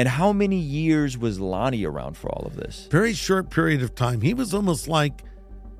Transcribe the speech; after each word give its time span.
And 0.00 0.08
how 0.08 0.32
many 0.32 0.56
years 0.56 1.18
was 1.18 1.38
Lonnie 1.40 1.84
around 1.84 2.16
for 2.16 2.30
all 2.30 2.46
of 2.46 2.56
this? 2.56 2.88
Very 2.90 3.12
short 3.12 3.50
period 3.50 3.82
of 3.82 3.94
time. 3.94 4.22
He 4.22 4.32
was 4.32 4.54
almost 4.54 4.88
like 4.88 5.24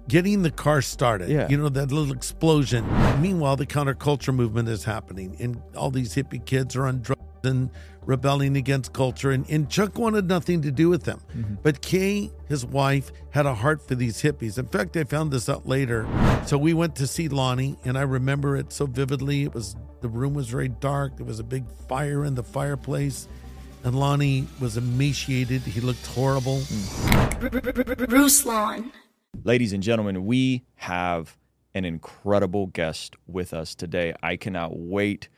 getting 0.08 0.43
the 0.43 0.50
car 0.50 0.83
started. 0.83 1.31
Yeah. 1.31 1.49
You 1.49 1.57
know, 1.57 1.71
that 1.71 1.91
little 1.91 2.12
explosion. 2.12 2.84
Meanwhile, 3.22 3.56
the 3.56 3.64
counterculture 3.64 4.34
movement 4.34 4.68
is 4.68 4.84
happening, 4.84 5.36
and 5.41 5.62
all 5.75 5.91
these 5.91 6.14
hippie 6.14 6.44
kids 6.44 6.76
are 6.76 6.86
on 6.86 7.00
drugs 7.00 7.22
and 7.44 7.70
rebelling 8.04 8.59
against 8.59 8.93
culture. 8.93 9.30
And, 9.30 9.48
and 9.48 9.70
Chuck 9.70 9.96
wanted 9.96 10.29
nothing 10.29 10.61
to 10.61 10.71
do 10.71 10.91
with 10.91 11.05
them. 11.05 11.23
Mm-hmm. 11.34 11.55
But 11.62 11.80
Kay, 11.80 12.30
his 12.46 12.66
wife, 12.66 13.12
had 13.30 13.46
a 13.46 13.55
heart 13.55 13.89
for 13.89 13.95
these 13.95 14.21
hippies. 14.21 14.59
In 14.59 14.66
fact, 14.66 14.98
I 14.98 15.05
found 15.05 15.30
this 15.30 15.48
out 15.48 15.66
later. 15.66 16.07
So 16.45 16.59
we 16.59 16.75
went 16.75 16.95
to 16.96 17.07
see 17.07 17.29
Lonnie, 17.29 17.79
and 17.87 17.96
I 17.96 18.02
remember 18.02 18.55
it 18.55 18.71
so 18.71 18.84
vividly. 18.84 19.45
It 19.45 19.55
was 19.55 19.77
the 20.02 20.11
room 20.11 20.34
was 20.34 20.48
very 20.48 20.68
dark. 20.68 21.16
There 21.16 21.25
was 21.25 21.41
a 21.41 21.45
big 21.45 21.64
fire 21.89 22.27
in 22.27 22.34
the 22.34 22.43
fireplace. 22.43 23.27
And 23.83 23.99
Lonnie 23.99 24.47
was 24.61 24.77
emaciated. 24.77 25.63
He 25.63 25.81
looked 25.81 26.07
horrible. 26.07 26.59
Ruslan. 28.09 28.93
Ladies 29.43 29.73
and 29.73 29.82
gentlemen, 29.82 30.27
we 30.27 30.64
have 30.77 31.39
an 31.75 31.87
incredible 31.87 32.66
guest 32.66 33.16
with 33.27 33.54
us 33.54 33.74
today. 33.74 34.12
I 34.23 34.37
cannot 34.37 34.77
wait 34.78 35.28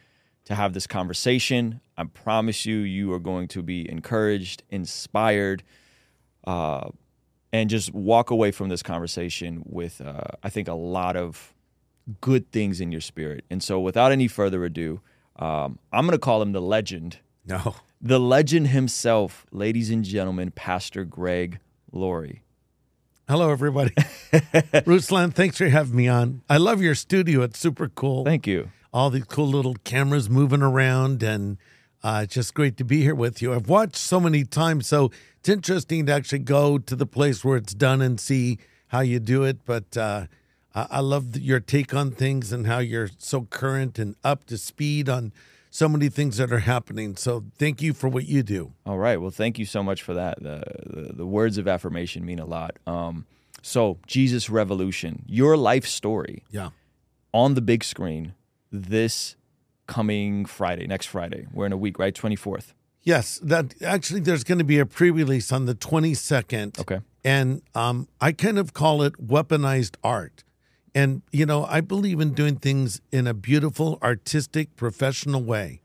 to 0.46 0.56
have 0.56 0.72
this 0.72 0.88
conversation. 0.88 1.80
I 1.96 2.04
promise 2.04 2.66
you, 2.66 2.78
you 2.78 3.12
are 3.12 3.20
going 3.20 3.46
to 3.48 3.62
be 3.62 3.88
encouraged, 3.88 4.64
inspired, 4.70 5.62
uh, 6.44 6.88
and 7.52 7.70
just 7.70 7.94
walk 7.94 8.30
away 8.30 8.50
from 8.50 8.70
this 8.70 8.82
conversation 8.82 9.62
with, 9.64 10.00
uh, 10.00 10.22
I 10.42 10.48
think, 10.50 10.66
a 10.66 10.74
lot 10.74 11.14
of 11.16 11.54
good 12.20 12.50
things 12.50 12.80
in 12.80 12.90
your 12.90 13.02
spirit. 13.02 13.44
And 13.50 13.62
so, 13.62 13.78
without 13.78 14.10
any 14.10 14.26
further 14.26 14.64
ado, 14.64 15.00
um, 15.36 15.78
I'm 15.92 16.06
going 16.06 16.12
to 16.12 16.18
call 16.18 16.42
him 16.42 16.50
the 16.52 16.62
legend, 16.62 17.18
No. 17.46 17.76
The 18.02 18.18
legend 18.18 18.68
himself, 18.68 19.46
ladies 19.52 19.88
and 19.88 20.04
gentlemen, 20.04 20.50
Pastor 20.50 21.04
Greg 21.04 21.60
Laurie. 21.92 22.42
Hello, 23.28 23.50
everybody. 23.50 23.90
Ruslan, 24.84 25.32
thanks 25.32 25.56
for 25.56 25.68
having 25.68 25.94
me 25.94 26.08
on. 26.08 26.42
I 26.50 26.56
love 26.56 26.82
your 26.82 26.96
studio. 26.96 27.42
It's 27.42 27.60
super 27.60 27.88
cool. 27.88 28.24
Thank 28.24 28.48
you. 28.48 28.70
All 28.92 29.08
these 29.08 29.24
cool 29.24 29.46
little 29.46 29.76
cameras 29.84 30.28
moving 30.28 30.62
around, 30.62 31.22
and 31.22 31.58
uh, 32.02 32.22
it's 32.24 32.34
just 32.34 32.54
great 32.54 32.76
to 32.78 32.84
be 32.84 33.02
here 33.02 33.14
with 33.14 33.40
you. 33.40 33.54
I've 33.54 33.68
watched 33.68 33.96
so 33.96 34.18
many 34.18 34.42
times, 34.44 34.88
so 34.88 35.12
it's 35.38 35.48
interesting 35.48 36.06
to 36.06 36.12
actually 36.12 36.40
go 36.40 36.78
to 36.78 36.96
the 36.96 37.06
place 37.06 37.44
where 37.44 37.56
it's 37.56 37.72
done 37.72 38.02
and 38.02 38.18
see 38.18 38.58
how 38.88 39.00
you 39.00 39.20
do 39.20 39.44
it. 39.44 39.64
But 39.64 39.96
uh, 39.96 40.26
I 40.74 40.88
I 40.90 41.00
love 41.00 41.36
your 41.36 41.60
take 41.60 41.94
on 41.94 42.10
things 42.10 42.52
and 42.52 42.66
how 42.66 42.80
you're 42.80 43.10
so 43.16 43.42
current 43.42 43.98
and 44.00 44.16
up 44.24 44.44
to 44.46 44.58
speed 44.58 45.08
on 45.08 45.32
so 45.74 45.88
many 45.88 46.10
things 46.10 46.36
that 46.36 46.52
are 46.52 46.58
happening. 46.58 47.16
So 47.16 47.44
thank 47.58 47.80
you 47.80 47.94
for 47.94 48.06
what 48.08 48.26
you 48.26 48.42
do. 48.42 48.74
All 48.84 48.98
right. 48.98 49.16
Well, 49.18 49.30
thank 49.30 49.58
you 49.58 49.64
so 49.64 49.82
much 49.82 50.02
for 50.02 50.12
that. 50.12 50.42
The, 50.42 50.62
the, 50.86 51.12
the 51.14 51.26
words 51.26 51.56
of 51.56 51.66
affirmation 51.66 52.26
mean 52.26 52.38
a 52.38 52.44
lot. 52.44 52.76
Um, 52.86 53.24
so, 53.62 53.98
Jesus 54.06 54.50
Revolution, 54.50 55.24
your 55.26 55.56
life 55.56 55.86
story 55.86 56.44
Yeah. 56.50 56.70
on 57.32 57.54
the 57.54 57.62
big 57.62 57.84
screen 57.84 58.34
this 58.70 59.36
coming 59.86 60.44
Friday, 60.44 60.86
next 60.86 61.06
Friday. 61.06 61.46
We're 61.54 61.66
in 61.66 61.72
a 61.72 61.76
week, 61.78 61.98
right? 61.98 62.14
24th. 62.14 62.74
Yes, 63.02 63.38
that 63.42 63.74
actually 63.82 64.20
there's 64.20 64.44
going 64.44 64.58
to 64.58 64.64
be 64.64 64.78
a 64.78 64.86
pre-release 64.86 65.50
on 65.52 65.64
the 65.66 65.74
22nd. 65.74 66.78
Okay. 66.80 67.00
And 67.24 67.62
um, 67.74 68.08
I 68.20 68.32
kind 68.32 68.58
of 68.58 68.74
call 68.74 69.02
it 69.02 69.14
weaponized 69.26 69.96
art. 70.04 70.44
And 70.94 71.22
you 71.32 71.46
know, 71.46 71.64
I 71.64 71.80
believe 71.80 72.20
in 72.20 72.34
doing 72.34 72.56
things 72.56 73.00
in 73.10 73.26
a 73.26 73.34
beautiful, 73.34 73.98
artistic, 74.02 74.76
professional 74.76 75.42
way. 75.42 75.80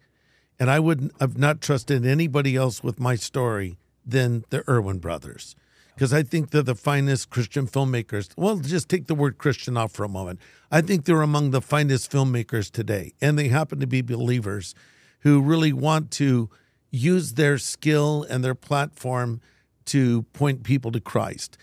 And 0.59 0.69
I 0.69 0.80
would 0.80 1.11
have 1.19 1.38
not 1.38 1.61
trusted 1.61 2.05
anybody 2.05 2.55
else 2.55 2.83
with 2.83 2.99
my 2.99 3.16
story 3.16 3.77
than 4.05 4.44
the 4.49 4.64
Erwin 4.69 4.99
brothers. 4.99 5.55
Because 5.94 6.14
I 6.14 6.23
think 6.23 6.52
they're 6.52 6.61
the 6.61 6.75
finest 6.75 7.30
Christian 7.30 7.67
filmmakers. 7.67 8.30
Well, 8.38 8.58
just 8.58 8.88
take 8.88 9.08
the 9.08 9.16
word 9.16 9.38
Christian 9.38 9.77
off 9.77 9.91
for 9.91 10.03
a 10.03 10.09
moment. 10.09 10.39
I 10.72 10.82
think 10.82 11.05
they're 11.05 11.21
among 11.21 11.52
the 11.52 11.61
finest 11.61 12.11
filmmakers 12.11 12.70
today. 12.70 13.14
And 13.20 13.37
they 13.37 13.48
happen 13.48 13.80
to 13.80 13.87
be 13.87 14.02
believers 14.02 14.76
who 15.21 15.42
really 15.42 15.73
want 15.73 16.11
to 16.11 16.49
use 16.92 17.33
their 17.33 17.58
skill 17.58 18.26
and 18.30 18.43
their 18.43 18.55
platform 18.55 19.42
to 19.86 20.23
point 20.33 20.64
people 20.64 20.92
to 20.92 20.99
Christ. 20.99 21.58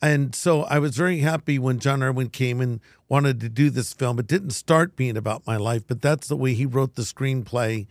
And 0.00 0.34
so 0.34 0.62
I 0.62 0.78
was 0.78 0.96
very 0.96 1.18
happy 1.20 1.58
when 1.58 1.78
Jon 1.80 2.02
Erwin 2.02 2.28
came 2.30 2.60
and 2.60 2.80
wanted 3.08 3.40
to 3.40 3.48
do 3.48 3.68
this 3.70 3.92
film. 3.92 4.18
It 4.18 4.26
didn't 4.28 4.50
start 4.50 4.94
being 4.96 5.16
about 5.16 5.46
my 5.46 5.56
life, 5.56 5.82
but 5.86 6.00
that's 6.00 6.28
the 6.28 6.36
way 6.36 6.54
he 6.54 6.66
wrote 6.66 6.94
the 6.94 7.02
screenplay 7.02 7.86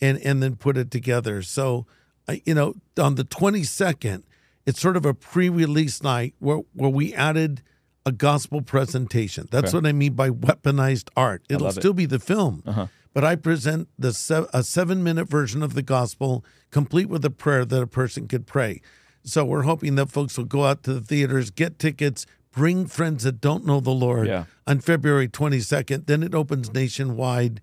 and 0.00 0.18
and 0.18 0.42
then 0.42 0.56
put 0.56 0.78
it 0.78 0.90
together. 0.90 1.42
So, 1.42 1.86
I- 2.26 2.40
you 2.46 2.54
know, 2.54 2.74
on 2.98 3.16
the 3.16 3.24
22nd, 3.24 4.22
it's 4.64 4.80
sort 4.80 4.96
of 4.96 5.04
a 5.04 5.12
pre-release 5.12 6.02
night 6.02 6.34
where 6.38 6.60
where 6.72 6.90
we 6.90 7.12
added 7.14 7.62
a 8.06 8.12
gospel 8.12 8.62
presentation. 8.62 9.46
That's 9.50 9.68
Okay. 9.68 9.76
what 9.76 9.86
I 9.86 9.92
mean 9.92 10.14
by 10.14 10.30
weaponized 10.30 11.10
art. 11.16 11.42
It'll 11.50 11.64
love 11.66 11.76
it. 11.76 11.80
still 11.82 11.92
be 11.92 12.06
the 12.06 12.18
film, 12.18 12.62
uh-huh. 12.66 12.86
but 13.12 13.24
I 13.24 13.36
present 13.36 13.88
the 13.98 14.14
se- 14.14 14.46
a 14.54 14.62
seven-minute 14.62 15.28
version 15.28 15.62
of 15.62 15.74
the 15.74 15.82
gospel, 15.82 16.42
complete 16.70 17.10
with 17.10 17.22
a 17.26 17.30
prayer 17.30 17.66
that 17.66 17.82
a 17.82 17.86
person 17.86 18.26
could 18.26 18.46
pray. 18.46 18.80
So 19.22 19.44
we're 19.44 19.62
hoping 19.62 19.94
that 19.96 20.06
folks 20.10 20.36
will 20.38 20.44
go 20.46 20.64
out 20.64 20.82
to 20.84 20.94
the 20.94 21.00
theaters, 21.00 21.50
get 21.50 21.78
tickets, 21.78 22.26
bring 22.52 22.86
friends 22.86 23.24
that 23.24 23.40
don't 23.40 23.64
know 23.66 23.80
the 23.80 23.90
Lord 23.90 24.26
Yeah. 24.26 24.44
on 24.66 24.80
February 24.80 25.28
22nd. 25.28 26.06
Then 26.06 26.22
it 26.22 26.34
opens 26.34 26.72
nationwide 26.72 27.60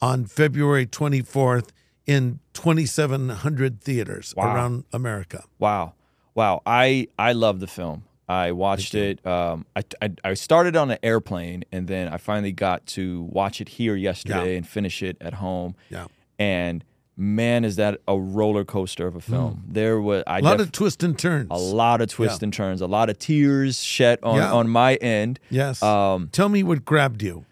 on 0.00 0.26
February 0.26 0.86
24th 0.86 1.70
in 2.06 2.38
2,700 2.52 3.80
theaters 3.80 4.34
Wow. 4.36 4.54
around 4.54 4.84
America. 4.92 5.44
Wow, 5.58 5.94
wow! 6.34 6.62
I 6.66 7.08
I 7.18 7.32
love 7.32 7.60
the 7.60 7.66
film. 7.66 8.04
I 8.28 8.52
watched 8.52 8.94
it. 8.94 9.24
Um, 9.26 9.66
I, 9.74 9.82
I 10.02 10.10
I 10.24 10.34
started 10.34 10.76
on 10.76 10.90
an 10.90 10.98
airplane, 11.02 11.64
and 11.72 11.88
then 11.88 12.08
I 12.08 12.16
finally 12.18 12.52
got 12.52 12.86
to 12.88 13.22
watch 13.22 13.60
it 13.60 13.70
here 13.70 13.96
yesterday 13.96 14.52
Yeah. 14.52 14.58
and 14.58 14.68
finish 14.68 15.02
it 15.02 15.16
at 15.20 15.34
home. 15.34 15.74
Yeah. 15.90 16.06
And 16.38 16.84
man, 17.20 17.64
is 17.64 17.76
that 17.76 18.00
a 18.06 18.16
roller 18.18 18.64
coaster 18.64 19.06
of 19.08 19.16
a 19.16 19.20
film? 19.20 19.64
There 19.68 20.00
was 20.00 20.22
I 20.26 20.38
A 20.38 20.42
lot 20.42 20.58
def- 20.58 20.66
of 20.68 20.72
twists 20.72 21.02
and 21.04 21.18
turns. 21.18 21.48
a 21.50 21.54
lot 21.56 22.00
of 22.00 22.08
twists 22.08 22.40
Yeah. 22.40 22.46
and 22.46 22.52
turns, 22.54 22.80
a 22.80 22.86
lot 22.86 23.10
of 23.10 23.18
tears 23.18 23.82
shed 23.82 24.20
on 24.22 24.36
Yeah. 24.36 24.52
on 24.52 24.68
my 24.68 24.94
end. 24.96 25.40
Yes. 25.50 25.82
Um, 25.82 26.28
Tell 26.32 26.48
me 26.48 26.62
what 26.62 26.84
grabbed 26.84 27.22
you. 27.22 27.44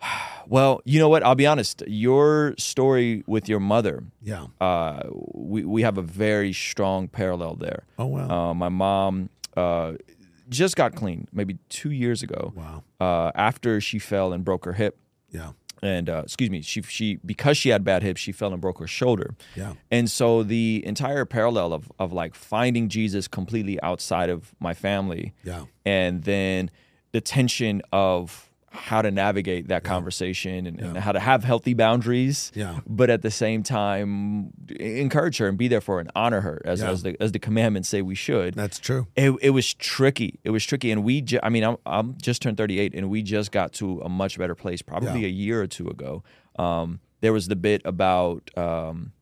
well, 0.48 0.80
you 0.84 0.98
know 0.98 1.08
what? 1.08 1.22
I'll 1.22 1.34
be 1.34 1.46
honest. 1.46 1.82
Your 1.86 2.54
story 2.58 3.22
with 3.26 3.48
your 3.48 3.60
mother, 3.60 4.02
Yeah. 4.22 4.46
uh, 4.60 5.04
we 5.32 5.64
we 5.64 5.82
have 5.82 5.96
a 5.96 6.02
very 6.02 6.52
strong 6.52 7.08
parallel 7.08 7.54
there. 7.56 7.84
Oh, 7.98 8.06
wow. 8.06 8.50
Uh, 8.50 8.54
my 8.54 8.68
mom 8.68 9.30
uh, 9.56 9.92
just 10.48 10.76
got 10.76 10.94
clean 10.94 11.28
maybe 11.32 11.56
two 11.68 11.90
years 11.90 12.22
ago. 12.22 12.52
Wow. 12.54 12.82
Uh, 13.00 13.30
after 13.34 13.80
she 13.80 13.98
fell 13.98 14.32
and 14.32 14.44
broke 14.44 14.64
her 14.64 14.72
hip, 14.74 14.98
Yeah. 15.30 15.52
And 15.84 16.08
uh, 16.08 16.22
excuse 16.24 16.50
me, 16.50 16.62
she 16.62 16.82
she 16.82 17.16
because 17.24 17.56
she 17.56 17.68
had 17.68 17.84
bad 17.84 18.02
hips, 18.02 18.20
she 18.20 18.32
fell 18.32 18.52
and 18.52 18.60
broke 18.60 18.78
her 18.78 18.86
shoulder. 18.86 19.34
Yeah. 19.54 19.74
And 19.90 20.10
so 20.10 20.42
the 20.42 20.82
entire 20.86 21.24
parallel 21.24 21.72
of 21.72 21.92
of 21.98 22.12
like 22.12 22.34
finding 22.34 22.88
Jesus 22.88 23.28
completely 23.28 23.80
outside 23.82 24.30
of 24.30 24.54
my 24.60 24.74
family, 24.74 25.32
Yeah. 25.44 25.64
and 25.84 26.24
then 26.24 26.70
the 27.12 27.20
tension 27.20 27.82
of 27.92 28.50
how 28.74 29.00
to 29.00 29.10
navigate 29.10 29.68
that 29.68 29.84
conversation 29.84 30.66
and, 30.66 30.80
and 30.80 30.98
how 30.98 31.12
to 31.12 31.20
have 31.20 31.44
healthy 31.44 31.74
boundaries, 31.74 32.50
Yeah. 32.54 32.80
but 32.86 33.08
at 33.08 33.22
the 33.22 33.30
same 33.30 33.62
time 33.62 34.52
encourage 34.78 35.38
her 35.38 35.46
and 35.46 35.56
be 35.56 35.68
there 35.68 35.80
for 35.80 35.94
her 35.94 36.00
and 36.00 36.10
honor 36.16 36.40
her 36.40 36.60
as, 36.64 36.80
Yeah. 36.80 36.90
as 36.90 37.02
the 37.04 37.16
as 37.22 37.32
the 37.32 37.38
commandments 37.38 37.88
say 37.88 38.02
we 38.02 38.14
should. 38.16 38.54
That's 38.54 38.78
true. 38.78 39.06
It, 39.16 39.30
it 39.40 39.50
was 39.50 39.72
tricky. 39.74 40.40
It 40.44 40.50
was 40.50 40.64
tricky, 40.66 40.90
and 40.90 41.04
we. 41.04 41.20
Ju- 41.20 41.38
I 41.42 41.48
mean, 41.50 41.62
I'm, 41.64 41.76
I'm 41.86 42.16
just 42.20 42.42
turned 42.42 42.56
38, 42.56 42.94
and 42.94 43.08
we 43.10 43.22
just 43.22 43.52
got 43.52 43.72
to 43.74 44.00
a 44.00 44.08
much 44.08 44.38
better 44.38 44.54
place, 44.56 44.82
probably 44.82 45.20
Yeah. 45.20 45.26
a 45.28 45.30
year 45.30 45.62
or 45.62 45.66
two 45.66 45.88
ago. 45.88 46.22
Um, 46.58 47.00
there 47.20 47.32
was 47.32 47.48
the 47.48 47.56
bit 47.56 47.80
about 47.84 48.50
um, 48.56 49.12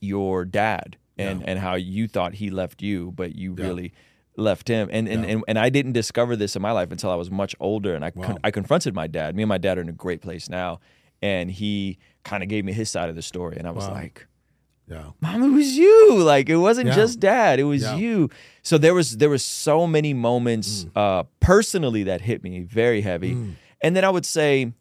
your 0.00 0.44
dad 0.44 0.96
and 1.18 1.42
and 1.48 1.58
how 1.58 1.74
you 1.74 2.06
thought 2.08 2.34
he 2.34 2.50
left 2.50 2.82
you, 2.82 3.10
but 3.16 3.34
you 3.34 3.54
Yeah. 3.58 3.64
really 3.66 3.92
left 4.36 4.68
him. 4.68 4.88
And 4.92 5.08
and, 5.08 5.24
Yeah. 5.24 5.30
and 5.30 5.44
and 5.48 5.58
I 5.58 5.68
didn't 5.70 5.92
discover 5.92 6.36
this 6.36 6.56
in 6.56 6.62
my 6.62 6.72
life 6.72 6.90
until 6.92 7.10
I 7.10 7.14
was 7.16 7.30
much 7.30 7.54
older, 7.60 7.94
and 7.94 8.04
I 8.04 8.10
con- 8.10 8.38
I 8.44 8.50
confronted 8.50 8.94
my 8.94 9.06
dad. 9.06 9.34
Me 9.36 9.42
and 9.42 9.48
my 9.48 9.58
dad 9.58 9.78
are 9.78 9.80
in 9.82 9.88
a 9.88 9.92
great 9.92 10.20
place 10.22 10.48
now, 10.48 10.80
and 11.22 11.50
he 11.50 11.98
kind 12.24 12.42
of 12.42 12.48
gave 12.48 12.64
me 12.64 12.72
his 12.72 12.90
side 12.90 13.08
of 13.08 13.14
the 13.16 13.22
story, 13.22 13.56
and 13.56 13.66
I 13.66 13.70
was 13.70 13.86
Wow. 13.86 13.94
like 13.94 14.26
Yeah. 14.88 15.10
mom 15.20 15.42
it 15.42 15.48
was 15.48 15.76
you 15.76 16.22
like 16.22 16.48
it 16.48 16.56
wasn't 16.58 16.86
Yeah. 16.88 16.94
just 16.94 17.18
dad 17.18 17.58
it 17.58 17.64
was 17.64 17.82
Yeah. 17.82 17.96
you 17.96 18.30
so 18.62 18.78
there 18.78 18.94
was 18.94 19.16
there 19.16 19.28
was 19.28 19.42
so 19.44 19.84
many 19.84 20.14
moments 20.14 20.84
Mm. 20.84 20.90
uh 20.94 21.24
personally 21.40 22.04
that 22.04 22.20
hit 22.20 22.44
me 22.44 22.60
very 22.60 23.00
heavy 23.00 23.36
and 23.82 23.96
then 23.96 24.04
i 24.04 24.08
would 24.08 24.24
say 24.24 24.72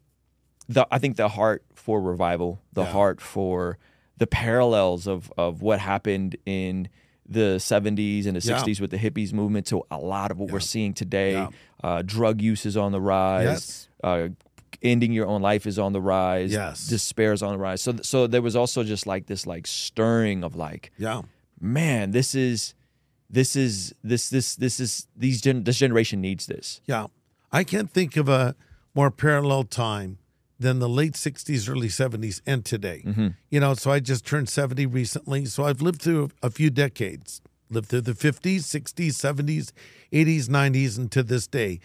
the 0.69 0.85
i 0.91 0.99
think 0.99 1.15
the 1.17 1.29
heart 1.29 1.63
for 1.73 1.99
revival 1.99 2.61
the 2.73 2.85
heart 2.85 3.19
for 3.19 3.79
the 4.17 4.27
parallels 4.27 5.07
of 5.07 5.31
of 5.39 5.63
what 5.63 5.79
happened 5.79 6.35
in 6.45 6.87
the 7.27 7.57
70s 7.59 8.25
and 8.27 8.35
the 8.35 8.47
Yeah. 8.47 8.57
60s 8.61 8.79
with 8.79 8.91
the 8.91 8.97
hippies 8.97 9.33
movement 9.33 9.65
to 9.67 9.83
a 9.89 9.97
lot 9.97 10.29
of 10.31 10.37
what 10.39 10.51
we're 10.51 10.59
seeing 10.59 10.93
today 10.93 11.33
Yeah. 11.33 11.49
uh 11.83 12.01
drug 12.05 12.41
use 12.41 12.65
is 12.65 12.77
on 12.77 12.91
the 12.91 13.01
rise 13.01 13.43
Yes. 13.45 13.87
uh 14.03 14.27
ending 14.83 15.11
your 15.13 15.25
own 15.25 15.41
life 15.41 15.65
is 15.65 15.79
on 15.79 15.93
the 15.93 16.01
rise 16.01 16.51
Yes. 16.51 16.87
despair 16.87 17.33
is 17.33 17.41
on 17.41 17.53
the 17.53 17.57
rise 17.57 17.81
so 17.81 17.95
so 18.03 18.27
there 18.27 18.41
was 18.41 18.55
also 18.55 18.83
just 18.83 19.07
like 19.07 19.25
this 19.25 19.47
like 19.47 19.65
stirring 19.67 20.43
of 20.43 20.55
like 20.55 20.91
Yeah. 20.97 21.21
man, 21.59 22.11
this 22.11 22.35
is 22.35 22.73
this 23.29 23.55
is 23.55 23.93
this 24.03 24.29
this 24.29 24.55
this 24.55 24.79
is 24.79 25.07
these 25.17 25.41
gen- 25.41 25.63
this 25.63 25.79
generation 25.79 26.21
needs 26.21 26.45
this. 26.45 26.81
Yeah. 26.85 27.07
I 27.51 27.63
can't 27.63 27.89
think 27.89 28.17
of 28.17 28.29
a 28.29 28.55
more 28.93 29.09
parallel 29.09 29.63
time 29.63 30.19
than 30.59 30.79
the 30.79 30.89
late 30.89 31.13
60s, 31.13 31.69
early 31.69 31.87
70s, 31.87 32.41
and 32.45 32.63
today. 32.63 33.03
Mm-hmm. 33.05 33.27
You 33.49 33.59
know, 33.59 33.73
so 33.73 33.91
I 33.91 33.99
just 33.99 34.25
turned 34.25 34.49
70 34.49 34.85
recently. 34.85 35.45
So 35.45 35.65
I've 35.65 35.81
lived 35.81 36.01
through 36.01 36.31
a 36.41 36.49
few 36.49 36.69
decades, 36.69 37.41
lived 37.69 37.89
through 37.89 38.01
the 38.01 38.13
50s, 38.13 38.59
60s, 38.59 39.11
70s, 39.13 39.71
80s, 40.11 40.47
90s, 40.47 40.97
and 40.97 41.11
to 41.11 41.23
this 41.23 41.47
day. 41.47 41.79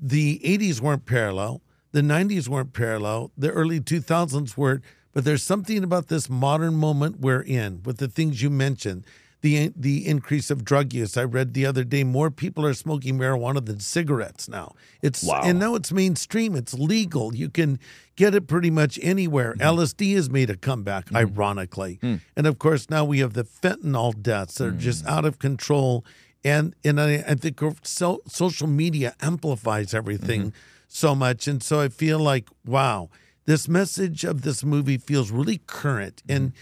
The 0.00 0.40
80s 0.44 0.80
weren't 0.80 1.06
parallel, 1.06 1.62
the 1.92 2.00
90s 2.02 2.48
weren't 2.48 2.72
parallel, 2.72 3.32
the 3.36 3.50
early 3.50 3.80
2000s 3.80 4.56
weren't. 4.56 4.82
But 5.12 5.24
there's 5.24 5.42
something 5.42 5.82
about 5.82 6.08
this 6.08 6.28
modern 6.28 6.74
moment 6.74 7.18
we're 7.18 7.40
in 7.40 7.82
with 7.82 7.96
the 7.98 8.08
things 8.08 8.42
you 8.42 8.50
mentioned 8.50 9.04
the 9.40 9.72
the 9.76 10.06
increase 10.06 10.50
of 10.50 10.64
drug 10.64 10.92
use. 10.92 11.16
I 11.16 11.24
read 11.24 11.54
the 11.54 11.64
other 11.64 11.84
day 11.84 12.02
more 12.04 12.30
people 12.30 12.66
are 12.66 12.74
smoking 12.74 13.18
marijuana 13.18 13.64
than 13.64 13.80
cigarettes 13.80 14.48
now. 14.48 14.74
It's 15.00 15.22
Wow. 15.22 15.42
and 15.44 15.58
now 15.58 15.74
it's 15.74 15.92
mainstream. 15.92 16.56
It's 16.56 16.74
legal. 16.74 17.34
You 17.34 17.48
can 17.48 17.78
get 18.16 18.34
it 18.34 18.48
pretty 18.48 18.70
much 18.70 18.98
anywhere. 19.00 19.54
Mm-hmm. 19.54 19.78
LSD 19.78 20.14
has 20.16 20.28
made 20.28 20.50
a 20.50 20.56
comeback, 20.56 21.06
mm-hmm. 21.06 21.16
ironically, 21.16 21.98
hmm. 22.00 22.16
and 22.36 22.46
of 22.46 22.58
course 22.58 22.90
now 22.90 23.04
we 23.04 23.20
have 23.20 23.34
the 23.34 23.44
fentanyl 23.44 24.20
deaths 24.20 24.56
that 24.56 24.66
are 24.66 24.70
just 24.72 25.04
mm. 25.04 25.08
out 25.08 25.24
of 25.24 25.38
control. 25.38 26.04
And 26.44 26.74
and 26.84 27.00
I, 27.00 27.24
I 27.28 27.34
think 27.34 27.60
so, 27.82 28.22
social 28.26 28.66
media 28.66 29.14
amplifies 29.20 29.92
everything 29.94 30.40
mm-hmm. 30.40 30.56
so 30.88 31.14
much, 31.14 31.46
and 31.46 31.62
so 31.62 31.80
I 31.80 31.88
feel 31.88 32.18
like 32.18 32.48
wow, 32.64 33.10
this 33.44 33.68
message 33.68 34.24
of 34.24 34.42
this 34.42 34.64
movie 34.64 34.98
feels 34.98 35.30
really 35.30 35.58
current 35.66 36.22
and. 36.28 36.52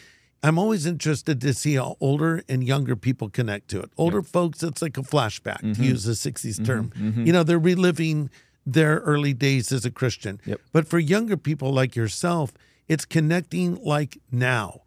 I'm 0.47 0.59
always 0.59 0.87
interested 0.87 1.41
to 1.41 1.53
see 1.53 1.75
how 1.75 1.97
older 2.01 2.43
and 2.49 2.63
younger 2.63 2.95
people 2.95 3.29
connect 3.29 3.69
to 3.69 3.81
it. 3.81 3.91
Older 3.97 4.23
folks, 4.23 4.63
it's 4.63 4.81
like 4.81 4.97
a 4.97 5.03
flashback, 5.03 5.59
to 5.59 5.67
mm-hmm. 5.67 5.83
use 5.83 6.05
the 6.05 6.13
60s 6.13 6.55
mm-hmm. 6.55 6.65
term. 6.65 6.93
Mm-hmm. 6.97 7.27
You 7.27 7.33
know, 7.33 7.43
they're 7.43 7.59
reliving 7.59 8.31
their 8.65 8.99
early 8.99 9.35
days 9.35 9.73
as 9.73 9.85
a 9.85 9.91
Christian. 9.91 10.41
Yep. 10.45 10.61
But 10.73 10.87
for 10.87 10.99
younger 11.01 11.37
people 11.37 11.73
like 11.73 11.97
yourself, 11.97 12.53
it's 12.87 13.05
connecting 13.05 13.83
like 13.83 14.19
now. 14.31 14.83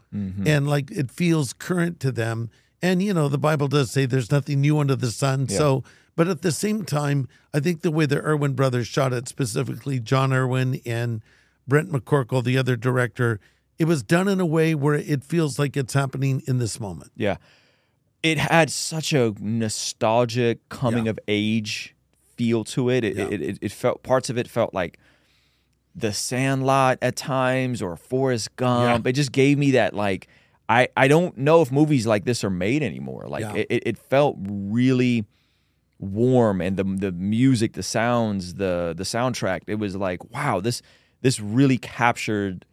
And 0.48 0.68
like 0.68 0.92
it 0.92 1.12
feels 1.12 1.54
current 1.54 2.00
to 2.00 2.12
them. 2.12 2.50
And, 2.82 3.04
you 3.04 3.14
know, 3.14 3.28
the 3.28 3.38
Bible 3.38 3.68
does 3.68 3.92
say 3.92 4.06
there's 4.06 4.32
nothing 4.32 4.62
new 4.62 4.80
under 4.80 4.96
the 4.96 5.12
sun. 5.12 5.50
So, 5.50 5.84
but 6.16 6.28
at 6.28 6.42
the 6.42 6.52
same 6.52 6.86
time, 6.86 7.28
I 7.54 7.60
think 7.60 7.82
the 7.82 7.92
way 7.92 8.06
the 8.06 8.22
Erwin 8.22 8.54
brothers 8.54 8.88
shot 8.88 9.14
it, 9.14 9.28
specifically 9.28 10.00
Jon 10.00 10.34
Erwin 10.34 10.82
and 10.86 11.22
Brent 11.68 11.92
McCorkle, 11.92 12.44
the 12.44 12.58
other 12.58 12.76
director, 12.76 13.40
it 13.80 13.86
was 13.86 14.04
done 14.04 14.28
in 14.28 14.40
a 14.40 14.46
way 14.46 14.76
where 14.76 14.94
it 14.96 15.24
feels 15.24 15.58
like 15.58 15.76
it's 15.78 15.94
happening 15.94 16.44
in 16.48 16.60
this 16.60 16.80
moment. 16.80 17.12
Yeah. 17.16 17.38
It 18.22 18.38
had 18.38 18.70
such 18.70 19.14
a 19.14 19.34
nostalgic 19.40 20.68
coming 20.70 21.06
Yeah. 21.06 21.12
of 21.12 21.20
age 21.28 21.96
feel 22.36 22.64
to 22.66 22.90
it. 22.90 23.04
It, 23.04 23.16
Yeah. 23.18 23.28
it, 23.32 23.42
it. 23.42 23.58
it 23.62 23.72
felt 23.72 24.04
parts 24.04 24.30
of 24.30 24.38
it 24.38 24.48
felt 24.50 24.74
like 24.74 25.00
the 25.96 26.12
Sandlot 26.14 26.98
at 27.02 27.16
times 27.16 27.82
or 27.82 27.96
Forrest 27.96 28.56
Gump. 28.58 29.08
It 29.08 29.14
just 29.14 29.32
gave 29.32 29.58
me 29.58 29.72
that 29.72 29.94
like 29.94 30.28
I 30.68 30.90
I 30.96 31.08
don't 31.08 31.38
know 31.38 31.62
if 31.62 31.72
movies 31.72 32.06
like 32.06 32.26
this 32.26 32.44
are 32.44 32.50
made 32.50 32.84
anymore. 32.84 33.26
Like 33.28 33.42
Yeah. 33.42 33.56
it, 33.56 33.68
it, 33.70 33.84
it 33.88 33.98
felt 33.98 34.36
really 34.42 35.26
warm 36.00 36.62
and 36.62 36.78
the 36.78 36.84
the 36.84 37.12
music, 37.12 37.74
the 37.74 37.84
sounds, 37.84 38.56
the 38.56 38.94
the 38.96 39.04
soundtrack. 39.04 39.62
It 39.68 39.76
was 39.76 39.96
like 39.96 40.30
wow, 40.32 40.60
this 40.60 40.82
this 41.22 41.40
really 41.40 41.78
captured 41.78 42.66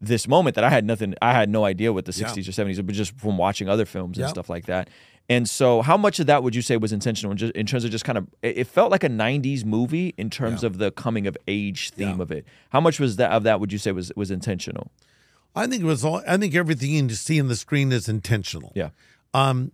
this 0.00 0.26
moment 0.28 0.54
that 0.56 0.64
I 0.64 0.70
had 0.70 0.84
nothing, 0.84 1.14
I 1.22 1.32
had 1.32 1.48
no 1.48 1.64
idea 1.64 1.92
what 1.92 2.04
the 2.04 2.12
Yeah. 2.12 2.26
60s 2.26 2.48
or 2.48 2.52
70s, 2.52 2.84
but 2.84 2.94
just 2.94 3.16
from 3.18 3.38
watching 3.38 3.68
other 3.68 3.84
films 3.84 4.18
and 4.18 4.24
Yep. 4.24 4.30
stuff 4.30 4.50
like 4.50 4.66
that. 4.66 4.88
And 5.28 5.48
so, 5.48 5.80
how 5.80 5.96
much 5.96 6.20
of 6.20 6.26
that 6.26 6.42
would 6.42 6.54
you 6.54 6.60
say 6.60 6.76
was 6.76 6.92
intentional 6.92 7.32
in, 7.32 7.38
just, 7.38 7.52
in 7.54 7.64
terms 7.64 7.84
of 7.84 7.90
just 7.90 8.04
kind 8.04 8.18
of, 8.18 8.26
it 8.42 8.66
felt 8.66 8.90
like 8.90 9.02
a 9.04 9.08
90s 9.08 9.64
movie 9.64 10.12
in 10.18 10.28
terms 10.28 10.62
Yeah. 10.62 10.66
of 10.66 10.78
the 10.78 10.90
coming 10.90 11.26
of 11.26 11.36
age 11.48 11.92
theme 11.92 12.16
Yeah. 12.16 12.22
of 12.22 12.30
it. 12.30 12.44
How 12.70 12.80
much 12.80 13.00
was 13.00 13.16
that 13.16 13.30
of 13.30 13.42
that 13.44 13.58
would 13.60 13.72
you 13.72 13.78
say 13.78 13.92
was 13.92 14.12
was 14.16 14.30
intentional? 14.30 14.90
I 15.56 15.66
think 15.66 15.82
it 15.82 15.86
was 15.86 16.04
all. 16.04 16.22
I 16.28 16.36
think 16.36 16.54
everything 16.54 16.90
you 16.90 17.08
see 17.14 17.40
on 17.40 17.48
the 17.48 17.56
screen 17.56 17.90
is 17.92 18.08
intentional. 18.08 18.72
Yeah. 18.74 18.90
Um, 19.32 19.72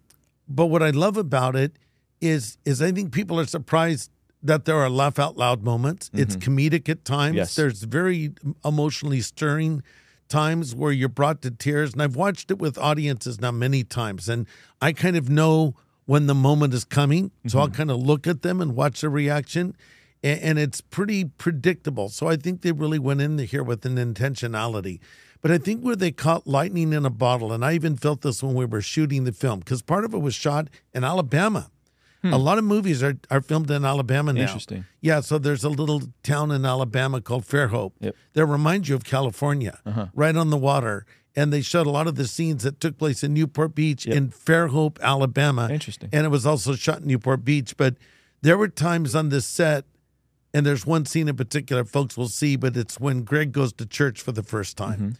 but 0.48 0.66
what 0.66 0.82
I 0.82 0.90
love 0.90 1.16
about 1.16 1.56
it 1.56 1.72
is 2.20 2.56
is 2.64 2.80
I 2.80 2.92
think 2.92 3.10
people 3.12 3.40
are 3.40 3.46
surprised 3.46 4.10
that 4.42 4.66
there 4.66 4.76
are 4.76 4.88
laugh 4.88 5.18
out 5.18 5.36
loud 5.36 5.64
moments. 5.64 6.10
It's 6.14 6.36
comedic 6.36 6.88
at 6.88 7.04
times. 7.04 7.30
Mm-hmm. 7.30 7.36
Yes. 7.38 7.54
There's 7.56 7.82
very 7.82 8.30
emotionally 8.64 9.20
stirring 9.20 9.82
times 10.30 10.74
where 10.74 10.92
you're 10.92 11.10
brought 11.10 11.42
to 11.42 11.50
tears, 11.50 11.92
and 11.92 12.02
I've 12.02 12.16
watched 12.16 12.50
it 12.50 12.58
with 12.58 12.78
audiences 12.78 13.40
now 13.40 13.50
many 13.50 13.84
times, 13.84 14.28
and 14.28 14.46
I 14.80 14.92
kind 14.92 15.16
of 15.16 15.28
know 15.28 15.74
when 16.06 16.26
the 16.26 16.34
moment 16.34 16.72
is 16.72 16.84
coming, 16.84 17.30
so 17.46 17.58
I'll 17.58 17.66
mm-hmm. 17.66 17.74
kind 17.74 17.90
of 17.90 17.98
look 17.98 18.26
at 18.26 18.42
them 18.42 18.60
and 18.60 18.74
watch 18.74 19.02
their 19.02 19.10
reaction. 19.10 19.76
a- 20.24 20.42
And 20.42 20.58
it's 20.58 20.80
pretty 20.80 21.26
predictable. 21.26 22.08
So 22.08 22.26
I 22.26 22.36
think 22.36 22.62
they 22.62 22.72
really 22.72 22.98
went 22.98 23.20
in 23.20 23.38
here 23.38 23.62
with 23.62 23.84
an 23.84 23.96
intentionality. 23.96 24.98
But 25.42 25.50
I 25.50 25.58
think 25.58 25.82
where 25.82 25.96
they 25.96 26.10
caught 26.10 26.46
lightning 26.46 26.92
in 26.92 27.06
a 27.06 27.10
bottle, 27.10 27.52
and 27.52 27.64
I 27.64 27.74
even 27.74 27.96
felt 27.96 28.22
this 28.22 28.42
when 28.42 28.54
we 28.54 28.64
were 28.64 28.82
shooting 28.82 29.24
the 29.24 29.32
film, 29.32 29.60
because 29.60 29.82
part 29.82 30.04
of 30.04 30.12
it 30.12 30.18
was 30.18 30.34
shot 30.34 30.68
in 30.92 31.04
Alabama. 31.04 31.70
Hmm. 32.22 32.34
A 32.34 32.38
lot 32.38 32.58
of 32.58 32.64
movies 32.64 33.02
are, 33.02 33.18
are 33.30 33.40
filmed 33.40 33.70
in 33.70 33.84
Alabama 33.84 34.32
now. 34.32 34.42
Interesting. 34.42 34.84
Yeah, 35.00 35.20
so 35.20 35.38
there's 35.38 35.64
a 35.64 35.70
little 35.70 36.02
town 36.22 36.50
in 36.50 36.66
Alabama 36.66 37.20
called 37.20 37.44
Fairhope 37.44 37.92
Yep. 38.00 38.14
that 38.34 38.46
reminds 38.46 38.88
you 38.88 38.94
of 38.94 39.04
California, 39.04 39.78
uh-huh. 39.86 40.06
right 40.14 40.36
on 40.36 40.50
the 40.50 40.58
water. 40.58 41.06
And 41.36 41.52
they 41.52 41.62
shot 41.62 41.86
a 41.86 41.90
lot 41.90 42.06
of 42.08 42.16
the 42.16 42.26
scenes 42.26 42.64
that 42.64 42.80
took 42.80 42.98
place 42.98 43.22
in 43.22 43.32
Newport 43.32 43.74
Beach 43.74 44.04
in 44.06 44.30
Fairhope, 44.30 45.00
Alabama. 45.00 45.68
Interesting. 45.70 46.10
And 46.12 46.26
it 46.26 46.28
was 46.28 46.44
also 46.44 46.74
shot 46.74 47.00
in 47.00 47.06
Newport 47.06 47.44
Beach. 47.44 47.76
But 47.76 47.94
there 48.42 48.58
were 48.58 48.68
times 48.68 49.14
on 49.14 49.28
this 49.28 49.46
set, 49.46 49.84
and 50.52 50.66
there's 50.66 50.84
one 50.84 51.06
scene 51.06 51.28
in 51.28 51.36
particular 51.36 51.84
folks 51.84 52.16
will 52.16 52.28
see, 52.28 52.56
but 52.56 52.76
it's 52.76 52.98
when 52.98 53.22
Greg 53.22 53.52
goes 53.52 53.72
to 53.74 53.86
church 53.86 54.20
for 54.20 54.32
the 54.32 54.42
first 54.42 54.76
time. 54.76 54.94
Mm-hmm. 54.94 55.10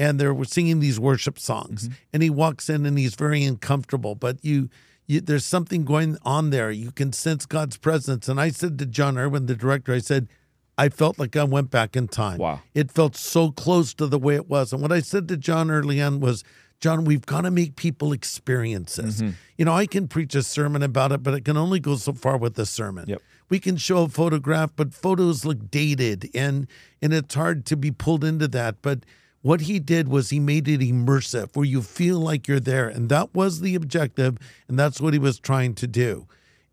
And 0.00 0.18
they're 0.18 0.44
singing 0.44 0.80
these 0.80 0.98
worship 0.98 1.38
songs. 1.38 1.84
Mm-hmm. 1.84 1.94
And 2.14 2.22
he 2.22 2.30
walks 2.30 2.70
in 2.70 2.86
and 2.86 2.98
he's 2.98 3.14
very 3.14 3.44
uncomfortable. 3.44 4.14
But 4.14 4.42
you, 4.44 4.70
you 5.08 5.20
there's 5.20 5.44
something 5.44 5.84
going 5.84 6.16
on 6.22 6.50
there. 6.50 6.70
You 6.70 6.92
can 6.92 7.12
sense 7.12 7.46
God's 7.46 7.76
presence. 7.76 8.28
And 8.28 8.40
I 8.40 8.50
said 8.50 8.78
to 8.78 8.86
Jon 8.86 9.18
Erwin, 9.18 9.46
the 9.46 9.56
director, 9.56 9.92
I 9.92 9.98
said, 9.98 10.28
I 10.76 10.90
felt 10.90 11.18
like 11.18 11.34
I 11.34 11.42
went 11.42 11.72
back 11.72 11.96
in 11.96 12.06
time. 12.06 12.38
Wow. 12.38 12.60
It 12.74 12.92
felt 12.92 13.16
so 13.16 13.50
close 13.50 13.92
to 13.94 14.06
the 14.06 14.18
way 14.18 14.36
it 14.36 14.48
was. 14.48 14.72
And 14.72 14.80
what 14.80 14.92
I 14.92 15.00
said 15.00 15.26
to 15.28 15.36
Jon 15.36 15.72
early 15.72 16.00
on 16.00 16.20
was, 16.20 16.44
Jon, 16.78 17.04
we've 17.04 17.26
got 17.26 17.40
to 17.40 17.50
make 17.50 17.74
people 17.74 18.12
experience 18.12 18.96
this. 18.96 19.20
Mm-hmm. 19.20 19.30
You 19.56 19.64
know, 19.64 19.72
I 19.72 19.86
can 19.86 20.06
preach 20.06 20.36
a 20.36 20.44
sermon 20.44 20.84
about 20.84 21.10
it, 21.10 21.24
but 21.24 21.34
it 21.34 21.44
can 21.44 21.56
only 21.56 21.80
go 21.80 21.96
so 21.96 22.12
far 22.12 22.36
with 22.36 22.54
the 22.54 22.64
sermon. 22.64 23.06
Yep. 23.08 23.20
We 23.48 23.58
can 23.58 23.76
show 23.76 24.04
a 24.04 24.08
photograph, 24.08 24.70
but 24.76 24.94
photos 24.94 25.44
look 25.44 25.70
dated 25.70 26.30
and 26.34 26.68
and 27.00 27.14
it's 27.14 27.34
hard 27.34 27.64
to 27.66 27.76
be 27.76 27.90
pulled 27.90 28.22
into 28.22 28.46
that. 28.48 28.82
But 28.82 29.00
what 29.48 29.62
he 29.62 29.78
did 29.78 30.08
was 30.08 30.28
he 30.28 30.38
made 30.38 30.68
it 30.68 30.80
immersive 30.80 31.56
where 31.56 31.64
you 31.64 31.80
feel 31.80 32.20
like 32.20 32.46
you're 32.46 32.60
there. 32.60 32.86
And 32.86 33.08
that 33.08 33.34
was 33.34 33.62
the 33.62 33.74
objective, 33.76 34.36
and 34.68 34.78
that's 34.78 35.00
what 35.00 35.14
he 35.14 35.18
was 35.18 35.38
trying 35.38 35.74
to 35.76 35.86
do. 35.86 36.26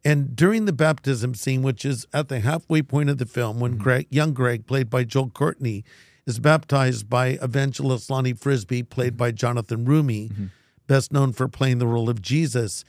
And 0.03 0.35
during 0.35 0.65
the 0.65 0.73
baptism 0.73 1.35
scene, 1.35 1.61
which 1.61 1.85
is 1.85 2.05
at 2.13 2.27
the 2.27 2.41
halfway 2.41 2.81
point 2.81 3.09
of 3.09 3.17
the 3.17 3.25
film, 3.25 3.61
when 3.61 3.75
mm-hmm. 3.75 3.81
Greg, 3.83 4.07
young 4.09 4.33
Greg, 4.33 4.67
played 4.67 4.89
by 4.89 5.05
Joel 5.05 5.29
Courtney, 5.29 5.85
is 6.27 6.41
baptized 6.41 7.09
by 7.09 7.39
evangelist 7.41 8.09
Lonnie 8.09 8.33
Frisbee, 8.33 8.83
played 8.83 9.13
mm-hmm. 9.13 9.19
by 9.19 9.31
Jonathan 9.31 9.85
Roumie, 9.85 10.29
mm-hmm. 10.29 10.45
best 10.85 11.13
known 11.13 11.31
for 11.31 11.47
playing 11.47 11.77
the 11.77 11.87
role 11.87 12.09
of 12.09 12.21
Jesus. 12.21 12.83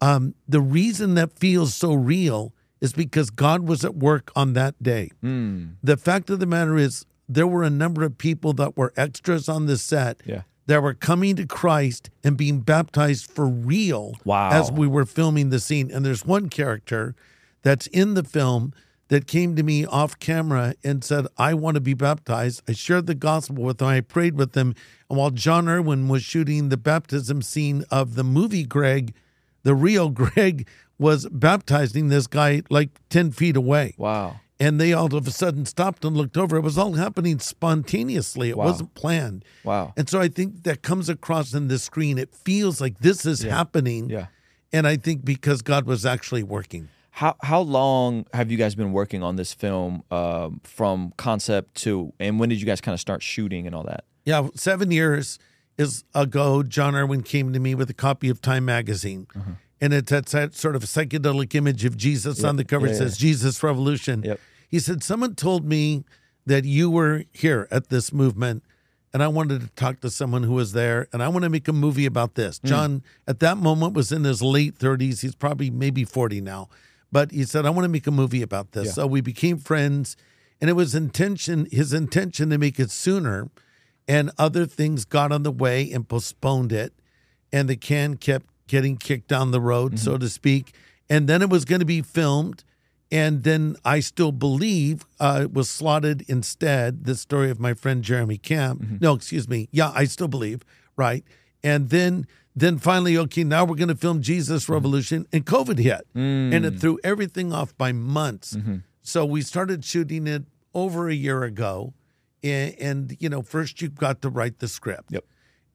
Um, 0.00 0.34
the 0.48 0.62
reason 0.62 1.14
that 1.16 1.38
feels 1.38 1.74
so 1.74 1.92
real 1.92 2.54
is 2.80 2.94
because 2.94 3.28
God 3.28 3.68
was 3.68 3.84
at 3.84 3.96
work 3.96 4.32
on 4.34 4.54
that 4.54 4.82
day. 4.82 5.10
Mm. 5.22 5.74
The 5.82 5.98
fact 5.98 6.30
of 6.30 6.40
the 6.40 6.46
matter 6.46 6.78
is, 6.78 7.04
there 7.28 7.46
were 7.46 7.62
a 7.62 7.70
number 7.70 8.02
of 8.04 8.18
people 8.18 8.52
that 8.54 8.76
were 8.76 8.92
extras 8.96 9.48
on 9.48 9.66
the 9.66 9.76
set 9.78 10.20
Yeah. 10.24 10.42
that 10.66 10.82
were 10.82 10.94
coming 10.94 11.36
to 11.36 11.46
Christ 11.46 12.10
and 12.24 12.36
being 12.36 12.60
baptized 12.60 13.30
for 13.30 13.46
real 13.46 14.14
Wow. 14.24 14.50
as 14.50 14.70
we 14.70 14.86
were 14.86 15.04
filming 15.06 15.50
the 15.50 15.60
scene. 15.60 15.90
And 15.90 16.04
there's 16.04 16.24
one 16.24 16.48
character 16.48 17.14
that's 17.62 17.86
in 17.88 18.14
the 18.14 18.22
film 18.24 18.72
that 19.08 19.26
came 19.28 19.54
to 19.54 19.62
me 19.62 19.84
off 19.84 20.18
camera 20.18 20.74
and 20.82 21.02
said, 21.04 21.26
I 21.38 21.54
want 21.54 21.76
to 21.76 21.80
be 21.80 21.94
baptized. 21.94 22.62
I 22.68 22.72
shared 22.72 23.06
the 23.06 23.14
gospel 23.14 23.62
with 23.62 23.78
them. 23.78 23.86
I 23.88 24.00
prayed 24.00 24.34
with 24.36 24.52
them. 24.52 24.74
And 25.08 25.16
while 25.18 25.30
Jon 25.30 25.68
Erwin 25.68 26.08
was 26.08 26.22
shooting 26.24 26.68
the 26.68 26.76
baptism 26.76 27.40
scene 27.42 27.84
of 27.90 28.16
the 28.16 28.24
movie 28.24 28.64
Greg, 28.64 29.14
the 29.62 29.74
real 29.76 30.10
Greg 30.22 30.66
was 30.98 31.28
baptizing 31.30 32.08
this 32.08 32.26
guy 32.26 32.62
like 32.70 32.88
10 33.10 33.30
feet 33.30 33.56
away. 33.56 33.94
Wow. 33.96 34.40
And 34.58 34.80
they 34.80 34.92
all 34.94 35.14
of 35.14 35.26
a 35.26 35.30
sudden 35.30 35.66
stopped 35.66 36.04
and 36.04 36.16
looked 36.16 36.36
over. 36.38 36.56
It 36.56 36.62
was 36.62 36.78
all 36.78 36.94
happening 36.94 37.38
spontaneously. 37.38 38.48
It 38.50 38.56
Wow. 38.56 38.64
wasn't 38.66 38.94
planned. 38.94 39.44
Wow. 39.64 39.92
And 39.96 40.08
so 40.08 40.20
I 40.20 40.28
think 40.28 40.62
that 40.64 40.82
comes 40.82 41.08
across 41.08 41.52
in 41.52 41.68
the 41.68 41.78
screen. 41.78 42.16
It 42.18 42.34
feels 42.34 42.80
like 42.80 42.98
this 43.00 43.26
is 43.26 43.42
happening. 43.42 44.08
Yeah. 44.08 44.26
And 44.72 44.86
I 44.86 44.96
think 44.96 45.24
because 45.24 45.60
God 45.62 45.84
was 45.86 46.06
actually 46.06 46.42
working. 46.42 46.88
How 47.10 47.34
how 47.42 47.60
long 47.60 48.26
have 48.34 48.50
you 48.50 48.58
guys 48.58 48.74
been 48.74 48.92
working 48.92 49.22
on 49.22 49.36
this 49.36 49.52
film 49.54 50.02
um, 50.10 50.60
from 50.64 51.12
concept 51.16 51.74
to 51.84 52.12
and 52.20 52.38
when 52.38 52.48
did 52.50 52.60
you 52.60 52.66
guys 52.66 52.80
kind 52.82 52.92
of 52.94 53.00
start 53.00 53.22
shooting 53.22 53.66
and 53.66 53.74
all 53.74 53.84
that? 53.84 54.04
Yeah, 54.24 54.48
seven 54.54 54.90
years. 54.90 55.38
is 55.78 56.04
ago, 56.14 56.62
Jon 56.62 56.94
Erwin 56.94 57.22
came 57.22 57.52
to 57.52 57.60
me 57.60 57.74
with 57.74 57.88
a 57.90 57.94
copy 57.94 58.28
of 58.30 58.40
Time 58.40 58.64
magazine. 58.64 59.26
Uh-huh. 59.36 59.52
And 59.80 59.92
it's 59.92 60.10
that 60.10 60.26
that 60.26 60.54
sort 60.54 60.74
of 60.74 60.82
psychedelic 60.82 61.54
image 61.54 61.84
of 61.84 61.96
Jesus 61.96 62.42
on 62.42 62.56
the 62.56 62.64
cover. 62.64 62.86
Yeah, 62.86 62.92
It 62.92 62.94
yeah. 62.94 62.98
says 63.00 63.18
Jesus 63.18 63.62
Revolution. 63.62 64.22
Yep. 64.22 64.40
He 64.68 64.78
said, 64.78 65.02
Someone 65.02 65.34
told 65.34 65.64
me 65.64 66.04
that 66.46 66.64
you 66.64 66.90
were 66.90 67.24
here 67.32 67.68
at 67.70 67.88
this 67.88 68.12
movement, 68.12 68.62
and 69.12 69.22
I 69.22 69.28
wanted 69.28 69.60
to 69.60 69.68
talk 69.68 70.00
to 70.00 70.10
someone 70.10 70.44
who 70.44 70.54
was 70.54 70.72
there, 70.72 71.08
and 71.12 71.22
I 71.22 71.28
want 71.28 71.42
to 71.44 71.50
make 71.50 71.68
a 71.68 71.72
movie 71.72 72.06
about 72.06 72.36
this. 72.36 72.58
Hmm. 72.58 72.66
Jon, 72.68 73.02
at 73.26 73.40
that 73.40 73.58
moment, 73.58 73.94
was 73.94 74.12
in 74.12 74.24
his 74.24 74.42
late 74.42 74.78
30s. 74.78 75.20
He's 75.20 75.34
probably 75.34 75.70
maybe 75.70 76.04
40 76.04 76.40
now. 76.40 76.68
But 77.12 77.30
he 77.30 77.44
said, 77.44 77.66
I 77.66 77.70
want 77.70 77.84
to 77.84 77.88
make 77.88 78.06
a 78.06 78.10
movie 78.10 78.42
about 78.42 78.72
this. 78.72 78.86
Yeah. 78.86 78.92
So 78.92 79.06
we 79.06 79.20
became 79.20 79.58
friends, 79.58 80.16
and 80.60 80.70
it 80.70 80.74
was 80.74 80.94
intention, 80.94 81.68
his 81.70 81.92
intention 81.92 82.50
to 82.50 82.58
make 82.58 82.80
it 82.80 82.90
sooner, 82.90 83.50
and 84.08 84.30
other 84.38 84.66
things 84.66 85.04
got 85.04 85.32
on 85.32 85.42
the 85.42 85.50
way 85.52 85.90
and 85.92 86.08
postponed 86.08 86.72
it 86.72 86.92
and 87.52 87.68
the 87.68 87.76
can 87.76 88.16
kept 88.16 88.46
getting 88.66 88.96
kicked 88.96 89.28
down 89.28 89.50
the 89.50 89.60
road, 89.60 89.92
Mm-hmm. 89.92 90.04
so 90.04 90.18
to 90.18 90.28
speak. 90.28 90.74
And 91.08 91.28
then 91.28 91.42
it 91.42 91.48
was 91.50 91.64
going 91.64 91.80
to 91.80 91.84
be 91.86 92.02
filmed. 92.02 92.64
And 93.12 93.44
then 93.44 93.76
I 93.84 94.00
still 94.00 94.32
believe 94.32 95.06
uh, 95.20 95.40
it 95.42 95.52
was 95.54 95.70
slotted 95.70 96.24
instead, 96.28 97.04
the 97.04 97.14
story 97.14 97.50
of 97.50 97.60
my 97.60 97.72
friend 97.74 98.02
Jeremy 98.02 98.36
Camp. 98.38 98.82
Mm-hmm. 98.82 98.96
No, 99.00 99.14
excuse 99.14 99.48
me. 99.48 99.68
Yeah, 99.70 99.92
I 99.94 100.06
still 100.06 100.26
believe, 100.26 100.62
right? 100.96 101.22
And 101.62 101.90
then 101.90 102.26
then 102.58 102.78
finally, 102.78 103.18
okay, 103.18 103.44
now 103.44 103.64
we're 103.66 103.76
going 103.76 103.88
to 103.88 103.94
film 103.94 104.16
Mm-hmm. 104.16 104.22
Jesus 104.22 104.68
Revolution, 104.68 105.26
and 105.32 105.44
COVID 105.44 105.78
hit, 105.78 106.06
and 106.14 106.52
Mm. 106.54 106.64
it 106.64 106.80
threw 106.80 106.98
everything 107.04 107.52
off 107.52 107.76
by 107.76 107.92
months. 107.92 108.56
So 109.02 109.24
we 109.26 109.42
started 109.42 109.84
shooting 109.84 110.26
it 110.26 110.44
over 110.74 111.08
a 111.08 111.14
year 111.14 111.44
ago, 111.44 111.92
and, 112.42 112.74
and 112.80 113.16
you 113.20 113.28
know, 113.28 113.42
first 113.42 113.80
you've 113.82 113.94
got 113.94 114.22
to 114.22 114.30
write 114.30 114.58
the 114.58 114.68
script 114.68 115.12
Yep. 115.12 115.24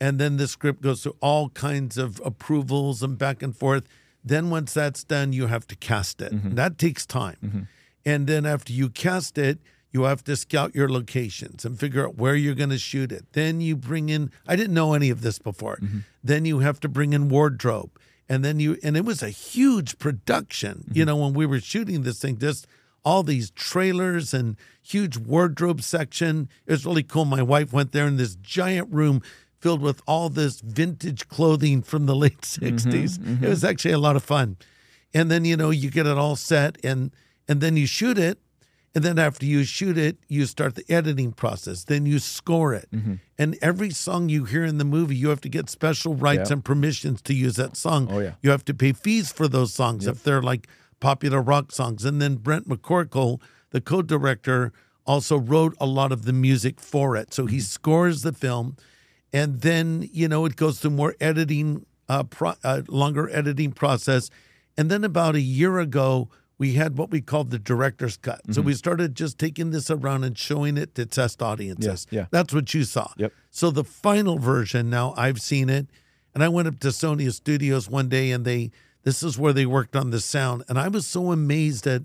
And 0.01 0.17
then 0.19 0.37
the 0.37 0.47
script 0.47 0.81
goes 0.81 1.03
through 1.03 1.15
all 1.21 1.49
kinds 1.49 1.95
of 1.95 2.19
approvals 2.25 3.03
and 3.03 3.19
back 3.19 3.43
and 3.43 3.55
forth. 3.55 3.83
Then 4.23 4.49
once 4.49 4.73
that's 4.73 5.03
done, 5.03 5.31
you 5.31 5.45
have 5.45 5.67
to 5.67 5.75
cast 5.75 6.21
it. 6.21 6.33
Mm-hmm. 6.33 6.55
That 6.55 6.79
takes 6.79 7.05
time. 7.05 7.67
And 8.03 8.25
then 8.25 8.47
after 8.47 8.73
you 8.73 8.89
cast 8.89 9.37
it, 9.37 9.59
you 9.91 10.03
have 10.03 10.23
to 10.23 10.35
scout 10.35 10.73
your 10.73 10.89
locations 10.89 11.65
and 11.65 11.79
figure 11.79 12.03
out 12.03 12.15
where 12.15 12.35
you're 12.35 12.55
going 12.55 12.71
to 12.71 12.79
shoot 12.79 13.11
it. 13.11 13.25
Then 13.33 13.61
you 13.61 13.75
bring 13.75 14.09
in 14.09 14.31
I 14.47 14.55
didn't 14.55 14.73
know 14.73 14.93
any 14.95 15.11
of 15.11 15.21
this 15.21 15.37
before. 15.37 15.77
Mm-hmm. 15.77 15.99
Then 16.23 16.45
you 16.45 16.59
have 16.59 16.79
to 16.79 16.89
bring 16.89 17.13
in 17.13 17.29
wardrobe. 17.29 17.91
And 18.27 18.43
then 18.43 18.59
you 18.59 18.77
and 18.81 18.97
it 18.97 19.05
was 19.05 19.21
a 19.21 19.29
huge 19.29 19.99
production. 19.99 20.85
Mm-hmm. 20.87 20.97
You 20.97 21.05
know, 21.05 21.17
when 21.17 21.33
we 21.33 21.45
were 21.45 21.59
shooting 21.59 22.01
this 22.01 22.19
thing, 22.19 22.39
just 22.39 22.65
all 23.03 23.23
these 23.23 23.51
trailers 23.51 24.33
and 24.33 24.57
huge 24.81 25.17
wardrobe 25.17 25.81
section. 25.81 26.49
It 26.65 26.71
was 26.71 26.85
really 26.85 27.03
cool. 27.03 27.25
My 27.25 27.41
wife 27.41 27.73
went 27.73 27.91
there 27.91 28.07
in 28.07 28.17
this 28.17 28.35
giant 28.35 28.91
room 28.91 29.21
filled 29.61 29.81
with 29.81 30.01
all 30.07 30.29
this 30.29 30.59
vintage 30.61 31.27
clothing 31.27 31.81
from 31.83 32.05
the 32.07 32.15
late 32.15 32.41
60s. 32.41 33.43
It 33.43 33.47
was 33.47 33.63
actually 33.63 33.93
a 33.93 33.99
lot 33.99 34.15
of 34.15 34.23
fun. 34.23 34.57
And 35.13 35.29
then, 35.31 35.45
you 35.45 35.55
know, 35.57 35.69
you 35.69 35.89
get 35.91 36.05
it 36.07 36.17
all 36.17 36.35
set 36.35 36.77
and 36.83 37.11
and 37.47 37.61
then 37.61 37.77
you 37.77 37.85
shoot 37.87 38.17
it. 38.17 38.37
And 38.93 39.05
then 39.05 39.17
after 39.17 39.45
you 39.45 39.63
shoot 39.63 39.97
it, 39.97 40.17
you 40.27 40.45
start 40.45 40.75
the 40.75 40.83
editing 40.89 41.31
process. 41.31 41.85
Then 41.85 42.05
you 42.05 42.19
score 42.19 42.73
it. 42.73 42.89
Mm-hmm. 42.91 43.13
And 43.37 43.57
every 43.61 43.91
song 43.91 44.27
you 44.27 44.43
hear 44.43 44.65
in 44.65 44.77
the 44.79 44.85
movie, 44.85 45.15
you 45.15 45.29
have 45.29 45.39
to 45.41 45.49
get 45.49 45.69
special 45.69 46.13
rights 46.13 46.49
Yeah. 46.49 46.55
and 46.55 46.65
permissions 46.65 47.21
to 47.23 47.33
use 47.33 47.55
that 47.55 47.77
song. 47.77 48.09
Oh, 48.11 48.19
yeah. 48.19 48.33
You 48.43 48.49
have 48.51 48.65
to 48.65 48.73
pay 48.73 48.91
fees 48.91 49.31
for 49.31 49.47
those 49.47 49.73
songs 49.73 50.07
if 50.07 50.23
they're 50.23 50.41
like 50.41 50.67
popular 50.99 51.41
rock 51.41 51.71
songs. 51.71 52.03
And 52.03 52.21
then 52.21 52.35
Brent 52.35 52.67
McCorkle, 52.67 53.39
the 53.69 53.79
co-director, 53.79 54.73
also 55.05 55.37
wrote 55.37 55.73
a 55.79 55.85
lot 55.85 56.11
of 56.11 56.25
the 56.25 56.33
music 56.33 56.79
for 56.81 57.15
it. 57.15 57.33
So 57.33 57.45
he 57.45 57.57
Mm-hmm. 57.57 57.61
scores 57.63 58.21
the 58.23 58.33
film, 58.33 58.75
and 59.33 59.61
then 59.61 60.09
you 60.11 60.27
know 60.27 60.45
it 60.45 60.55
goes 60.55 60.79
through 60.79 60.91
more 60.91 61.15
editing, 61.19 61.85
uh, 62.09 62.23
pro- 62.23 62.55
uh, 62.63 62.81
longer 62.87 63.29
editing 63.31 63.71
process. 63.71 64.29
And 64.77 64.89
then 64.89 65.03
about 65.03 65.35
a 65.35 65.41
year 65.41 65.79
ago, 65.79 66.29
we 66.57 66.73
had 66.73 66.97
what 66.97 67.09
we 67.09 67.21
called 67.21 67.49
the 67.49 67.59
director's 67.59 68.17
cut. 68.17 68.43
Mm-hmm. 68.43 68.53
So 68.53 68.61
we 68.61 68.73
started 68.73 69.15
just 69.15 69.37
taking 69.37 69.71
this 69.71 69.89
around 69.89 70.23
and 70.23 70.37
showing 70.37 70.77
it 70.77 70.95
to 70.95 71.05
test 71.05 71.41
audiences. 71.41 72.07
Yeah, 72.09 72.21
yeah. 72.21 72.25
That's 72.31 72.53
what 72.53 72.73
you 72.73 72.83
saw. 72.83 73.11
Yep. 73.17 73.33
So 73.49 73.71
the 73.71 73.83
final 73.83 74.37
version 74.37 74.89
now 74.89 75.13
I've 75.17 75.41
seen 75.41 75.69
it, 75.69 75.87
and 76.33 76.43
I 76.43 76.49
went 76.49 76.67
up 76.67 76.79
to 76.81 76.89
Sony 76.89 77.31
Studios 77.33 77.89
one 77.89 78.09
day, 78.09 78.31
and 78.31 78.45
they 78.45 78.71
this 79.03 79.23
is 79.23 79.39
where 79.39 79.53
they 79.53 79.65
worked 79.65 79.95
on 79.95 80.11
the 80.11 80.19
sound, 80.19 80.63
and 80.69 80.77
I 80.77 80.87
was 80.87 81.07
so 81.07 81.31
amazed 81.31 81.87
at 81.87 82.03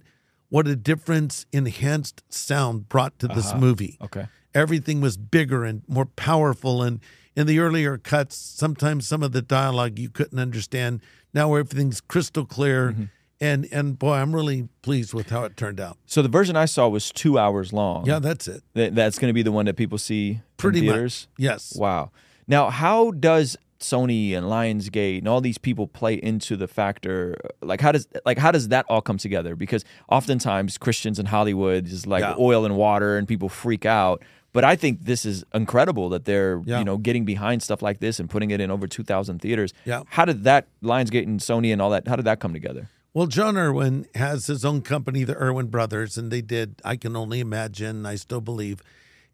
what 0.49 0.67
a 0.67 0.77
difference 0.77 1.45
enhanced 1.53 2.23
sound 2.29 2.89
brought 2.89 3.19
to 3.19 3.29
this 3.29 3.55
movie. 3.55 3.99
Okay. 4.01 4.27
Everything 4.57 5.01
was 5.01 5.17
bigger 5.17 5.65
and 5.65 5.83
more 5.87 6.07
powerful, 6.07 6.83
and 6.83 7.01
in 7.35 7.47
the 7.47 7.59
earlier 7.59 7.99
cuts, 7.99 8.37
sometimes 8.37 9.07
some 9.07 9.23
of 9.23 9.33
the 9.33 9.43
dialogue 9.43 9.99
you 9.99 10.09
couldn't 10.09 10.39
understand. 10.39 11.01
Now 11.35 11.55
everything's 11.55 12.01
crystal 12.01 12.47
clear, 12.47 12.93
Mm-hmm. 12.93 13.05
and 13.41 13.69
and 13.71 13.99
boy, 13.99 14.15
I'm 14.15 14.35
really 14.35 14.69
pleased 14.81 15.13
with 15.13 15.29
how 15.29 15.45
it 15.45 15.57
turned 15.57 15.79
out. 15.79 15.99
So 16.07 16.23
the 16.23 16.29
version 16.31 16.57
I 16.57 16.65
saw 16.65 16.89
was 16.89 17.11
two 17.13 17.39
hours 17.39 17.73
long. 17.73 18.07
Yeah, 18.07 18.19
that's 18.19 18.49
it. 18.49 18.63
Th- 18.75 18.93
that's 18.95 19.19
going 19.19 19.29
to 19.29 19.35
be 19.35 19.43
the 19.43 19.53
one 19.53 19.67
that 19.67 19.77
people 19.77 19.99
see 19.99 20.41
Pretty 20.57 20.79
in 20.79 20.87
much. 20.87 20.95
theaters. 20.95 21.29
Yes. 21.37 21.77
Wow. 21.77 22.11
Now, 22.49 22.71
how 22.71 23.11
does 23.11 23.57
Sony 23.79 24.35
and 24.35 24.47
Lionsgate 24.47 25.19
and 25.19 25.29
all 25.29 25.43
these 25.43 25.59
people 25.59 25.87
play 25.87 26.15
into 26.15 26.57
the 26.57 26.67
factor? 26.67 27.37
Like, 27.61 27.83
how 27.83 27.93
does 27.93 28.09
like 28.25 28.39
how 28.39 28.51
does 28.53 28.69
that 28.69 28.87
all 28.89 29.03
come 29.03 29.19
together? 29.19 29.55
Because 29.55 29.85
oftentimes 30.09 30.79
Christians 30.79 31.19
in 31.19 31.27
Hollywood 31.27 31.87
is 31.87 32.07
like 32.07 32.23
Yeah. 32.23 32.35
oil 32.39 32.65
and 32.65 32.77
water, 32.77 33.19
and 33.19 33.29
people 33.29 33.51
freak 33.51 33.85
out. 33.85 34.23
But 34.57 34.65
I 34.65 34.75
think 34.75 35.05
this 35.05 35.27
is 35.27 35.45
incredible 35.53 36.09
that 36.09 36.25
they're 36.25 36.63
Yeah. 36.65 36.79
you 36.79 36.85
know 36.85 36.97
getting 36.97 37.27
behind 37.27 37.63
stuff 37.63 37.83
like 37.83 38.01
this 38.01 38.19
and 38.19 38.31
putting 38.31 38.51
it 38.51 38.61
in 38.61 38.71
over 38.71 38.87
two 38.87 39.05
thousand 39.05 39.43
theaters. 39.43 39.75
Yeah. 39.85 40.03
How 40.09 40.25
did 40.25 40.45
that 40.45 40.67
Lionsgate 40.83 41.25
and 41.25 41.39
Sony 41.41 41.73
and 41.75 41.83
all 41.83 41.91
that? 41.91 42.09
How 42.09 42.17
did 42.17 42.25
that 42.25 42.41
come 42.41 42.55
together? 42.55 42.89
Well, 43.13 43.27
Jon 43.27 43.57
Erwin 43.57 44.07
has 44.15 44.47
his 44.47 44.65
own 44.65 44.83
company, 44.83 45.25
the 45.25 45.37
Erwin 45.37 45.67
Brothers, 45.69 46.19
and 46.19 46.31
they 46.31 46.43
did, 46.43 46.83
I 46.85 46.97
can 46.97 47.17
only 47.17 47.41
imagine, 47.41 48.05
I 48.05 48.17
still 48.17 48.43
believe. 48.43 48.83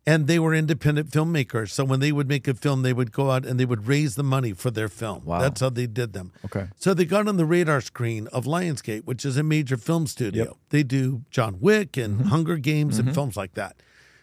And 0.07 0.29
they 0.29 0.38
were 0.38 0.55
independent 0.55 1.11
filmmakers. 1.11 1.71
So 1.71 1.85
when 1.85 2.00
they 2.00 2.12
would 2.12 2.29
make 2.29 2.47
a 2.49 2.55
film, 2.55 2.83
they 2.83 2.93
would 2.93 3.12
go 3.12 3.31
out 3.31 3.47
and 3.47 3.59
they 3.59 3.64
would 3.64 3.87
raise 3.87 4.17
the 4.17 4.25
money 4.25 4.52
for 4.52 4.71
their 4.73 4.88
film. 4.88 5.25
Wow. 5.25 5.41
That's 5.41 5.61
how 5.61 5.71
they 5.71 5.87
did 5.87 6.12
them. 6.12 6.33
Okay. 6.45 6.67
So 6.76 6.95
they 6.95 7.05
got 7.05 7.29
on 7.29 7.37
the 7.37 7.45
radar 7.45 7.81
screen 7.81 8.26
of 8.29 8.45
Lionsgate, 8.45 9.05
which 9.05 9.25
is 9.25 9.37
a 9.37 9.45
major 9.45 9.76
film 9.76 10.09
studio. 10.09 10.57
They 10.71 10.83
do 10.83 11.23
John 11.31 11.59
Wick 11.61 11.97
and 11.97 12.19
mm-hmm. 12.19 12.29
Hunger 12.29 12.57
Games 12.57 12.99
and 12.99 13.07
mm-hmm. 13.07 13.14
films 13.14 13.37
like 13.37 13.55
that. 13.55 13.76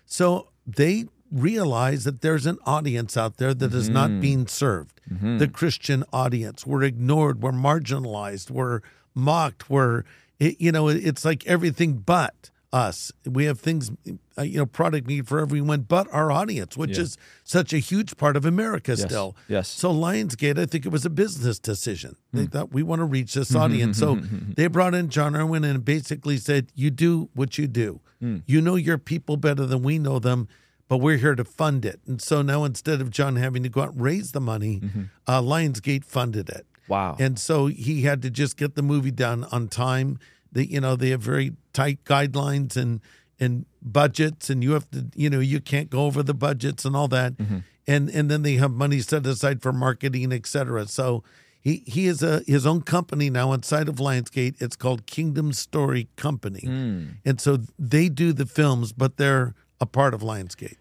So 0.06 0.49
they 0.76 1.06
realize 1.32 2.04
that 2.04 2.22
there's 2.22 2.46
an 2.46 2.58
audience 2.66 3.16
out 3.16 3.38
there 3.38 3.54
that 3.54 3.74
is 3.74 3.90
not 3.90 4.10
mm-hmm. 4.10 4.22
being 4.22 4.48
served. 4.48 5.00
Mm-hmm. 5.12 5.38
The 5.38 5.48
Christian 5.48 6.04
audience. 6.12 6.66
We're 6.66 6.84
ignored, 6.84 7.42
we're 7.42 7.52
marginalized, 7.52 8.50
we're 8.50 8.82
mocked, 9.14 9.70
we're, 9.70 10.04
it, 10.40 10.60
you 10.60 10.72
know, 10.72 10.88
it's 10.88 11.26
like 11.26 11.46
everything 11.46 11.98
but 11.98 12.50
us. 12.72 13.12
We 13.26 13.46
have 13.46 13.60
things, 13.60 13.92
uh, 14.38 14.44
you 14.44 14.58
know, 14.60 14.66
product 14.66 15.08
need 15.08 15.28
for 15.28 15.40
everyone 15.40 15.82
but 15.82 16.08
our 16.14 16.32
audience, 16.32 16.78
which 16.78 16.98
Yeah. 16.98 17.04
is 17.04 17.18
such 17.44 17.74
a 17.74 17.80
huge 17.80 18.16
part 18.18 18.36
of 18.38 18.46
America 18.46 18.96
still. 18.96 19.36
Yes. 19.48 19.68
So 19.68 19.92
Lionsgate, 19.92 20.58
I 20.60 20.66
think 20.66 20.86
it 20.86 20.92
was 20.92 21.06
a 21.06 21.10
business 21.10 21.58
decision. 21.60 22.16
They 22.32 22.46
thought 22.46 22.72
we 22.72 22.84
want 22.84 23.00
to 23.00 23.06
reach 23.06 23.34
this 23.34 23.56
audience. 23.56 23.98
so 23.98 24.16
they 24.56 24.68
brought 24.68 24.94
in 24.94 25.10
Jon 25.10 25.36
Erwin 25.36 25.64
and 25.64 25.84
basically 25.84 26.38
said, 26.38 26.68
"You 26.76 26.92
do 26.92 27.30
what 27.34 27.58
you 27.58 27.68
do. 27.68 28.02
You 28.46 28.60
know 28.62 28.76
your 28.76 28.98
people 28.98 29.38
better 29.38 29.66
than 29.66 29.82
we 29.82 29.98
know 29.98 30.20
them." 30.20 30.48
But 30.88 30.98
we're 30.98 31.18
here 31.18 31.36
to 31.36 31.44
fund 31.46 31.86
it. 31.86 32.00
And 32.08 32.20
so 32.20 32.42
now 32.42 32.64
instead 32.64 33.00
of 33.00 33.12
Jon 33.12 33.36
having 33.36 33.62
to 33.62 33.70
go 33.70 33.82
out 33.82 33.92
and 33.94 34.02
raise 34.02 34.32
the 34.32 34.42
money, 34.42 34.82
uh, 35.28 35.40
Lionsgate 35.40 36.04
funded 36.04 36.50
it. 36.50 36.66
Wow. 36.88 37.16
And 37.20 37.38
so 37.38 37.68
he 37.68 38.02
had 38.02 38.24
to 38.24 38.32
just 38.32 38.58
get 38.58 38.74
the 38.74 38.82
movie 38.82 39.12
done 39.12 39.44
on 39.52 39.68
time. 39.68 40.18
They, 40.52 40.64
you 40.64 40.82
know, 40.82 40.96
they 40.96 41.12
have 41.12 41.22
very 41.22 41.52
tight 41.80 42.04
guidelines 42.04 42.76
and 42.76 43.00
and 43.40 43.66
budgets, 43.82 44.50
and 44.50 44.62
you 44.62 44.74
have 44.74 44.90
to, 44.92 45.06
you 45.16 45.30
know, 45.30 45.40
you 45.40 45.62
can't 45.62 45.90
go 45.90 46.06
over 46.06 46.22
the 46.22 46.34
budgets 46.34 46.84
and 46.84 46.94
all 46.96 47.08
that. 47.08 47.38
Mm-hmm. 47.38 47.60
And 47.88 48.10
and 48.10 48.30
then 48.30 48.42
they 48.42 48.56
have 48.56 48.72
money 48.72 49.00
set 49.00 49.26
aside 49.26 49.62
for 49.62 49.72
marketing, 49.72 50.34
etc. 50.34 50.88
So 50.88 51.24
he 51.62 51.84
he 51.88 52.08
is 52.08 52.22
a 52.22 52.42
his 52.46 52.66
own 52.68 52.82
company 52.82 53.30
now 53.30 53.54
inside 53.54 53.88
of 53.88 53.96
Lionsgate. 53.96 54.62
It's 54.62 54.76
called 54.76 55.06
Kingdom 55.06 55.54
Story 55.54 56.10
Company, 56.18 56.66
mm. 56.66 57.08
and 57.26 57.40
so 57.40 57.60
they 57.78 58.10
do 58.10 58.34
the 58.34 58.46
films, 58.46 58.92
but 58.92 59.18
they're 59.18 59.56
a 59.80 59.86
part 59.86 60.14
of 60.14 60.22
Lionsgate. 60.22 60.78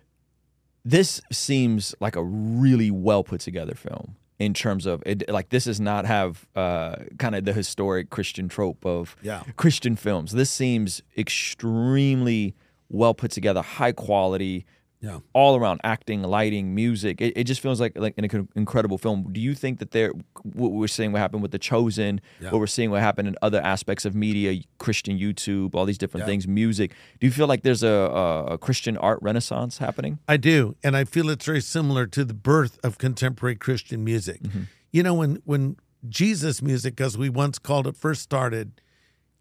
this 0.84 1.20
seems 1.30 1.94
like 2.00 2.16
a 2.16 2.24
really 2.24 2.90
well 2.90 3.22
put 3.22 3.40
together 3.40 3.74
film 3.74 4.16
in 4.38 4.54
terms 4.54 4.86
of 4.86 5.02
it 5.04 5.28
like 5.28 5.48
this 5.48 5.64
does 5.64 5.80
not 5.80 6.04
have 6.06 6.46
uh, 6.54 6.96
kind 7.18 7.34
of 7.34 7.44
the 7.44 7.52
historic 7.52 8.08
christian 8.10 8.48
trope 8.48 8.84
of 8.86 9.16
Yeah. 9.22 9.42
christian 9.56 9.96
films 9.96 10.32
this 10.32 10.50
seems 10.50 11.02
extremely 11.16 12.54
well 12.88 13.14
put 13.14 13.30
together 13.30 13.62
high 13.62 13.92
quality 13.92 14.64
Yeah. 15.00 15.20
all 15.32 15.54
around 15.56 15.80
acting, 15.84 16.22
lighting, 16.22 16.74
music. 16.74 17.20
It, 17.20 17.32
it 17.36 17.44
just 17.44 17.60
feels 17.60 17.80
like 17.80 17.96
like 17.96 18.14
an 18.18 18.48
incredible 18.56 18.98
film. 18.98 19.32
Do 19.32 19.40
you 19.40 19.54
think 19.54 19.78
that 19.78 19.92
there, 19.92 20.10
what 20.42 20.72
we're 20.72 20.88
seeing 20.88 21.12
what 21.12 21.20
happened 21.20 21.40
with 21.42 21.52
The 21.52 21.58
Chosen, 21.58 22.20
Yeah. 22.40 22.50
what 22.50 22.58
we're 22.58 22.66
seeing 22.66 22.90
what 22.90 23.00
happened 23.00 23.28
in 23.28 23.36
other 23.40 23.60
aspects 23.60 24.04
of 24.04 24.16
media, 24.16 24.60
Christian 24.78 25.16
YouTube, 25.16 25.76
all 25.76 25.84
these 25.84 25.98
different 25.98 26.22
Yeah. 26.22 26.30
things, 26.32 26.48
music. 26.48 26.92
Do 27.20 27.26
you 27.28 27.32
feel 27.32 27.46
like 27.46 27.62
there's 27.62 27.84
a, 27.84 27.88
a, 27.88 28.44
a 28.54 28.58
Christian 28.58 28.96
art 28.96 29.20
renaissance 29.22 29.78
happening? 29.78 30.18
I 30.26 30.36
do, 30.36 30.74
and 30.82 30.96
I 30.96 31.04
feel 31.04 31.30
it's 31.30 31.44
very 31.46 31.60
similar 31.60 32.06
to 32.08 32.24
the 32.24 32.34
birth 32.34 32.78
of 32.82 32.98
contemporary 32.98 33.54
Christian 33.56 34.02
music. 34.02 34.42
Mm-hmm. 34.42 34.62
You 34.90 35.02
know, 35.04 35.14
when 35.14 35.40
when 35.44 35.76
Jesus 36.08 36.60
music, 36.60 37.00
as 37.00 37.16
we 37.16 37.28
once 37.28 37.58
called 37.60 37.86
it, 37.86 37.96
first 37.96 38.22
started, 38.22 38.80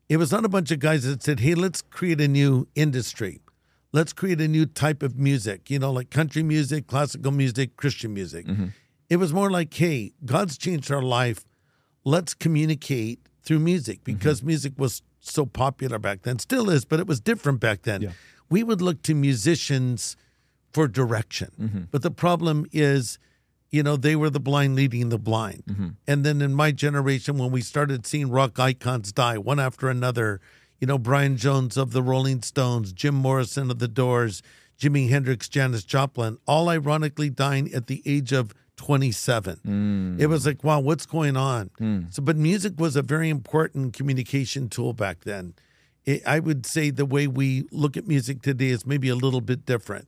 it 0.09 0.17
was 0.17 0.31
not 0.31 0.45
a 0.45 0.49
bunch 0.49 0.69
of 0.71 0.77
guys 0.79 1.03
that 1.03 1.23
said, 1.23 1.39
"Hey, 1.39 1.55
let's 1.55 1.81
create 1.81 2.21
a 2.21 2.27
new 2.27 2.67
industry. 2.75 3.39
Let's 3.97 4.13
create 4.13 4.41
a 4.41 4.47
new 4.47 4.65
type 4.65 5.01
of 5.07 5.11
music." 5.29 5.59
You 5.73 5.79
know, 5.79 5.91
like 5.99 6.09
country 6.19 6.43
music, 6.43 6.81
classical 6.93 7.31
music, 7.31 7.67
Christian 7.81 8.13
music. 8.13 8.45
Mm-hmm. 8.45 8.67
It 9.09 9.17
was 9.23 9.31
more 9.39 9.49
like, 9.57 9.73
"Hey, 9.73 10.13
God's 10.33 10.55
changed 10.65 10.91
our 10.91 11.05
life. 11.19 11.39
Let's 12.03 12.33
communicate 12.45 13.19
through 13.43 13.61
music 13.73 13.97
mm-hmm. 13.97 14.13
because 14.13 14.37
music 14.43 14.73
was 14.77 15.01
so 15.19 15.45
popular 15.45 15.99
back 15.99 16.21
then, 16.21 16.37
still 16.39 16.69
is, 16.69 16.85
but 16.85 16.99
it 16.99 17.07
was 17.07 17.19
different 17.19 17.59
back 17.59 17.79
then." 17.89 18.01
Yeah. 18.01 18.13
We 18.49 18.63
would 18.63 18.81
look 18.87 19.01
to 19.09 19.13
musicians 19.13 20.15
for 20.71 20.87
direction. 20.87 21.49
Mm-hmm. 21.59 21.83
But 21.91 22.01
the 22.01 22.11
problem 22.11 22.65
is, 22.71 23.19
you 23.75 23.83
know, 23.83 23.97
they 23.97 24.15
were 24.15 24.29
the 24.29 24.39
blind 24.39 24.75
leading 24.75 25.09
the 25.09 25.17
blind. 25.17 25.63
And 26.07 26.23
then 26.25 26.41
in 26.41 26.53
my 26.53 26.71
generation, 26.71 27.37
when 27.37 27.51
we 27.51 27.61
started 27.61 28.05
seeing 28.05 28.29
rock 28.29 28.59
icons 28.59 29.11
die 29.11 29.37
one 29.37 29.59
after 29.59 29.89
another, 29.89 30.39
you 30.79 30.87
know, 30.87 30.97
Brian 30.97 31.37
Jones 31.37 31.77
of 31.77 31.91
the 31.91 32.03
Rolling 32.03 32.41
Stones, 32.41 32.93
Jim 32.93 33.15
Morrison 33.15 33.71
of 33.71 33.79
the 33.79 33.87
Doors, 33.87 34.41
Jimi 34.79 35.09
Hendrix, 35.09 35.49
Janis 35.49 35.83
Joplin, 35.83 36.37
all 36.45 36.69
ironically 36.69 37.29
dying 37.29 37.73
at 37.73 37.87
the 37.87 38.01
age 38.05 38.31
of 38.31 38.53
27. 38.77 39.59
Mm. 39.65 40.19
It 40.21 40.27
was 40.27 40.45
like, 40.45 40.63
wow, 40.63 40.79
what's 40.79 41.05
going 41.05 41.35
on? 41.35 41.71
Hmm. 41.79 42.01
So, 42.11 42.21
but 42.21 42.37
music 42.37 42.73
was 42.77 42.95
a 42.95 43.01
very 43.01 43.29
important 43.29 43.93
communication 43.93 44.69
tool 44.69 44.93
back 44.93 45.21
then. 45.21 45.55
It, 46.05 46.21
I 46.27 46.39
would 46.39 46.65
say 46.65 46.91
the 46.91 47.05
way 47.05 47.25
we 47.25 47.67
look 47.71 47.97
at 47.97 48.07
music 48.07 48.43
today 48.43 48.67
is 48.67 48.85
maybe 48.85 49.09
a 49.09 49.15
little 49.15 49.41
bit 49.41 49.65
different. 49.65 50.07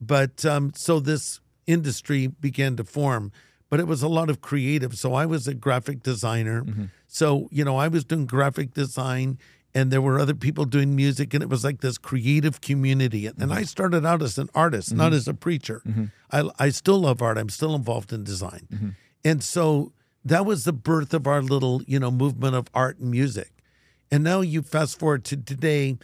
But 0.00 0.44
um, 0.44 0.72
so 0.74 1.00
this 1.00 1.40
industry 1.66 2.26
began 2.26 2.76
to 2.76 2.84
form, 2.84 3.32
but 3.70 3.80
it 3.80 3.86
was 3.86 4.02
a 4.02 4.08
lot 4.08 4.28
of 4.28 4.40
creative. 4.40 4.98
So 4.98 5.14
I 5.14 5.24
was 5.24 5.48
a 5.48 5.54
graphic 5.54 6.02
designer. 6.02 6.62
Mm-hmm. 6.62 6.84
So, 7.06 7.48
you 7.50 7.64
know, 7.64 7.76
I 7.76 7.88
was 7.88 8.04
doing 8.04 8.26
graphic 8.26 8.74
design 8.74 9.38
and 9.74 9.90
there 9.90 10.02
were 10.02 10.18
other 10.18 10.34
people 10.34 10.64
doing 10.64 10.96
music 10.96 11.32
and 11.34 11.42
it 11.42 11.48
was 11.48 11.64
like 11.64 11.80
this 11.80 11.98
creative 11.98 12.60
community. 12.60 13.26
And 13.26 13.36
mm-hmm. 13.36 13.52
I 13.52 13.62
started 13.62 14.04
out 14.04 14.22
as 14.22 14.38
an 14.38 14.48
artist, 14.54 14.92
not 14.92 15.06
mm-hmm. 15.06 15.16
as 15.16 15.28
a 15.28 15.34
preacher. 15.34 15.82
Mm-hmm. 15.86 16.04
I, 16.32 16.50
I 16.58 16.70
still 16.70 17.00
love 17.00 17.22
art. 17.22 17.38
I'm 17.38 17.48
still 17.48 17.74
involved 17.74 18.12
in 18.12 18.24
design. 18.24 18.66
And 19.24 19.42
so 19.42 19.92
that 20.24 20.44
was 20.44 20.64
the 20.64 20.72
birth 20.72 21.14
of 21.14 21.26
our 21.26 21.42
little, 21.42 21.82
you 21.86 21.98
know, 21.98 22.10
movement 22.10 22.54
of 22.54 22.68
art 22.74 22.98
and 22.98 23.10
music. 23.10 23.52
And 24.10 24.24
now 24.24 24.40
you 24.40 24.62
fast 24.62 24.98
forward 24.98 25.24
to 25.26 25.36
today, 25.36 25.98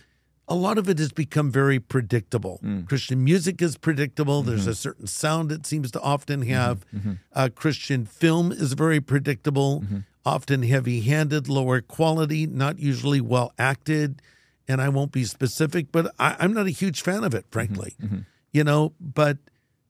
a 0.49 0.55
lot 0.55 0.79
of 0.79 0.89
it 0.89 0.99
has 1.01 1.11
become 1.11 1.51
very 1.51 1.81
predictable. 1.81 2.61
Mm. 2.63 2.87
Christian 2.89 3.25
music 3.25 3.61
is 3.61 3.77
predictable. 3.77 4.43
There's 4.43 4.69
a 4.69 4.77
certain 4.77 5.09
sound 5.09 5.51
it 5.51 5.67
seems 5.67 5.91
to 5.91 6.01
often 6.01 6.43
have. 6.43 6.87
Uh, 7.33 7.49
Christian 7.53 8.07
film 8.07 8.53
is 8.53 8.75
very 8.75 9.01
predictable, 9.01 9.83
often 10.27 10.65
heavy 10.65 11.01
handed, 11.03 11.49
lower 11.49 11.81
quality, 11.81 12.47
not 12.47 12.81
usually 12.81 13.21
well 13.21 13.53
acted. 13.59 14.21
And 14.69 14.83
I 14.83 14.89
won't 14.89 15.13
be 15.13 15.25
specific, 15.25 15.93
but 15.93 16.13
I, 16.19 16.35
I'm 16.41 16.53
not 16.53 16.67
a 16.67 16.71
huge 16.71 17.01
fan 17.01 17.23
of 17.23 17.33
it, 17.33 17.45
mm-hmm, 17.45 17.53
frankly. 17.53 17.95
Mm-hmm. 18.03 18.19
You 18.53 18.65
know, 18.65 18.93
but 19.01 19.39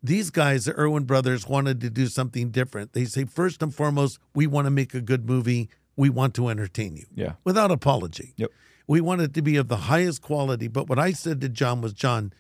these 0.03 0.31
guys, 0.31 0.67
the 0.67 0.79
Erwin 0.79 1.05
brothers, 1.05 1.49
wanted 1.49 1.81
to 1.81 1.89
do 1.89 2.07
something 2.07 2.51
different. 2.51 2.93
They 2.93 3.07
say, 3.07 3.25
first 3.25 3.63
and 3.63 3.75
foremost, 3.75 4.19
we 4.35 4.47
want 4.47 4.67
to 4.67 4.71
make 4.71 4.93
a 4.93 5.01
good 5.01 5.27
movie. 5.27 5.71
We 5.97 6.11
want 6.11 6.35
to 6.35 6.49
entertain 6.49 6.97
you 6.97 7.07
Yeah. 7.15 7.33
without 7.43 7.71
apology. 7.71 8.35
Yep. 8.37 8.51
We 8.87 9.01
want 9.01 9.23
it 9.23 9.33
to 9.35 9.43
be 9.43 9.57
of 9.57 9.69
the 9.69 9.77
highest 9.77 10.21
quality. 10.21 10.69
But 10.69 10.89
what 10.89 10.99
I 10.99 11.13
said 11.13 11.41
to 11.41 11.49
Jon 11.49 11.81
was, 11.81 11.95
Jon, 11.95 12.33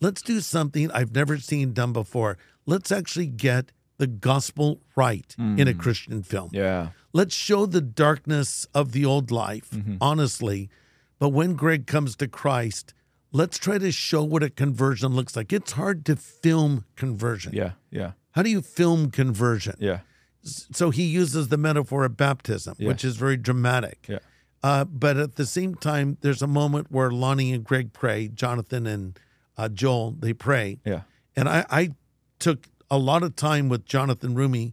let's 0.00 0.22
do 0.22 0.40
something 0.40 0.90
I've 0.90 1.14
never 1.14 1.36
seen 1.36 1.74
done 1.74 1.92
before. 1.92 2.38
Let's 2.64 2.90
actually 2.90 3.26
get 3.26 3.70
the 3.98 4.06
gospel 4.06 4.80
right 4.96 5.34
in 5.38 5.68
a 5.68 5.72
mm. 5.72 5.78
Christian 5.78 6.22
film. 6.22 6.50
Yeah. 6.52 6.88
Let's 7.12 7.34
show 7.34 7.66
the 7.66 7.80
darkness 7.80 8.66
of 8.74 8.92
the 8.92 9.04
old 9.04 9.30
life, 9.30 9.70
honestly. 10.00 10.70
But 11.18 11.28
when 11.30 11.54
Greg 11.54 11.86
comes 11.86 12.16
to 12.16 12.26
Christ, 12.28 12.94
let's 13.32 13.58
try 13.58 13.78
to 13.78 13.92
show 13.92 14.22
what 14.24 14.42
a 14.42 14.50
conversion 14.50 15.12
looks 15.14 15.36
like. 15.36 15.52
It's 15.52 15.72
hard 15.72 16.04
to 16.06 16.16
film 16.16 16.84
conversion. 16.96 17.52
Yeah. 17.54 17.72
Yeah. 17.90 18.12
How 18.32 18.42
do 18.42 18.50
you 18.50 18.62
film 18.62 19.10
conversion? 19.10 19.74
Yeah. 19.78 20.00
So 20.42 20.90
he 20.90 21.04
uses 21.04 21.48
the 21.48 21.56
metaphor 21.58 22.04
of 22.04 22.16
baptism, 22.16 22.76
Yeah. 22.78 22.88
which 22.88 23.04
is 23.04 23.16
very 23.16 23.36
dramatic. 23.36 24.06
Yeah. 24.08 24.18
Uh, 24.62 24.84
but 24.84 25.16
at 25.16 25.36
the 25.36 25.46
same 25.46 25.74
time, 25.74 26.16
there's 26.22 26.40
a 26.42 26.46
moment 26.46 26.90
where 26.90 27.10
Lonnie 27.10 27.52
and 27.52 27.62
Greg 27.64 27.92
pray, 27.92 28.28
Jonathan 28.28 28.86
and 28.86 29.18
uh, 29.56 29.68
Joel, 29.68 30.12
they 30.18 30.32
pray. 30.32 30.80
Yeah. 30.84 31.02
And 31.36 31.48
I, 31.48 31.64
I 31.70 31.90
took 32.38 32.68
a 32.90 32.98
lot 32.98 33.22
of 33.22 33.36
time 33.36 33.68
with 33.68 33.84
Jonathan 33.84 34.34
Roumie 34.34 34.72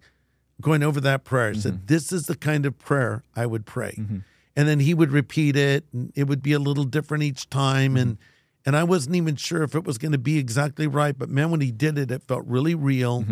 going 0.62 0.84
over 0.84 1.00
that 1.02 1.24
prayer. 1.24 1.50
I 1.50 1.54
said, 1.54 1.74
mm-hmm. 1.74 1.86
This 1.86 2.12
is 2.12 2.26
the 2.26 2.36
kind 2.36 2.66
of 2.66 2.78
prayer 2.78 3.24
I 3.36 3.46
would 3.46 3.66
pray. 3.66 3.96
Mm-hmm. 3.98 4.18
And 4.56 4.68
then 4.68 4.80
he 4.80 4.94
would 4.94 5.12
repeat 5.12 5.56
it, 5.56 5.86
and 5.94 6.12
it 6.16 6.26
would 6.26 6.44
be 6.44 6.54
a 6.54 6.60
little 6.60 6.84
different 6.84 7.24
each 7.24 7.50
time. 7.50 7.92
Mm-hmm. 7.92 8.02
And 8.02 8.18
and 8.66 8.76
I 8.76 8.84
wasn't 8.84 9.16
even 9.16 9.36
sure 9.36 9.64
if 9.64 9.74
it 9.74 9.86
was 9.86 9.98
going 9.98 10.12
to 10.12 10.18
be 10.18 10.38
exactly 10.38 10.86
right. 10.86 11.18
But 11.18 11.30
man, 11.30 11.50
when 11.50 11.62
he 11.62 11.72
did 11.72 11.98
it, 11.98 12.12
it 12.12 12.24
felt 12.24 12.46
really 12.46 12.76
real 12.76 13.26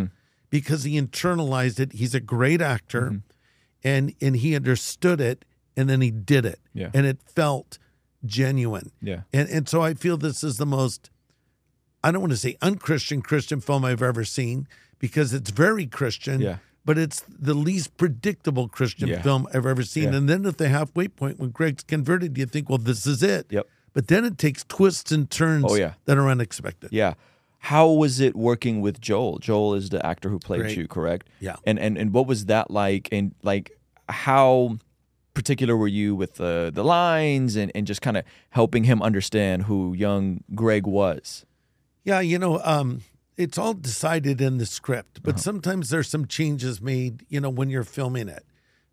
because 0.49 0.83
he 0.83 0.99
internalized 0.99 1.79
it. 1.79 1.93
He's 1.93 2.15
a 2.15 2.19
great 2.19 2.61
actor 2.61 3.21
and 3.83 4.13
and 4.21 4.35
he 4.37 4.55
understood 4.55 5.21
it 5.21 5.45
and 5.75 5.89
then 5.89 6.01
he 6.01 6.11
did 6.11 6.45
it. 6.45 6.59
Yeah. 6.73 6.89
And 6.93 7.05
it 7.05 7.19
felt 7.21 7.77
genuine. 8.25 8.91
Yeah. 9.01 9.21
And 9.33 9.49
and 9.49 9.69
so 9.69 9.81
I 9.81 9.93
feel 9.93 10.17
this 10.17 10.43
is 10.43 10.57
the 10.57 10.65
most 10.65 11.09
I 12.03 12.11
don't 12.11 12.21
want 12.21 12.31
to 12.31 12.37
say 12.37 12.57
unchristian 12.61 13.21
Christian 13.21 13.61
film 13.61 13.85
I've 13.85 14.01
ever 14.01 14.23
seen 14.23 14.67
because 14.99 15.33
it's 15.33 15.51
very 15.51 15.85
Christian. 15.85 16.41
Yeah. 16.41 16.57
But 16.87 16.97
it's 16.97 17.21
the 17.27 17.53
least 17.53 17.97
predictable 17.97 18.67
Christian 18.69 19.09
Yeah. 19.09 19.21
film 19.21 19.45
I've 19.53 19.65
ever 19.65 19.83
seen. 19.83 20.05
Yeah. 20.05 20.15
And 20.17 20.29
then 20.29 20.45
at 20.45 20.57
the 20.57 20.69
halfway 20.69 21.07
point 21.09 21.37
when 21.39 21.49
Greg's 21.51 21.83
converted, 21.83 22.37
you 22.37 22.45
think, 22.47 22.69
well, 22.69 22.77
this 22.79 23.05
is 23.05 23.21
it. 23.21 23.45
Yep. 23.51 23.67
But 23.93 24.07
then 24.07 24.23
it 24.25 24.37
takes 24.37 24.63
twists 24.63 25.11
and 25.11 25.29
turns 25.29 25.65
Oh, 25.67 25.75
yeah. 25.75 25.93
that 26.05 26.17
are 26.17 26.29
unexpected. 26.29 26.89
Yeah. 26.93 27.13
How 27.59 27.89
was 27.89 28.19
it 28.19 28.35
working 28.35 28.79
with 28.81 29.01
Joel? 29.01 29.39
Joel 29.39 29.73
is 29.75 29.89
the 29.89 30.03
actor 30.05 30.29
who 30.29 30.39
played 30.39 30.61
Great. 30.61 30.77
you, 30.77 30.87
correct? 30.87 31.27
Yeah. 31.41 31.57
And 31.65 31.77
and 31.77 31.97
and 31.97 32.13
what 32.13 32.25
was 32.27 32.45
that 32.45 32.71
like? 32.71 33.09
And 33.11 33.33
like 33.43 33.71
how 34.07 34.77
particular 35.33 35.75
were 35.75 35.87
you 35.89 36.15
with 36.15 36.35
the 36.35 36.71
the 36.73 36.83
lines 36.83 37.55
and 37.55 37.71
and 37.75 37.85
just 37.85 38.01
kind 38.01 38.15
of 38.17 38.23
helping 38.51 38.85
him 38.85 39.01
understand 39.01 39.63
who 39.63 39.93
young 39.93 40.43
Greg 40.55 40.85
was? 40.87 41.45
Yeah, 42.05 42.21
you 42.21 42.39
know, 42.39 42.61
um, 42.63 43.01
it's 43.37 43.57
all 43.57 43.73
decided 43.73 44.41
in 44.41 44.57
the 44.57 44.65
script, 44.65 45.17
Uh-huh. 45.19 45.31
but 45.31 45.39
sometimes 45.39 45.89
there's 45.89 46.09
some 46.09 46.25
changes 46.25 46.81
made, 46.81 47.25
you 47.29 47.39
know, 47.39 47.49
when 47.49 47.69
you're 47.69 47.83
filming 47.83 48.27
it. 48.27 48.43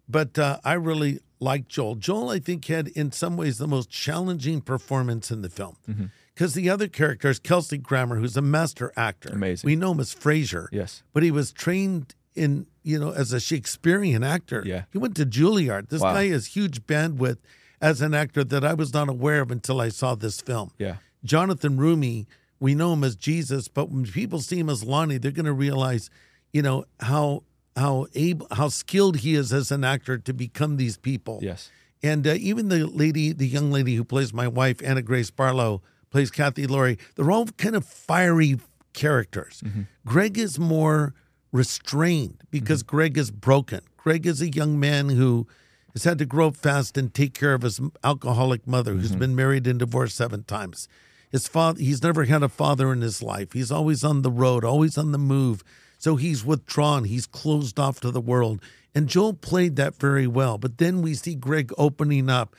But 0.09 0.39
uh, 0.39 0.59
I 0.65 0.75
really 0.75 1.21
like 1.41 1.67
Joel. 1.69 1.95
Joel, 1.97 2.31
I 2.31 2.39
think, 2.39 2.65
had 2.67 2.89
in 2.89 3.11
some 3.13 3.37
ways 3.37 3.59
the 3.59 3.67
most 3.67 3.89
challenging 3.91 4.61
performance 4.61 5.31
in 5.31 5.43
the 5.43 5.49
film. 5.49 5.77
Mm-hmm. 5.89 6.05
Because 6.35 6.55
the 6.55 6.69
other 6.69 6.89
character 6.89 7.29
is 7.31 7.39
Kelsey 7.39 7.79
Grammer, 7.79 8.17
who's 8.17 8.37
a 8.37 8.43
master 8.43 8.93
actor. 8.97 9.31
Amazing. 9.33 9.67
We 9.69 9.77
know 9.77 9.93
him 9.93 10.01
as 10.01 10.15
Frasier. 10.15 10.67
Yes. 10.73 11.03
But 11.13 11.23
he 11.23 11.31
was 11.31 11.53
trained 11.53 12.15
in, 12.35 12.67
you 12.83 12.99
know, 12.99 13.13
as 13.13 13.33
a 13.33 13.39
Shakespearean 13.41 14.25
actor. 14.25 14.63
Yeah. 14.67 14.83
He 14.93 14.99
went 14.99 15.15
to 15.17 15.25
Juilliard. 15.27 15.89
This 15.91 16.03
Wow. 16.03 16.13
guy 16.15 16.29
has 16.29 16.47
huge 16.47 16.83
bandwidth 16.87 17.39
as 17.81 18.03
an 18.03 18.15
actor 18.15 18.43
that 18.45 18.65
I 18.65 18.75
was 18.75 18.93
not 18.93 19.09
aware 19.09 19.41
of 19.43 19.51
until 19.53 19.81
I 19.81 19.89
saw 19.91 20.17
this 20.17 20.41
film. 20.41 20.73
Yeah. 20.77 20.97
Jonathan 21.23 21.77
Roumie, 21.79 22.27
we 22.65 22.75
know 22.75 22.95
him 22.95 23.05
as 23.05 23.15
Jesus, 23.15 23.69
but 23.69 23.91
when 23.91 24.07
people 24.07 24.41
see 24.41 24.59
him 24.59 24.71
as 24.71 24.83
Lonnie, 24.83 25.19
they're 25.19 25.31
going 25.31 25.45
to 25.45 25.53
realize, 25.53 26.09
you 26.51 26.63
know, 26.63 26.87
how 26.99 27.43
how 27.77 28.07
able, 28.15 28.47
how 28.53 28.69
skilled 28.69 29.17
he 29.19 29.35
is 29.35 29.53
as 29.53 29.71
an 29.71 29.85
actor 29.85 30.17
to 30.17 30.33
become 30.33 30.79
these 30.79 30.97
people. 30.97 31.41
Yes. 31.43 31.71
And 32.03 32.27
uh, 32.27 32.37
even 32.39 32.71
the 32.71 32.87
lady, 32.87 33.35
the 33.35 33.47
young 33.47 33.71
lady 33.71 33.97
who 33.97 34.05
plays 34.05 34.33
my 34.33 34.49
wife, 34.49 34.81
Anna 34.83 35.03
Grace 35.03 35.31
Barlow, 35.31 35.83
plays 36.09 36.31
Cathe 36.31 36.71
Laurie. 36.71 36.97
They're 37.17 37.31
all 37.31 37.45
kind 37.59 37.77
of 37.77 37.85
fiery 37.85 38.59
characters. 38.95 39.61
Mm-hmm. 39.63 39.83
Greg 40.07 40.39
is 40.39 40.59
more 40.59 41.13
restrained 41.53 42.45
because 42.51 42.83
mm-hmm. 42.83 42.97
Greg 42.97 43.19
is 43.19 43.31
broken. 43.31 43.81
Greg 43.99 44.25
is 44.25 44.41
a 44.41 44.49
young 44.49 44.81
man 44.81 45.11
who 45.11 45.47
has 45.93 46.05
had 46.05 46.17
to 46.17 46.25
grow 46.25 46.47
up 46.47 46.57
fast 46.57 46.97
and 46.97 47.13
take 47.13 47.35
care 47.35 47.53
of 47.53 47.61
his 47.61 47.79
alcoholic 48.03 48.67
mother, 48.67 48.95
who's 48.95 49.11
mm-hmm. 49.11 49.19
been 49.19 49.37
married 49.37 49.67
and 49.67 49.81
divorced 49.81 50.17
seven 50.17 50.45
times. 50.45 50.89
His 51.35 51.49
father, 51.49 51.81
he's 51.81 52.03
never 52.03 52.25
had 52.25 52.43
a 52.43 52.49
father 52.49 52.93
in 52.93 53.01
his 53.01 53.23
life. 53.23 53.53
He's 53.53 53.73
always 53.73 54.05
on 54.05 54.23
the 54.23 54.31
road, 54.31 54.65
always 54.65 54.97
on 54.97 55.13
the 55.13 55.19
move. 55.19 55.65
So 55.99 56.17
he's 56.17 56.45
withdrawn. 56.45 57.05
He's 57.05 57.27
closed 57.27 57.79
off 57.79 57.99
to 58.01 58.11
the 58.11 58.21
world. 58.21 58.61
And 58.95 59.09
Joel 59.09 59.35
played 59.35 59.75
that 59.77 59.97
very 59.97 60.29
well. 60.29 60.59
But 60.59 60.79
then 60.79 61.03
we 61.03 61.15
see 61.15 61.35
Greg 61.35 61.73
opening 61.77 62.31
up, 62.31 62.55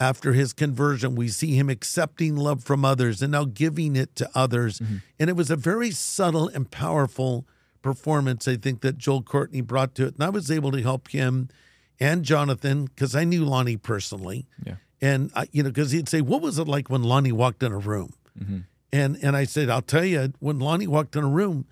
after 0.00 0.32
his 0.32 0.52
conversion. 0.52 1.14
We 1.14 1.28
see 1.28 1.54
him 1.54 1.68
accepting 1.68 2.36
love 2.36 2.62
from 2.62 2.84
others 2.84 3.22
and 3.22 3.32
now 3.32 3.44
giving 3.44 3.96
it 3.96 4.14
to 4.16 4.30
others. 4.34 4.78
Mm-hmm. 4.78 4.96
And 5.18 5.30
it 5.30 5.36
was 5.36 5.50
a 5.50 5.56
very 5.56 5.90
subtle 5.90 6.48
and 6.48 6.70
powerful 6.70 7.46
performance, 7.82 8.46
I 8.46 8.56
think, 8.56 8.80
that 8.82 8.98
Joel 8.98 9.22
Courtney 9.22 9.60
brought 9.60 9.94
to 9.96 10.06
it. 10.06 10.14
And 10.14 10.24
I 10.24 10.28
was 10.28 10.50
able 10.50 10.72
to 10.72 10.82
help 10.82 11.08
him 11.08 11.48
and 12.00 12.24
Jonathan 12.24 12.86
because 12.86 13.14
I 13.14 13.24
knew 13.24 13.44
Lonnie 13.44 13.76
personally. 13.76 14.46
Yeah. 14.64 14.76
And, 15.00 15.30
I, 15.34 15.46
you 15.52 15.62
know, 15.62 15.70
because 15.70 15.92
he'd 15.92 16.08
say, 16.08 16.20
What 16.20 16.42
was 16.42 16.58
it 16.58 16.66
like 16.66 16.90
when 16.90 17.02
Lonnie 17.02 17.32
walked 17.32 17.62
in 17.62 17.72
a 17.72 17.78
room? 17.78 18.14
Mm-hmm. 18.38 18.58
And 18.92 19.18
and 19.22 19.36
I 19.36 19.44
said, 19.44 19.68
I'll 19.68 19.82
tell 19.82 20.04
you, 20.04 20.32
when 20.40 20.58
Lonnie 20.58 20.86
walked 20.86 21.16
in 21.16 21.24
a 21.24 21.28
room, 21.28 21.66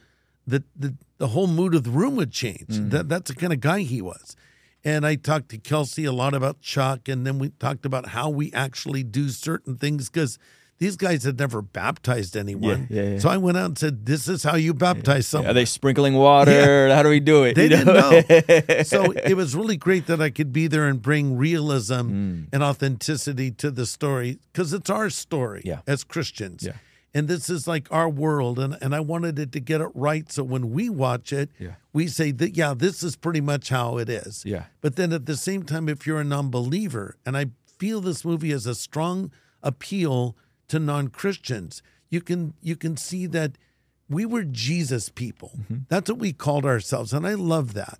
the 0.46 0.64
the, 0.74 0.94
the 1.18 1.28
whole 1.28 1.46
mood 1.46 1.74
of 1.74 1.84
the 1.84 1.90
room 1.90 2.16
would 2.16 2.32
change. 2.32 2.68
Mm-hmm. 2.68 2.90
That 2.90 3.08
that's 3.08 3.30
the 3.30 3.36
kind 3.36 3.52
of 3.52 3.60
guy 3.60 3.80
he 3.80 4.02
was. 4.02 4.36
And 4.84 5.04
I 5.04 5.16
talked 5.16 5.48
to 5.48 5.58
Kelsey 5.58 6.04
a 6.04 6.12
lot 6.12 6.32
about 6.32 6.60
Chuck, 6.60 7.08
and 7.08 7.26
then 7.26 7.38
we 7.40 7.48
talked 7.48 7.84
about 7.84 8.10
how 8.10 8.30
we 8.30 8.52
actually 8.52 9.02
do 9.02 9.30
certain 9.30 9.76
things 9.76 10.08
because 10.08 10.38
these 10.78 10.96
guys 10.96 11.24
had 11.24 11.38
never 11.38 11.62
baptized 11.62 12.36
anyone. 12.36 12.86
Yeah, 12.90 13.02
yeah, 13.02 13.08
yeah. 13.12 13.18
So 13.18 13.28
I 13.28 13.36
went 13.38 13.56
out 13.56 13.64
and 13.66 13.78
said, 13.78 14.06
"This 14.06 14.28
is 14.28 14.42
how 14.42 14.56
you 14.56 14.74
baptize 14.74 15.26
someone." 15.26 15.50
Are 15.50 15.54
they 15.54 15.64
sprinkling 15.64 16.14
water? 16.14 16.88
How 16.94 17.02
do 17.02 17.08
we 17.08 17.20
do 17.20 17.44
it? 17.44 17.54
They 17.54 17.64
You 17.64 17.68
didn't 17.70 17.86
know? 17.86 18.10
know. 18.10 18.82
so 18.84 19.10
it 19.12 19.34
was 19.36 19.54
really 19.56 19.76
great 19.76 20.06
that 20.06 20.20
I 20.20 20.30
could 20.30 20.52
be 20.52 20.66
there 20.66 20.86
and 20.86 21.00
bring 21.00 21.36
realism 21.36 21.94
Mm. 21.96 22.46
and 22.52 22.62
authenticity 22.62 23.50
to 23.52 23.70
the 23.70 23.86
story 23.86 24.38
because 24.52 24.72
it's 24.72 24.90
our 24.90 25.08
story 25.10 25.62
as 25.86 26.04
Christians. 26.04 26.62
Yeah. 26.64 26.74
And 27.14 27.28
this 27.28 27.48
is 27.48 27.66
like 27.66 27.88
our 27.90 28.10
world. 28.10 28.58
And, 28.58 28.76
and 28.82 28.94
I 28.94 29.00
wanted 29.00 29.38
it 29.38 29.50
to 29.52 29.60
get 29.60 29.80
it 29.80 29.88
right. 29.94 30.30
So 30.30 30.44
when 30.44 30.70
we 30.72 30.90
watch 30.90 31.32
it, 31.32 31.50
Yeah. 31.58 31.76
we 31.94 32.08
say 32.08 32.30
that, 32.32 32.54
yeah, 32.56 32.74
this 32.76 33.02
is 33.02 33.16
pretty 33.16 33.40
much 33.40 33.70
how 33.70 33.96
it 33.96 34.10
is. 34.10 34.44
Yeah. 34.44 34.64
But 34.82 34.96
then 34.96 35.14
at 35.14 35.24
the 35.24 35.36
same 35.36 35.62
time, 35.62 35.88
if 35.88 36.06
you're 36.06 36.20
a 36.20 36.24
non 36.24 36.50
believer, 36.50 37.16
and 37.24 37.34
I 37.34 37.46
feel 37.78 38.02
this 38.02 38.22
movie 38.24 38.50
has 38.50 38.66
a 38.66 38.74
strong 38.74 39.30
appeal 39.62 40.36
to 40.68 40.78
non 40.78 41.08
Christians, 41.08 41.82
you 42.10 42.20
can 42.20 42.54
you 42.60 42.76
can 42.76 42.96
see 42.96 43.26
that 43.26 43.52
we 44.08 44.24
were 44.24 44.44
Jesus 44.44 45.08
people. 45.08 45.52
That's 45.88 46.10
what 46.10 46.18
we 46.20 46.32
called 46.32 46.64
ourselves. 46.64 47.12
And 47.12 47.26
I 47.26 47.34
love 47.34 47.74
that. 47.74 47.98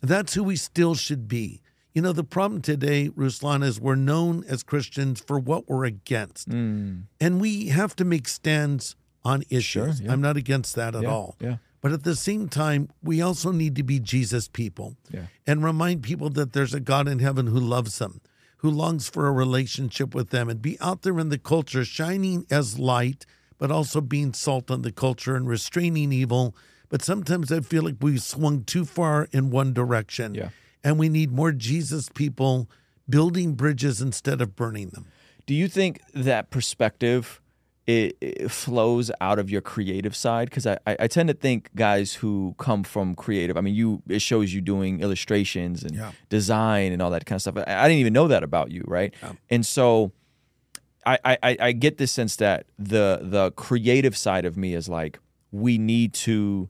That's 0.00 0.34
who 0.34 0.44
we 0.44 0.56
still 0.56 0.94
should 0.94 1.28
be. 1.28 1.60
You 1.92 2.02
know, 2.02 2.12
the 2.12 2.22
problem 2.24 2.62
today, 2.62 3.08
Ruslan, 3.08 3.64
is 3.64 3.80
we're 3.80 3.96
known 3.96 4.44
as 4.48 4.62
Christians 4.62 5.20
for 5.20 5.40
what 5.40 5.68
we're 5.68 5.84
against. 5.84 6.48
Mm. 6.48 7.02
And 7.20 7.40
we 7.40 7.66
have 7.68 7.96
to 7.96 8.04
make 8.04 8.28
stands 8.28 8.94
on 9.24 9.42
issues. 9.50 10.00
yeah. 10.00 10.12
I'm 10.12 10.20
not 10.20 10.36
against 10.36 10.76
that 10.76 10.94
at 10.94 11.02
Yeah, 11.02 11.10
all. 11.10 11.36
yeah. 11.40 11.56
But 11.80 11.90
at 11.92 12.04
the 12.04 12.14
same 12.14 12.48
time, 12.48 12.90
we 13.02 13.20
also 13.20 13.50
need 13.50 13.74
to 13.76 13.82
be 13.82 13.98
Jesus 13.98 14.46
people 14.48 14.96
and 15.48 15.64
remind 15.64 16.02
people 16.02 16.30
that 16.30 16.52
there's 16.52 16.74
a 16.74 16.80
God 16.80 17.08
in 17.08 17.18
heaven 17.18 17.48
who 17.48 17.58
loves 17.58 17.98
them, 17.98 18.20
who 18.60 18.70
longs 18.70 19.08
for 19.08 19.26
a 19.26 19.32
relationship 19.32 20.14
with 20.14 20.30
them, 20.30 20.48
and 20.48 20.60
be 20.60 20.78
out 20.80 21.02
there 21.02 21.18
in 21.18 21.30
the 21.30 21.38
culture, 21.38 21.84
shining 21.84 22.46
as 22.50 22.78
light, 22.78 23.24
but 23.58 23.70
also 23.70 24.00
being 24.00 24.32
salt 24.34 24.70
on 24.70 24.82
the 24.82 24.92
culture 24.92 25.34
and 25.34 25.48
restraining 25.48 26.12
evil. 26.12 26.54
But 26.90 27.02
sometimes 27.02 27.50
I 27.50 27.60
feel 27.60 27.84
like 27.84 27.96
we've 28.00 28.22
swung 28.22 28.64
too 28.64 28.84
far 28.84 29.28
in 29.32 29.50
one 29.50 29.72
direction. 29.72 30.34
Yeah. 30.34 30.50
And 30.84 30.98
we 30.98 31.08
need 31.08 31.30
more 31.32 31.52
Jesus 31.52 32.08
people 32.08 32.68
building 33.08 33.54
bridges 33.54 34.00
instead 34.00 34.40
of 34.40 34.56
burning 34.56 34.90
them. 34.90 35.06
Do 35.46 35.54
you 35.54 35.68
think 35.68 36.00
that 36.14 36.50
perspective 36.50 37.40
it, 37.90 38.16
it 38.20 38.50
flows 38.50 39.10
out 39.20 39.38
of 39.42 39.46
your 39.54 39.60
creative 39.72 40.14
side? 40.24 40.46
Because 40.50 40.66
I, 40.72 40.76
I 40.90 40.92
I 41.04 41.06
tend 41.16 41.28
to 41.32 41.34
think 41.46 41.60
guys 41.74 42.08
who 42.20 42.54
come 42.66 42.82
from 42.84 43.14
creative. 43.24 43.56
I 43.56 43.60
mean, 43.66 43.74
you 43.74 43.88
it 44.16 44.22
shows 44.22 44.52
you 44.54 44.60
doing 44.60 45.00
illustrations 45.00 45.82
and 45.84 45.94
Yeah. 45.96 46.12
design 46.28 46.88
and 46.92 47.00
all 47.02 47.10
that 47.16 47.24
kind 47.26 47.36
of 47.38 47.42
stuff. 47.42 47.56
I, 47.58 47.64
I 47.84 47.84
didn't 47.88 48.00
even 48.04 48.12
know 48.18 48.28
that 48.28 48.42
about 48.42 48.70
you, 48.70 48.82
right? 48.86 49.12
And 49.50 49.64
so. 49.66 50.12
I, 51.06 51.18
I, 51.24 51.56
I- 51.68 51.72
get 51.72 51.96
this 51.96 52.12
sense 52.12 52.36
that 52.36 52.66
the 52.78 53.20
the 53.22 53.52
creative 53.52 54.14
side 54.14 54.44
of 54.44 54.54
me 54.58 54.74
is 54.74 54.86
like 54.86 55.18
we 55.50 55.78
need 55.78 56.12
to 56.28 56.68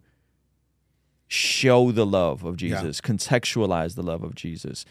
show 1.27 1.93
the 1.93 2.07
love 2.07 2.45
of 2.45 2.61
Yeah. 2.61 2.81
Jesus, 2.81 3.01
contextualize 3.01 3.95
the 3.95 4.03
love 4.03 4.23
of 4.23 4.35
Jesus, 4.35 4.85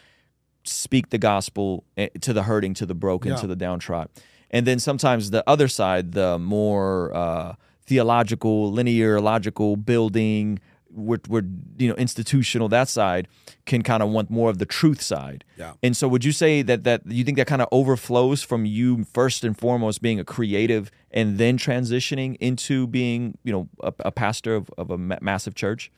speak 0.63 1.09
the 1.09 1.17
gospel 1.17 1.83
eh, 1.97 2.09
to 2.21 2.33
the 2.33 2.43
hurting, 2.43 2.73
to 2.75 2.85
the 2.85 2.93
broken, 2.95 3.31
Yeah. 3.31 3.37
to 3.37 3.47
the 3.47 3.55
downtrodden. 3.55 4.11
And 4.51 4.65
then 4.65 4.79
sometimes 4.79 5.31
the 5.31 5.47
other 5.47 5.67
side, 5.67 6.13
the 6.13 6.39
more 6.39 7.15
uh, 7.15 7.55
theological, 7.85 8.71
linear, 8.71 9.19
logical 9.19 9.75
building, 9.75 10.59
we're, 10.91 11.19
we're 11.27 11.43
you 11.77 11.88
know 11.88 11.95
institutional. 11.95 12.67
That 12.69 12.89
side 12.89 13.27
can 13.65 13.83
kind 13.83 14.01
of 14.01 14.09
want 14.09 14.29
more 14.29 14.49
of 14.49 14.57
the 14.57 14.65
truth 14.65 15.01
side. 15.01 15.43
Yeah. 15.57 15.73
And 15.83 15.95
so, 15.95 16.07
would 16.07 16.25
you 16.25 16.31
say 16.31 16.62
that 16.63 16.83
that 16.83 17.01
you 17.05 17.23
think 17.23 17.38
that 17.38 17.47
kind 17.47 17.62
of 17.62 17.67
overflows 17.71 18.43
from 18.43 18.65
you 18.65 19.03
first 19.05 19.43
and 19.43 19.57
foremost 19.57 20.01
being 20.01 20.19
a 20.19 20.23
creative, 20.23 20.91
and 21.12 21.38
then 21.38 21.57
transitioning 21.57 22.38
into 22.39 22.88
being 22.88 23.38
you 23.43 23.51
know 23.51 23.69
a, 23.81 23.93
a 23.99 24.12
pastor 24.12 24.55
of, 24.55 24.69
of 24.77 24.89
a 24.89 24.97
ma- 24.97 25.19
massive 25.21 25.55
church? 25.55 25.91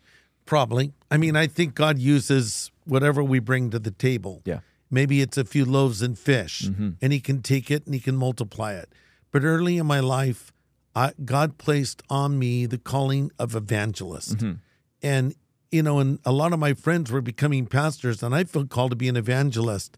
Probably. 0.45 0.93
I 1.09 1.17
mean, 1.17 1.35
I 1.35 1.47
think 1.47 1.75
God 1.75 1.99
uses 1.99 2.71
whatever 2.85 3.23
we 3.23 3.39
bring 3.39 3.69
to 3.69 3.79
the 3.79 3.91
table. 3.91 4.41
Yeah. 4.43 4.59
Maybe 4.91 5.21
it's 5.21 5.37
a 5.37 5.45
few 5.45 5.65
loaves 5.65 6.01
and 6.01 6.19
fish, 6.19 6.63
mm-hmm. 6.63 6.89
and 7.01 7.13
He 7.13 7.21
can 7.21 7.41
take 7.41 7.71
it 7.71 7.85
and 7.85 7.95
He 7.95 8.01
can 8.01 8.17
multiply 8.17 8.73
it. 8.73 8.93
But 9.31 9.43
early 9.43 9.77
in 9.77 9.87
my 9.87 10.01
life, 10.01 10.51
I, 10.93 11.13
God 11.23 11.57
placed 11.57 12.03
on 12.09 12.37
me 12.37 12.65
the 12.65 12.77
calling 12.77 13.31
of 13.39 13.55
evangelist. 13.55 14.37
Mm-hmm. 14.37 14.53
And, 15.01 15.35
you 15.71 15.81
know, 15.81 15.99
and 15.99 16.19
a 16.25 16.33
lot 16.33 16.51
of 16.51 16.59
my 16.59 16.73
friends 16.73 17.09
were 17.09 17.21
becoming 17.21 17.65
pastors, 17.65 18.21
and 18.21 18.35
I 18.35 18.43
felt 18.43 18.69
called 18.69 18.91
to 18.91 18.97
be 18.97 19.07
an 19.07 19.15
evangelist. 19.15 19.97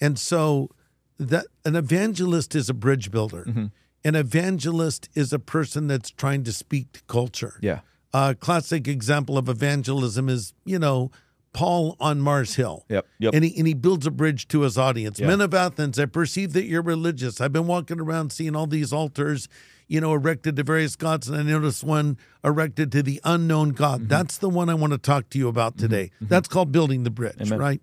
And 0.00 0.18
so 0.18 0.70
that 1.18 1.46
an 1.64 1.76
evangelist 1.76 2.56
is 2.56 2.68
a 2.68 2.74
bridge 2.74 3.12
builder. 3.12 3.44
Mm-hmm. 3.46 3.66
An 4.04 4.16
evangelist 4.16 5.08
is 5.14 5.32
a 5.32 5.38
person 5.38 5.86
that's 5.86 6.10
trying 6.10 6.42
to 6.44 6.52
speak 6.52 6.92
to 6.92 7.02
culture. 7.06 7.58
Yeah. 7.62 7.80
A 8.12 8.34
classic 8.34 8.86
example 8.88 9.38
of 9.38 9.48
evangelism 9.48 10.28
is, 10.28 10.52
you 10.64 10.78
know, 10.78 11.10
Paul 11.54 11.96
on 11.98 12.20
Mars 12.20 12.56
Hill. 12.56 12.84
Yep. 12.90 13.06
Yep. 13.20 13.34
And 13.34 13.44
he, 13.44 13.56
and 13.56 13.66
he 13.66 13.72
builds 13.72 14.06
a 14.06 14.10
bridge 14.10 14.46
to 14.48 14.60
his 14.62 14.76
audience. 14.76 15.18
Yeah. 15.18 15.28
Men 15.28 15.40
of 15.40 15.54
Athens, 15.54 15.98
I 15.98 16.04
perceive 16.04 16.52
that 16.52 16.64
you're 16.64 16.82
religious. 16.82 17.40
I've 17.40 17.52
been 17.52 17.66
walking 17.66 17.98
around 17.98 18.32
seeing 18.32 18.54
all 18.54 18.66
these 18.66 18.92
altars, 18.92 19.48
you 19.88 20.00
know, 20.00 20.12
erected 20.12 20.56
to 20.56 20.64
various 20.64 20.96
gods, 20.96 21.28
and 21.28 21.38
I 21.38 21.42
noticed 21.42 21.82
one 21.82 22.18
erected 22.44 22.92
to 22.92 23.02
the 23.02 23.20
unknown 23.24 23.70
God. 23.70 24.00
Mm-hmm. 24.00 24.08
That's 24.08 24.36
the 24.36 24.50
one 24.50 24.68
I 24.68 24.74
want 24.74 24.92
to 24.92 24.98
talk 24.98 25.30
to 25.30 25.38
you 25.38 25.48
about 25.48 25.78
today. 25.78 26.10
That's 26.20 26.48
called 26.48 26.72
building 26.72 27.04
the 27.04 27.10
bridge, 27.10 27.40
Amen. 27.40 27.58
right? 27.58 27.80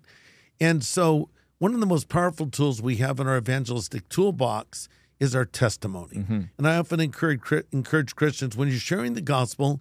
And 0.60 0.84
so, 0.84 1.30
one 1.58 1.74
of 1.74 1.80
the 1.80 1.86
most 1.86 2.08
powerful 2.08 2.46
tools 2.46 2.80
we 2.80 2.96
have 2.96 3.18
in 3.18 3.26
our 3.26 3.36
evangelistic 3.36 4.08
toolbox 4.08 4.88
is 5.18 5.34
our 5.34 5.44
testimony. 5.44 6.18
Mm-hmm. 6.18 6.40
And 6.58 6.68
I 6.68 6.76
often 6.76 7.00
encourage 7.00 7.40
encourage 7.72 8.16
Christians 8.16 8.56
when 8.56 8.68
you're 8.68 8.78
sharing 8.78 9.14
the 9.14 9.20
gospel, 9.20 9.80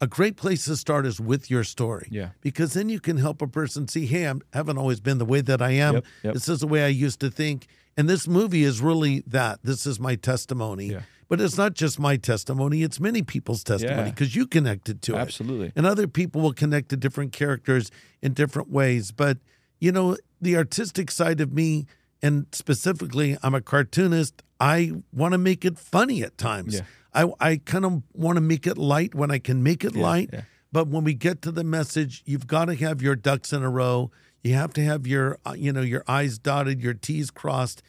a 0.00 0.06
great 0.06 0.36
place 0.36 0.64
to 0.64 0.76
start 0.76 1.04
is 1.06 1.20
with 1.20 1.50
your 1.50 1.64
story. 1.64 2.08
Yeah. 2.10 2.30
Because 2.40 2.72
then 2.74 2.88
you 2.88 3.00
can 3.00 3.18
help 3.18 3.42
a 3.42 3.46
person 3.46 3.86
see, 3.86 4.06
hey, 4.06 4.28
I 4.28 4.34
haven't 4.52 4.78
always 4.78 5.00
been 5.00 5.18
the 5.18 5.24
way 5.26 5.40
that 5.42 5.60
I 5.60 5.72
am. 5.72 5.94
Yep, 5.94 6.04
yep. 6.22 6.34
This 6.34 6.48
is 6.48 6.60
the 6.60 6.66
way 6.66 6.84
I 6.84 6.88
used 6.88 7.20
to 7.20 7.30
think. 7.30 7.66
And 7.96 8.08
this 8.08 8.26
movie 8.26 8.64
is 8.64 8.80
really 8.80 9.22
that. 9.26 9.60
This 9.62 9.86
is 9.86 10.00
my 10.00 10.14
testimony. 10.14 10.86
Yeah. 10.86 11.02
But 11.28 11.40
it's 11.40 11.56
not 11.56 11.74
just 11.74 12.00
my 12.00 12.16
testimony, 12.16 12.82
it's 12.82 12.98
many 12.98 13.22
people's 13.22 13.62
testimony 13.62 13.98
Yeah. 13.98 14.10
because 14.10 14.34
you 14.34 14.46
connected 14.48 15.00
to 15.02 15.14
it. 15.14 15.18
Absolutely. 15.18 15.72
And 15.76 15.86
other 15.86 16.08
people 16.08 16.40
will 16.40 16.52
connect 16.52 16.88
to 16.88 16.96
different 16.96 17.32
characters 17.32 17.90
in 18.20 18.32
different 18.32 18.68
ways. 18.70 19.12
But, 19.12 19.38
you 19.78 19.92
know, 19.92 20.16
the 20.40 20.56
artistic 20.56 21.10
side 21.10 21.40
of 21.40 21.52
me, 21.52 21.86
and 22.22 22.46
specifically, 22.52 23.36
I'm 23.42 23.54
a 23.54 23.60
cartoonist, 23.60 24.42
I 24.58 24.92
want 25.12 25.32
to 25.32 25.38
make 25.38 25.64
it 25.64 25.78
funny 25.78 26.22
at 26.22 26.36
times. 26.36 26.76
Yeah. 26.76 26.82
I, 27.12 27.32
I 27.40 27.56
kind 27.56 27.84
of 27.84 28.02
want 28.12 28.36
to 28.36 28.40
make 28.40 28.66
it 28.66 28.78
light 28.78 29.14
when 29.14 29.30
I 29.30 29.38
can 29.38 29.62
make 29.62 29.84
it 29.84 29.96
light. 29.96 30.30
yeah. 30.32 30.42
But 30.72 30.86
when 30.86 31.02
we 31.02 31.14
get 31.14 31.42
to 31.42 31.50
the 31.50 31.64
message, 31.64 32.22
you've 32.26 32.46
got 32.46 32.66
to 32.66 32.74
have 32.76 33.02
your 33.02 33.16
ducks 33.16 33.52
in 33.52 33.62
a 33.62 33.70
row. 33.70 34.10
You 34.44 34.54
have 34.54 34.72
to 34.74 34.84
have 34.84 35.06
your, 35.06 35.38
uh, 35.44 35.54
you 35.56 35.72
know, 35.72 35.80
your 35.80 36.04
I's 36.06 36.38
dotted, 36.38 36.80
your 36.80 36.94
T's 36.94 37.30
crossed. 37.30 37.82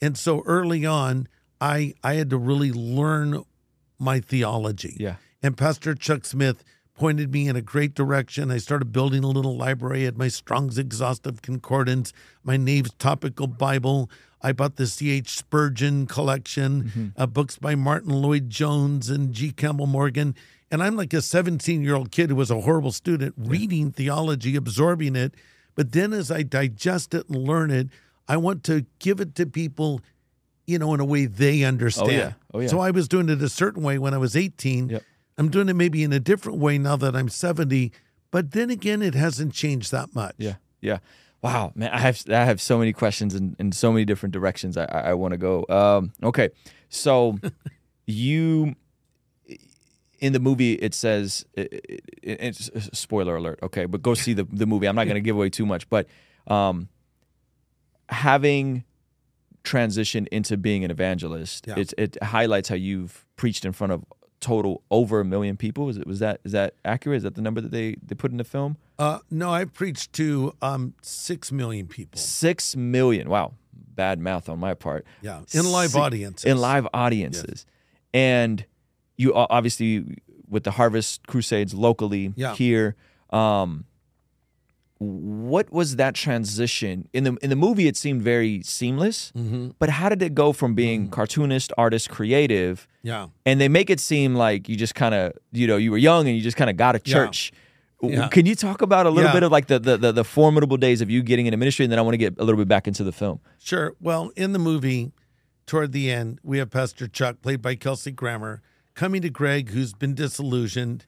And 0.00 0.18
so 0.18 0.42
early 0.44 0.84
on, 0.84 1.28
I 1.60 1.94
I 2.02 2.14
had 2.14 2.30
to 2.30 2.36
really 2.36 2.72
learn 2.72 3.44
my 3.98 4.18
theology. 4.20 4.96
Yeah. 4.98 5.16
And 5.42 5.56
Pastor 5.56 5.94
Chuck 5.94 6.24
Smith 6.24 6.64
pointed 6.94 7.32
me 7.32 7.48
in 7.48 7.56
a 7.56 7.62
great 7.62 7.94
direction. 7.94 8.50
I 8.50 8.58
started 8.58 8.92
building 8.92 9.24
a 9.24 9.28
little 9.28 9.56
library. 9.56 10.06
at 10.06 10.16
my 10.16 10.28
Strong's 10.28 10.78
Exhaustive 10.78 11.42
Concordance, 11.42 12.12
my 12.42 12.56
Nave's 12.56 12.92
Topical 12.94 13.46
Bible. 13.48 14.08
I 14.40 14.52
bought 14.52 14.76
the 14.76 14.86
C.H. 14.86 15.30
Spurgeon 15.30 16.06
collection, 16.06 17.12
uh, 17.16 17.26
books 17.26 17.56
by 17.58 17.74
Martyn 17.74 18.10
Lloyd-Jones 18.10 19.08
and 19.10 19.32
G. 19.32 19.50
Campbell 19.50 19.86
Morgan. 19.86 20.34
And 20.70 20.82
I'm 20.82 20.96
like 20.96 21.12
a 21.12 21.22
17 21.22 21.82
year 21.82 21.94
old 21.94 22.10
kid 22.10 22.30
who 22.30 22.36
was 22.36 22.50
a 22.50 22.60
horrible 22.60 22.92
student, 22.92 23.34
reading 23.38 23.90
theology, 23.90 24.54
absorbing 24.54 25.16
it. 25.16 25.34
But 25.74 25.92
then 25.92 26.12
as 26.12 26.30
I 26.30 26.42
digest 26.42 27.14
it 27.14 27.28
and 27.28 27.38
learn 27.38 27.70
it, 27.70 27.88
I 28.28 28.36
want 28.36 28.62
to 28.64 28.86
give 28.98 29.20
it 29.20 29.34
to 29.36 29.46
people, 29.46 30.00
you 30.66 30.78
know, 30.78 30.94
in 30.94 31.00
a 31.00 31.04
way 31.04 31.26
they 31.26 31.64
understand. 31.64 32.10
Oh, 32.10 32.12
yeah. 32.12 32.32
Oh, 32.52 32.60
yeah. 32.60 32.68
So 32.68 32.80
I 32.80 32.90
was 32.90 33.08
doing 33.08 33.28
it 33.28 33.42
a 33.42 33.48
certain 33.48 33.82
way 33.82 33.98
when 33.98 34.14
I 34.14 34.18
was 34.18 34.36
18. 34.36 34.90
Yep. 34.90 35.02
I'm 35.38 35.48
doing 35.50 35.68
it 35.68 35.74
maybe 35.74 36.02
in 36.02 36.12
a 36.12 36.20
different 36.20 36.58
way 36.58 36.78
now 36.78 36.96
that 36.96 37.16
I'm 37.16 37.28
70. 37.28 37.92
But 38.30 38.52
then 38.52 38.70
again, 38.70 39.02
it 39.02 39.14
hasn't 39.14 39.52
changed 39.52 39.90
that 39.92 40.14
much. 40.14 40.34
Yeah, 40.38 40.54
yeah. 40.80 40.98
Wow, 41.42 41.72
man, 41.74 41.90
I 41.92 41.98
have 42.00 42.22
I 42.30 42.44
have 42.44 42.60
so 42.60 42.78
many 42.78 42.92
questions 42.92 43.34
in, 43.34 43.54
in 43.58 43.70
so 43.72 43.92
many 43.92 44.04
different 44.06 44.32
directions 44.32 44.76
I, 44.76 44.84
I, 44.86 45.00
I 45.10 45.14
want 45.14 45.32
to 45.32 45.38
go. 45.38 45.66
Um, 45.68 46.12
okay, 46.22 46.48
so 46.88 47.38
you 48.06 48.74
in 50.20 50.32
the 50.32 50.40
movie 50.40 50.72
it 50.74 50.94
says 50.94 51.44
it, 51.52 51.70
it, 51.84 52.02
it's 52.22 52.70
spoiler 52.98 53.36
alert. 53.36 53.58
Okay, 53.62 53.84
but 53.84 54.00
go 54.02 54.14
see 54.14 54.32
the 54.32 54.44
the 54.44 54.66
movie. 54.66 54.86
I'm 54.88 54.96
not 54.96 55.04
going 55.04 55.16
to 55.16 55.20
give 55.20 55.36
away 55.36 55.50
too 55.50 55.66
much, 55.66 55.88
but 55.90 56.06
um, 56.46 56.88
having 58.08 58.84
transitioned 59.64 60.28
into 60.28 60.56
being 60.56 60.84
an 60.84 60.90
evangelist, 60.90 61.66
Yeah. 61.66 61.74
it 61.78 61.92
it 61.98 62.22
highlights 62.22 62.68
how 62.68 62.74
you've 62.74 63.24
preached 63.36 63.64
in 63.64 63.72
front 63.72 63.92
of 63.92 64.04
total 64.44 64.82
over 64.90 65.20
a 65.20 65.24
million 65.24 65.56
people. 65.56 65.88
Is 65.88 65.96
it 65.96 66.06
was 66.06 66.18
that 66.18 66.40
is 66.44 66.52
that 66.52 66.74
accurate? 66.84 67.16
Is 67.18 67.22
that 67.22 67.34
the 67.34 67.42
number 67.42 67.60
that 67.60 67.70
they 67.72 67.96
they 68.06 68.14
put 68.14 68.30
in 68.30 68.36
the 68.36 68.44
film? 68.44 68.76
Uh, 68.98 69.18
no, 69.30 69.50
I 69.52 69.64
preached 69.64 70.12
to 70.14 70.54
um, 70.62 70.94
six 71.02 71.50
million 71.50 71.86
people. 71.86 72.20
Six 72.20 72.76
million. 72.76 73.28
Wow, 73.28 73.54
bad 73.72 74.18
math 74.18 74.48
on 74.48 74.58
my 74.58 74.74
part. 74.74 75.04
Yeah, 75.22 75.40
in 75.52 75.64
live 75.72 75.90
Six- 75.90 75.96
audiences. 76.04 76.44
In 76.44 76.58
live 76.58 76.86
audiences, 76.92 77.64
and 78.12 78.64
you 79.16 79.34
obviously 79.34 80.04
with 80.48 80.64
the 80.64 80.72
Harvest 80.72 81.26
Crusades 81.26 81.72
locally 81.74 82.32
Yeah. 82.36 82.54
here. 82.54 82.96
Um, 83.30 83.84
what 84.98 85.72
was 85.72 85.96
that 85.96 86.14
transition 86.14 87.08
in 87.12 87.24
the 87.24 87.36
in 87.42 87.50
the 87.50 87.56
movie? 87.56 87.86
It 87.88 87.96
seemed 87.96 88.22
very 88.22 88.62
seamless, 88.62 89.32
Mm-hmm. 89.36 89.70
but 89.78 89.90
how 89.90 90.08
did 90.08 90.22
it 90.22 90.34
go 90.34 90.52
from 90.52 90.74
being 90.74 91.08
cartoonist, 91.10 91.72
artist, 91.76 92.10
creative? 92.10 92.86
Yeah. 93.02 93.26
and 93.44 93.60
they 93.60 93.68
make 93.68 93.90
it 93.90 94.00
seem 94.00 94.34
like 94.34 94.66
you 94.68 94.76
just 94.76 94.94
kind 94.94 95.14
of 95.14 95.32
you 95.52 95.66
know 95.66 95.76
you 95.76 95.90
were 95.90 95.98
young 95.98 96.26
and 96.26 96.34
you 96.36 96.42
just 96.42 96.56
kind 96.56 96.70
of 96.70 96.76
got 96.78 96.94
a 96.96 96.98
church 96.98 97.52
W- 98.00 98.18
Yeah. 98.18 98.28
can 98.28 98.46
you 98.46 98.54
talk 98.54 98.80
about 98.80 99.04
a 99.04 99.10
little 99.10 99.28
Yeah. 99.28 99.34
bit 99.34 99.42
of 99.42 99.52
like 99.52 99.66
the, 99.66 99.78
the 99.78 99.96
the 99.98 100.12
the 100.12 100.24
formidable 100.24 100.78
days 100.78 101.02
of 101.02 101.10
you 101.10 101.22
getting 101.22 101.44
into 101.46 101.58
ministry 101.58 101.84
and 101.84 101.92
then 101.92 101.98
i 101.98 102.02
want 102.02 102.14
to 102.14 102.18
get 102.18 102.34
a 102.38 102.44
little 102.44 102.58
bit 102.58 102.66
back 102.68 102.86
into 102.88 103.04
the 103.04 103.12
film 103.12 103.40
Sure. 103.58 103.94
Well, 104.00 104.30
in 104.36 104.52
the 104.52 104.58
movie, 104.58 105.12
toward 105.66 105.92
the 105.92 106.10
end, 106.10 106.38
we 106.42 106.56
have 106.58 106.70
Pastor 106.70 107.06
Chuck, 107.06 107.42
played 107.42 107.60
by 107.60 107.74
Kelsey 107.74 108.10
Grammer, 108.10 108.62
coming 108.94 109.20
to 109.22 109.28
Greg, 109.30 109.68
who's 109.70 109.92
been 109.92 110.14
disillusioned, 110.14 111.04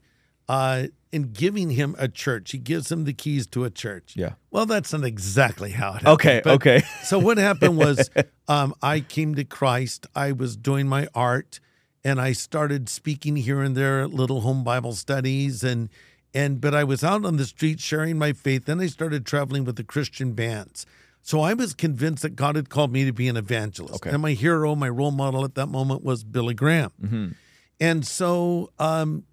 uh, 0.49 0.87
and 1.13 1.33
giving 1.33 1.71
him 1.71 1.95
a 1.97 2.07
church. 2.07 2.51
He 2.51 2.57
gives 2.57 2.91
him 2.91 3.05
the 3.05 3.13
keys 3.13 3.47
to 3.47 3.63
a 3.63 3.69
church. 3.69 4.13
Yeah. 4.15 4.33
Well, 4.51 4.65
that's 4.65 4.91
not 4.93 5.03
exactly 5.03 5.71
how 5.71 5.89
it 5.91 5.93
happened. 6.01 6.07
Okay, 6.09 6.41
but- 6.43 6.53
okay. 6.55 6.81
so 7.03 7.19
what 7.19 7.37
happened 7.37 7.77
was, 7.77 8.09
um, 8.47 8.73
I 8.81 8.99
came 8.99 9.35
to 9.35 9.43
Christ. 9.43 10.07
I 10.15 10.31
was 10.31 10.55
doing 10.57 10.87
my 10.87 11.07
art, 11.15 11.59
and 12.03 12.19
I 12.21 12.33
started 12.33 12.89
speaking 12.89 13.35
here 13.37 13.61
and 13.61 13.75
there 13.75 14.01
at 14.01 14.11
little 14.11 14.41
home 14.41 14.63
Bible 14.63 14.93
studies, 14.93 15.63
and 15.63 15.89
and 16.33 16.59
but 16.61 16.73
I 16.75 16.83
was 16.83 17.03
out 17.03 17.25
on 17.25 17.37
the 17.37 17.45
street 17.45 17.79
sharing 17.79 18.17
my 18.17 18.33
faith. 18.33 18.65
Then 18.65 18.79
I 18.79 18.87
started 18.87 19.25
traveling 19.25 19.63
with 19.63 19.75
the 19.75 19.83
Christian 19.83 20.33
bands. 20.33 20.85
So 21.21 21.41
I 21.41 21.53
was 21.53 21.73
convinced 21.73 22.21
that 22.21 22.35
God 22.37 22.55
had 22.55 22.69
called 22.69 22.93
me 22.93 23.03
to 23.03 23.11
be 23.11 23.27
an 23.27 23.35
evangelist. 23.35 23.95
Okay. 23.95 24.11
And 24.11 24.21
my 24.21 24.31
hero, 24.31 24.75
my 24.75 24.87
role 24.87 25.11
model 25.11 25.43
at 25.43 25.55
that 25.55 25.65
moment 25.67 26.01
was 26.01 26.23
Billy 26.23 26.53
Graham. 26.53 27.35
And 27.81 28.07
so 28.07 28.71
um, 28.79 29.23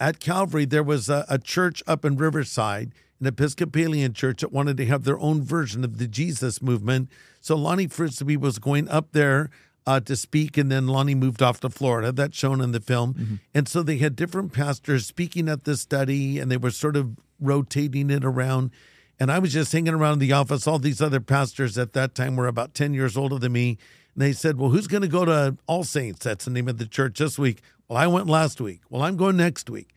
at 0.00 0.18
Calvary, 0.18 0.64
there 0.64 0.82
was 0.82 1.08
a, 1.08 1.26
a 1.28 1.38
church 1.38 1.82
up 1.86 2.04
in 2.04 2.16
Riverside, 2.16 2.92
an 3.20 3.26
Episcopalian 3.26 4.14
church 4.14 4.40
that 4.40 4.50
wanted 4.50 4.78
to 4.78 4.86
have 4.86 5.04
their 5.04 5.18
own 5.20 5.42
version 5.42 5.84
of 5.84 5.98
the 5.98 6.08
Jesus 6.08 6.62
movement. 6.62 7.10
So 7.42 7.54
Lonnie 7.54 7.86
Frisbee 7.86 8.38
was 8.38 8.58
going 8.58 8.88
up 8.88 9.12
there 9.12 9.50
uh, 9.86 10.00
to 10.00 10.16
speak, 10.16 10.56
and 10.56 10.72
then 10.72 10.86
Lonnie 10.86 11.14
moved 11.14 11.42
off 11.42 11.60
to 11.60 11.68
Florida. 11.68 12.12
That's 12.12 12.36
shown 12.36 12.60
in 12.60 12.72
the 12.72 12.80
film. 12.80 13.40
And 13.54 13.68
so 13.68 13.82
they 13.82 13.98
had 13.98 14.16
different 14.16 14.52
pastors 14.52 15.06
speaking 15.06 15.48
at 15.48 15.64
the 15.64 15.76
study, 15.76 16.38
and 16.38 16.50
they 16.50 16.56
were 16.56 16.70
sort 16.70 16.96
of 16.96 17.18
rotating 17.38 18.10
it 18.10 18.24
around. 18.24 18.70
And 19.18 19.30
I 19.30 19.38
was 19.38 19.52
just 19.52 19.72
hanging 19.72 19.94
around 19.94 20.18
the 20.18 20.32
office. 20.32 20.66
All 20.66 20.78
these 20.78 21.02
other 21.02 21.20
pastors 21.20 21.76
at 21.76 21.92
that 21.92 22.14
time 22.14 22.36
were 22.36 22.46
about 22.46 22.72
10 22.72 22.94
years 22.94 23.18
older 23.18 23.38
than 23.38 23.52
me. 23.52 23.76
And 24.14 24.22
they 24.22 24.32
said, 24.32 24.58
Well, 24.58 24.70
who's 24.70 24.86
going 24.86 25.02
to 25.02 25.08
go 25.08 25.26
to 25.26 25.56
All 25.66 25.84
Saints? 25.84 26.24
That's 26.24 26.46
the 26.46 26.50
name 26.50 26.68
of 26.68 26.78
the 26.78 26.86
church 26.86 27.18
this 27.18 27.38
week. 27.38 27.60
Well, 27.90 27.98
I 27.98 28.06
went 28.06 28.28
last 28.28 28.60
week. 28.60 28.82
Well, 28.88 29.02
I'm 29.02 29.16
going 29.16 29.36
next 29.36 29.68
week. 29.68 29.90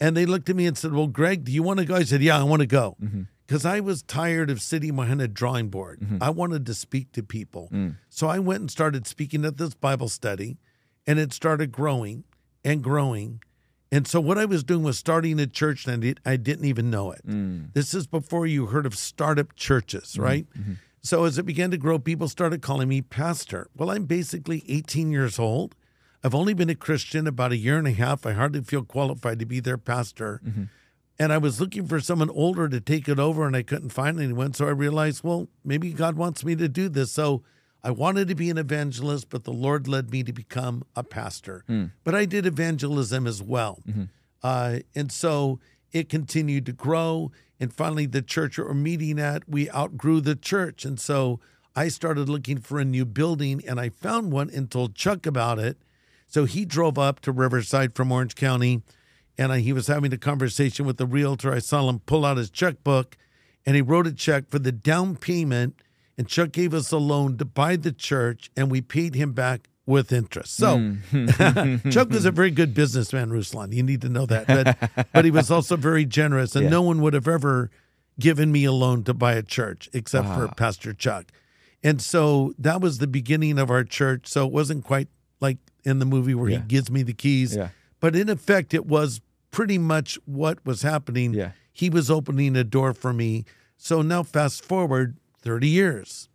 And 0.00 0.16
they 0.16 0.24
looked 0.24 0.48
at 0.48 0.56
me 0.56 0.66
and 0.66 0.76
said, 0.76 0.94
Well, 0.94 1.06
Greg, 1.06 1.44
do 1.44 1.52
you 1.52 1.62
want 1.62 1.80
to 1.80 1.84
go? 1.84 1.94
I 1.94 2.02
said, 2.02 2.22
Yeah, 2.22 2.40
I 2.40 2.42
want 2.44 2.60
to 2.60 2.66
go. 2.66 2.96
Mm-hmm. 3.00 3.22
Because 3.46 3.66
I 3.66 3.80
was 3.80 4.02
tired 4.02 4.48
of 4.48 4.62
sitting 4.62 4.96
behind 4.96 5.20
a 5.20 5.28
drawing 5.28 5.68
board. 5.68 6.00
Mm-hmm. 6.00 6.22
I 6.22 6.30
wanted 6.30 6.64
to 6.64 6.74
speak 6.74 7.12
to 7.12 7.22
people. 7.22 7.68
Mm. 7.70 7.96
So 8.08 8.26
I 8.26 8.40
went 8.40 8.60
and 8.60 8.70
started 8.70 9.06
speaking 9.06 9.44
at 9.44 9.56
this 9.56 9.72
Bible 9.72 10.08
study, 10.08 10.56
and 11.06 11.20
it 11.20 11.32
started 11.32 11.70
growing 11.70 12.24
and 12.64 12.82
growing. 12.82 13.40
And 13.92 14.08
so 14.08 14.18
what 14.18 14.36
I 14.36 14.46
was 14.46 14.64
doing 14.64 14.82
was 14.82 14.98
starting 14.98 15.38
a 15.38 15.46
church, 15.46 15.86
and 15.86 15.94
I, 15.94 15.98
did, 15.98 16.20
I 16.26 16.36
didn't 16.36 16.64
even 16.64 16.90
know 16.90 17.12
it. 17.12 17.24
Mm. 17.24 17.72
This 17.72 17.94
is 17.94 18.08
before 18.08 18.48
you 18.48 18.66
heard 18.66 18.84
of 18.84 18.96
startup 18.96 19.54
churches, 19.54 20.14
mm-hmm. 20.14 20.22
right? 20.22 20.46
So 21.02 21.22
as 21.22 21.38
it 21.38 21.46
began 21.46 21.70
to 21.70 21.78
grow, 21.78 22.00
people 22.00 22.28
started 22.28 22.62
calling 22.62 22.88
me 22.88 23.00
pastor. 23.00 23.68
Well, 23.76 23.90
I'm 23.90 24.06
basically 24.06 24.64
18 24.66 25.12
years 25.12 25.38
old. 25.38 25.76
I've 26.26 26.34
only 26.34 26.54
been 26.54 26.68
a 26.68 26.74
Christian 26.74 27.28
about 27.28 27.52
a 27.52 27.56
year 27.56 27.78
and 27.78 27.86
a 27.86 27.92
half. 27.92 28.26
I 28.26 28.32
hardly 28.32 28.60
feel 28.60 28.82
qualified 28.82 29.38
to 29.38 29.46
be 29.46 29.60
their 29.60 29.78
pastor. 29.78 30.40
Mm-hmm. 30.44 30.64
And 31.20 31.32
I 31.32 31.38
was 31.38 31.60
looking 31.60 31.86
for 31.86 32.00
someone 32.00 32.30
older 32.30 32.68
to 32.68 32.80
take 32.80 33.08
it 33.08 33.20
over, 33.20 33.46
and 33.46 33.54
I 33.54 33.62
couldn't 33.62 33.90
find 33.90 34.18
anyone. 34.18 34.52
So 34.52 34.66
I 34.66 34.70
realized, 34.70 35.22
well, 35.22 35.46
maybe 35.64 35.92
God 35.92 36.16
wants 36.16 36.44
me 36.44 36.56
to 36.56 36.68
do 36.68 36.88
this. 36.88 37.12
So 37.12 37.44
I 37.84 37.92
wanted 37.92 38.26
to 38.26 38.34
be 38.34 38.50
an 38.50 38.58
evangelist, 38.58 39.30
but 39.30 39.44
the 39.44 39.52
Lord 39.52 39.86
led 39.86 40.10
me 40.10 40.24
to 40.24 40.32
become 40.32 40.82
a 40.96 41.04
pastor. 41.04 41.62
Hmm. 41.68 41.84
But 42.02 42.16
I 42.16 42.24
did 42.24 42.44
evangelism 42.44 43.28
as 43.28 43.40
well. 43.40 43.78
Mm-hmm. 43.88 44.04
Uh, 44.42 44.80
and 44.96 45.12
so 45.12 45.60
it 45.92 46.08
continued 46.08 46.66
to 46.66 46.72
grow. 46.72 47.30
And 47.60 47.72
finally, 47.72 48.06
the 48.06 48.20
church 48.20 48.58
we're 48.58 48.74
meeting 48.74 49.20
at, 49.20 49.48
we 49.48 49.70
outgrew 49.70 50.20
the 50.20 50.34
church. 50.34 50.84
And 50.84 50.98
so 50.98 51.38
I 51.76 51.86
started 51.86 52.28
looking 52.28 52.58
for 52.58 52.80
a 52.80 52.84
new 52.84 53.04
building, 53.04 53.62
and 53.64 53.78
I 53.78 53.90
found 53.90 54.32
one 54.32 54.50
and 54.50 54.68
told 54.68 54.96
Chuck 54.96 55.24
about 55.24 55.60
it. 55.60 55.78
So 56.26 56.44
he 56.44 56.64
drove 56.64 56.98
up 56.98 57.20
to 57.20 57.32
Riverside 57.32 57.94
from 57.94 58.10
Orange 58.12 58.34
County, 58.34 58.82
and 59.38 59.52
I, 59.52 59.60
he 59.60 59.72
was 59.72 59.86
having 59.86 60.12
a 60.12 60.18
conversation 60.18 60.86
with 60.86 60.96
the 60.96 61.06
realtor. 61.06 61.52
I 61.52 61.60
saw 61.60 61.88
him 61.88 62.00
pull 62.00 62.24
out 62.24 62.36
his 62.36 62.50
checkbook, 62.50 63.16
and 63.64 63.76
he 63.76 63.82
wrote 63.82 64.06
a 64.06 64.12
check 64.12 64.48
for 64.50 64.58
the 64.58 64.72
down 64.72 65.16
payment. 65.16 65.76
And 66.18 66.26
Chuck 66.26 66.52
gave 66.52 66.72
us 66.72 66.90
a 66.92 66.96
loan 66.96 67.36
to 67.38 67.44
buy 67.44 67.76
the 67.76 67.92
church, 67.92 68.50
and 68.56 68.70
we 68.70 68.80
paid 68.80 69.14
him 69.14 69.32
back 69.32 69.68
with 69.84 70.12
interest. 70.12 70.56
So 70.56 70.78
hmm. 70.78 71.26
Chuck 71.90 72.08
was 72.10 72.24
a 72.24 72.30
very 72.30 72.50
good 72.50 72.74
businessman, 72.74 73.30
Ruslan. 73.30 73.72
You 73.72 73.82
need 73.82 74.00
to 74.00 74.08
know 74.08 74.26
that. 74.26 74.46
But, 74.46 75.08
but 75.12 75.24
he 75.24 75.30
was 75.30 75.50
also 75.50 75.76
very 75.76 76.04
generous, 76.06 76.56
and 76.56 76.64
Yeah. 76.64 76.70
no 76.70 76.82
one 76.82 77.02
would 77.02 77.14
have 77.14 77.28
ever 77.28 77.70
given 78.18 78.50
me 78.50 78.64
a 78.64 78.72
loan 78.72 79.04
to 79.04 79.14
buy 79.14 79.34
a 79.34 79.42
church 79.42 79.88
except 79.92 80.26
for 80.28 80.48
Pastor 80.48 80.92
Chuck. 80.94 81.26
And 81.84 82.00
so 82.00 82.54
that 82.58 82.80
was 82.80 82.98
the 82.98 83.06
beginning 83.06 83.58
of 83.58 83.70
our 83.70 83.84
church. 83.84 84.26
So 84.26 84.46
it 84.46 84.52
wasn't 84.52 84.84
quite 84.84 85.08
like 85.40 85.58
in 85.86 86.00
the 86.00 86.04
movie 86.04 86.34
where 86.34 86.50
Yeah. 86.50 86.58
he 86.58 86.62
gives 86.64 86.90
me 86.90 87.02
the 87.02 87.14
keys. 87.14 87.56
Yeah. 87.56 87.68
But 88.00 88.14
in 88.14 88.28
effect, 88.28 88.74
it 88.74 88.84
was 88.84 89.20
pretty 89.50 89.78
much 89.78 90.18
what 90.26 90.58
was 90.66 90.82
happening. 90.82 91.32
Yeah. 91.32 91.52
He 91.72 91.88
was 91.88 92.10
opening 92.10 92.56
a 92.56 92.64
door 92.64 92.92
for 92.92 93.12
me. 93.12 93.44
So 93.78 94.02
now, 94.02 94.22
fast 94.22 94.64
forward 94.64 95.16
30 95.42 95.68
years. 95.68 96.28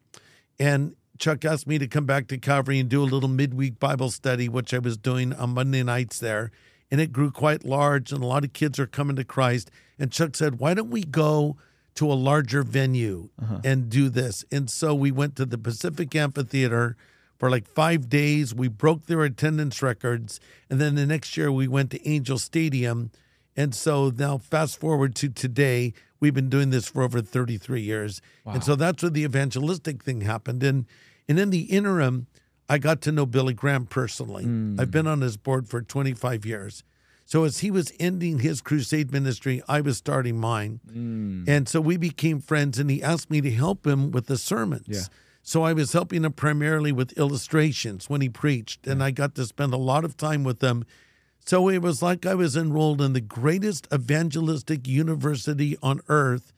And 0.57 0.95
Chuck 1.19 1.43
asked 1.43 1.67
me 1.67 1.77
to 1.77 1.87
come 1.87 2.05
back 2.05 2.27
to 2.27 2.37
Calvary 2.37 2.79
and 2.79 2.89
do 2.89 3.03
a 3.03 3.05
little 3.05 3.29
midweek 3.29 3.79
Bible 3.79 4.09
study, 4.09 4.47
which 4.47 4.73
I 4.73 4.79
was 4.79 4.97
doing 4.97 5.33
on 5.33 5.51
Monday 5.51 5.83
nights 5.83 6.17
there. 6.19 6.51
And 6.89 6.99
it 6.99 7.11
grew 7.11 7.31
quite 7.31 7.63
large, 7.63 8.11
and 8.11 8.23
a 8.23 8.25
lot 8.25 8.43
of 8.43 8.53
kids 8.53 8.79
are 8.79 8.87
coming 8.87 9.15
to 9.17 9.23
Christ. 9.23 9.69
And 9.99 10.11
Chuck 10.11 10.35
said, 10.35 10.59
Why 10.59 10.73
don't 10.73 10.89
we 10.89 11.03
go 11.03 11.57
to 11.95 12.11
a 12.11 12.15
larger 12.15 12.63
venue 12.63 13.29
uh-huh. 13.41 13.59
and 13.63 13.89
do 13.89 14.09
this? 14.09 14.45
And 14.51 14.69
so 14.69 14.95
we 14.95 15.11
went 15.11 15.35
to 15.35 15.45
the 15.45 15.57
Pacific 15.57 16.15
Amphitheater 16.15 16.95
for 17.41 17.49
like 17.49 17.67
five 17.67 18.07
days. 18.07 18.53
We 18.53 18.67
broke 18.67 19.07
their 19.07 19.23
attendance 19.23 19.81
records. 19.81 20.39
And 20.69 20.79
then 20.79 20.93
the 20.93 21.07
next 21.07 21.35
year 21.35 21.51
we 21.51 21.67
went 21.67 21.89
to 21.89 22.07
Angel 22.07 22.37
Stadium. 22.37 23.09
And 23.57 23.73
so 23.73 24.11
now, 24.15 24.37
fast 24.37 24.79
forward 24.79 25.15
to 25.15 25.29
today, 25.29 25.93
we've 26.19 26.35
been 26.35 26.49
doing 26.49 26.69
this 26.69 26.87
for 26.87 27.01
over 27.01 27.19
33 27.19 27.81
years. 27.81 28.21
And 28.45 28.63
so 28.63 28.75
that's 28.75 29.01
where 29.01 29.09
the 29.09 29.23
evangelistic 29.23 30.03
thing 30.03 30.21
happened. 30.21 30.61
And, 30.61 30.85
and 31.27 31.39
in 31.39 31.49
the 31.49 31.63
interim, 31.63 32.27
I 32.69 32.77
got 32.77 33.01
to 33.01 33.11
know 33.11 33.25
Billy 33.25 33.55
Graham 33.55 33.87
personally. 33.87 34.43
Hmm. 34.43 34.79
I've 34.79 34.91
been 34.91 35.07
on 35.07 35.21
his 35.21 35.35
board 35.35 35.67
for 35.67 35.81
25 35.81 36.45
years. 36.45 36.83
So 37.25 37.43
as 37.43 37.59
he 37.59 37.71
was 37.71 37.91
ending 37.99 38.39
his 38.39 38.61
crusade 38.61 39.11
ministry, 39.11 39.63
I 39.67 39.81
was 39.81 39.97
starting 39.97 40.37
mine. 40.37 40.79
Hmm. 40.87 41.45
And 41.47 41.67
so 41.67 41.81
we 41.81 41.97
became 41.97 42.39
friends, 42.39 42.77
and 42.77 42.91
he 42.91 43.01
asked 43.01 43.31
me 43.31 43.41
to 43.41 43.49
help 43.49 43.87
him 43.87 44.11
with 44.11 44.27
the 44.27 44.37
sermons. 44.37 44.85
Yeah. 44.87 45.01
So 45.43 45.63
I 45.63 45.73
was 45.73 45.93
helping 45.93 46.23
him 46.23 46.33
primarily 46.33 46.91
with 46.91 47.17
illustrations 47.17 48.09
when 48.09 48.21
he 48.21 48.29
preached, 48.29 48.85
and 48.85 49.03
I 49.03 49.11
got 49.11 49.35
to 49.35 49.45
spend 49.45 49.73
a 49.73 49.77
lot 49.77 50.05
of 50.05 50.15
time 50.15 50.43
with 50.43 50.61
him. 50.61 50.85
So 51.43 51.67
it 51.69 51.79
was 51.81 52.01
like 52.01 52.25
I 52.25 52.35
was 52.35 52.55
enrolled 52.55 53.01
in 53.01 53.13
the 53.13 53.21
greatest 53.21 53.87
evangelistic 53.91 54.87
university 54.87 55.75
on 55.81 56.01
earth 56.07 56.53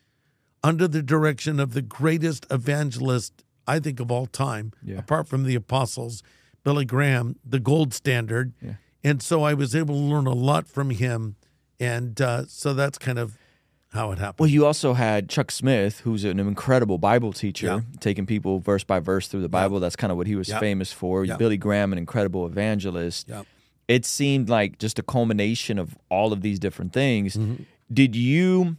under 0.63 0.88
the 0.88 1.02
direction 1.02 1.60
of 1.60 1.74
the 1.74 1.82
greatest 1.82 2.46
evangelist, 2.52 3.43
I 3.67 3.80
think, 3.80 4.00
of 4.02 4.12
all 4.12 4.26
time, 4.26 4.74
Yeah. 4.84 4.98
apart 4.98 5.28
from 5.28 5.43
the 5.43 5.56
apostles, 5.56 6.22
Billy 6.63 6.86
Graham, 6.86 7.38
the 7.46 7.60
gold 7.60 7.93
standard. 7.93 8.54
Yeah. 8.62 8.74
And 9.04 9.22
so 9.22 9.43
I 9.43 9.54
was 9.54 9.76
able 9.76 9.96
to 9.96 10.02
learn 10.02 10.28
a 10.28 10.34
lot 10.34 10.67
from 10.67 10.89
him. 10.89 11.36
And 11.80 12.19
uh, 12.22 12.46
so 12.48 12.74
that's 12.74 12.98
kind 12.98 13.19
of 13.19 13.38
how 13.93 14.12
it 14.12 14.19
happened. 14.19 14.39
Well, 14.39 14.49
you 14.49 14.65
also 14.65 14.93
had 14.93 15.29
Chuck 15.29 15.51
Smith, 15.51 15.99
who's 16.01 16.23
an 16.23 16.39
incredible 16.39 16.97
Bible 16.97 17.32
teacher, 17.34 17.67
Yeah. 17.67 17.82
taking 17.99 18.25
people 18.25 18.60
verse 18.60 18.84
by 18.84 18.99
verse 18.99 19.27
through 19.27 19.41
the 19.41 19.49
Bible. 19.49 19.79
That's 19.79 19.95
kind 19.95 20.12
of 20.12 20.17
what 20.17 20.27
he 20.27 20.36
was 20.36 20.49
Yeah. 20.49 20.60
famous 20.60 20.91
for. 20.91 21.25
Billy 21.25 21.58
Graham, 21.58 21.91
an 21.93 21.97
incredible 21.99 22.45
evangelist. 22.45 23.29
It 23.88 24.06
seemed 24.06 24.49
like 24.49 24.79
just 24.79 24.97
a 24.99 25.03
culmination 25.03 25.77
of 25.77 25.97
all 26.10 26.32
of 26.34 26.41
these 26.41 26.58
different 26.60 26.93
things. 26.93 27.36
Mm-hmm. 27.36 27.63
Did 27.93 28.15
you? 28.15 28.77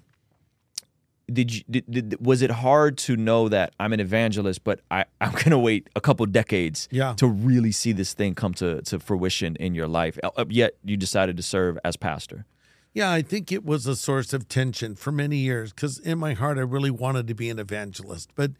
Did 1.32 1.54
you? 1.54 1.62
Did, 1.70 1.84
did, 1.90 2.26
was 2.26 2.42
it 2.42 2.50
hard 2.50 2.98
to 2.98 3.16
know 3.16 3.48
that 3.48 3.72
I'm 3.80 3.92
an 3.94 4.00
evangelist, 4.00 4.62
but 4.64 4.80
I, 4.90 5.04
I'm 5.20 5.32
going 5.32 5.50
to 5.50 5.58
wait 5.58 5.88
a 5.96 6.00
couple 6.00 6.26
decades 6.26 6.88
Yeah. 6.90 7.14
to 7.14 7.26
really 7.26 7.72
see 7.72 7.92
this 7.92 8.12
thing 8.12 8.34
come 8.34 8.52
to, 8.54 8.82
to 8.82 8.98
fruition 8.98 9.56
in 9.56 9.74
your 9.74 9.88
life? 9.88 10.18
Uh, 10.22 10.44
Yet 10.48 10.74
you 10.84 10.96
decided 10.98 11.36
to 11.38 11.42
serve 11.42 11.78
as 11.84 11.96
pastor. 11.96 12.44
Yeah, 12.94 13.10
I 13.12 13.22
think 13.22 13.50
it 13.50 13.64
was 13.64 13.86
a 13.86 13.96
source 13.96 14.32
of 14.32 14.48
tension 14.48 14.94
for 14.94 15.10
many 15.10 15.38
years 15.38 15.72
because 15.72 15.98
in 15.98 16.18
my 16.18 16.34
heart, 16.34 16.58
I 16.58 16.62
really 16.62 16.92
wanted 16.92 17.26
to 17.26 17.34
be 17.34 17.50
an 17.50 17.58
evangelist. 17.58 18.30
But 18.36 18.52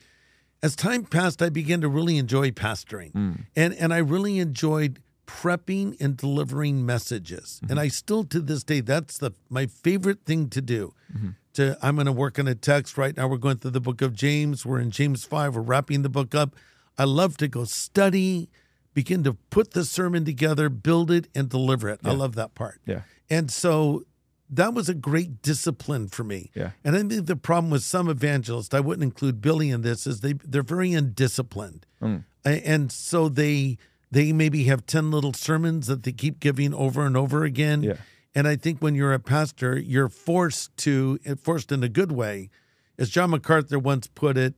as 0.61 0.75
time 0.75 1.05
passed, 1.05 1.41
I 1.41 1.51
began 1.51 1.81
to 1.83 1.89
really 1.89 2.19
enjoy 2.19 2.51
pastoring. 2.51 3.13
Mm. 3.13 3.47
And, 3.55 3.75
and 3.75 3.95
I 3.95 3.99
really 3.99 4.41
enjoyed 4.41 5.01
prepping 5.27 5.97
and 6.01 6.17
delivering 6.17 6.85
messages. 6.85 7.61
Mm-hmm. 7.63 7.71
And 7.71 7.81
I 7.81 7.89
still, 7.89 8.25
to 8.25 8.41
this 8.41 8.65
day, 8.65 8.81
that's 8.81 9.19
the 9.19 9.33
my 9.49 9.67
favorite 9.67 10.25
thing 10.25 10.49
to 10.51 10.61
do. 10.61 10.95
Mm-hmm. 11.17 11.29
To 11.55 11.79
I'm 11.81 11.95
going 11.95 12.07
to 12.07 12.13
work 12.13 12.39
on 12.41 12.49
a 12.49 12.57
text 12.57 12.99
right 12.99 13.17
now. 13.17 13.29
We're 13.29 13.37
going 13.37 13.59
through 13.59 13.71
the 13.71 13.81
book 13.81 14.03
of 14.03 14.15
James. 14.15 14.67
We're 14.67 14.81
in 14.81 14.91
James 14.91 15.25
5. 15.25 15.55
We're 15.55 15.63
wrapping 15.63 16.03
the 16.03 16.09
book 16.09 16.35
up. 16.35 16.57
I 16.99 17.05
love 17.05 17.37
to 17.39 17.49
go 17.49 17.65
study, 17.65 18.51
begin 18.93 19.23
to 19.25 19.35
put 19.35 19.73
the 19.73 19.85
sermon 19.85 20.25
together, 20.25 20.69
build 20.69 21.11
it, 21.11 21.29
and 21.35 21.49
deliver 21.49 21.89
it. 21.89 22.01
I 22.05 22.13
love 22.13 22.35
that 22.35 22.55
part. 22.55 22.81
Yeah. 22.87 23.03
And 23.31 23.51
so 23.51 24.05
that 24.55 24.75
was 24.75 24.89
a 24.89 24.95
great 24.95 25.43
discipline 25.43 26.09
for 26.09 26.25
me. 26.25 26.51
Yeah. 26.55 26.71
And 26.85 26.95
I 26.97 27.03
think 27.03 27.27
the 27.27 27.37
problem 27.37 27.71
with 27.71 27.83
some 27.83 28.09
evangelists, 28.09 28.73
I 28.73 28.81
wouldn't 28.81 29.03
include 29.03 29.41
Billy 29.41 29.71
in 29.71 29.83
this, 29.83 30.07
is 30.07 30.21
they 30.21 30.35
they're 30.35 30.63
very 30.63 30.93
undisciplined. 30.93 31.87
Mm. 32.01 32.25
And 32.45 32.93
so 32.93 33.29
they 33.29 33.79
they 34.11 34.33
maybe 34.33 34.65
have 34.65 34.87
10 34.87 35.11
little 35.11 35.33
sermons 35.33 35.87
that 35.89 36.05
they 36.05 36.13
keep 36.13 36.39
giving 36.39 36.73
over 36.73 37.05
and 37.05 37.17
over 37.17 37.45
again. 37.45 37.83
Yeah. 37.83 37.97
And 38.35 38.47
I 38.47 38.57
think 38.57 38.81
when 38.81 38.95
you're 38.95 39.13
a 39.13 39.19
pastor, 39.21 39.79
you're 39.79 40.09
forced 40.09 40.77
to 40.79 41.19
forced 41.43 41.73
in 41.73 41.83
a 41.83 41.89
good 41.89 42.13
way. 42.13 42.51
As 42.99 43.11
John 43.11 43.31
MacArthur 43.31 43.79
once 43.79 44.07
put 44.07 44.37
it, 44.37 44.55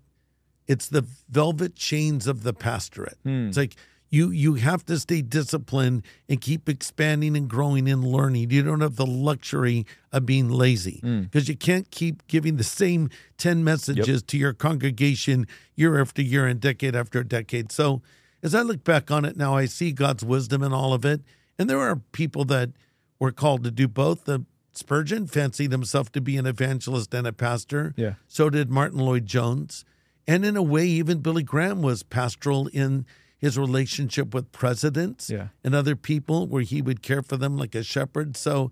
it's 0.67 0.89
the 0.89 1.07
velvet 1.29 1.75
chains 1.75 2.27
of 2.27 2.43
the 2.43 2.53
pastorate. 2.53 3.19
It's 3.25 3.57
like 3.57 3.77
you 4.11 4.31
you 4.31 4.55
have 4.55 4.85
to 4.87 4.99
stay 4.99 5.23
disciplined 5.23 6.03
and 6.29 6.41
keep 6.41 6.69
expanding 6.69 7.37
and 7.37 7.49
growing 7.49 7.89
and 7.89 8.05
learning. 8.05 8.51
You 8.51 8.63
don't 8.63 8.81
have 8.81 8.97
the 8.97 9.07
luxury 9.07 9.87
of 10.13 10.27
being 10.27 10.49
lazy 10.49 11.01
mm. 11.03 11.25
because 11.25 11.49
you 11.49 11.57
can't 11.57 11.91
keep 11.91 12.27
giving 12.27 12.57
the 12.57 12.65
same 12.65 13.11
10 13.39 13.65
messages 13.65 14.23
to 14.25 14.39
your 14.39 14.53
congregation 14.53 15.47
year 15.75 16.01
after 16.01 16.23
year 16.23 16.47
and 16.47 16.61
decade 16.61 16.95
after 16.95 17.23
decade. 17.23 17.73
So 17.73 18.03
as 18.43 18.55
I 18.55 18.63
look 18.63 18.85
back 18.85 19.11
on 19.11 19.25
it 19.25 19.37
now, 19.37 19.57
I 19.57 19.67
see 19.67 19.93
God's 19.93 20.25
wisdom 20.25 20.63
in 20.63 20.73
all 20.73 20.93
of 20.93 21.05
it. 21.05 21.23
And 21.59 21.69
there 21.69 21.81
are 21.81 21.97
people 21.97 22.45
that 22.47 22.71
were 23.19 23.33
called 23.33 23.65
to 23.65 23.71
do 23.71 23.89
both. 23.89 24.25
The 24.25 24.45
Spurgeon 24.73 25.27
fancied 25.27 25.73
himself 25.73 26.13
to 26.13 26.21
be 26.21 26.37
an 26.37 26.47
evangelist 26.47 27.13
and 27.15 27.27
a 27.27 27.33
pastor. 27.33 27.95
Yeah. 27.97 28.15
So 28.29 28.51
did 28.51 28.71
Martyn 28.71 29.01
Lloyd-Jones. 29.01 29.85
And 30.29 30.45
in 30.45 30.57
a 30.57 30.63
way, 30.63 30.87
even 30.87 31.21
Billy 31.21 31.43
Graham 31.43 31.83
was 31.83 32.03
pastoral 32.03 32.67
in 32.69 33.07
his 33.39 33.59
relationship 33.59 34.33
with 34.35 34.51
presidents 34.53 35.29
Yeah. 35.31 35.49
and 35.63 35.75
other 35.75 35.95
people, 35.97 36.47
where 36.47 36.63
he 36.63 36.81
would 36.83 37.03
care 37.03 37.23
for 37.23 37.37
them 37.37 37.57
like 37.57 37.75
a 37.75 37.83
shepherd. 37.83 38.37
So, 38.37 38.71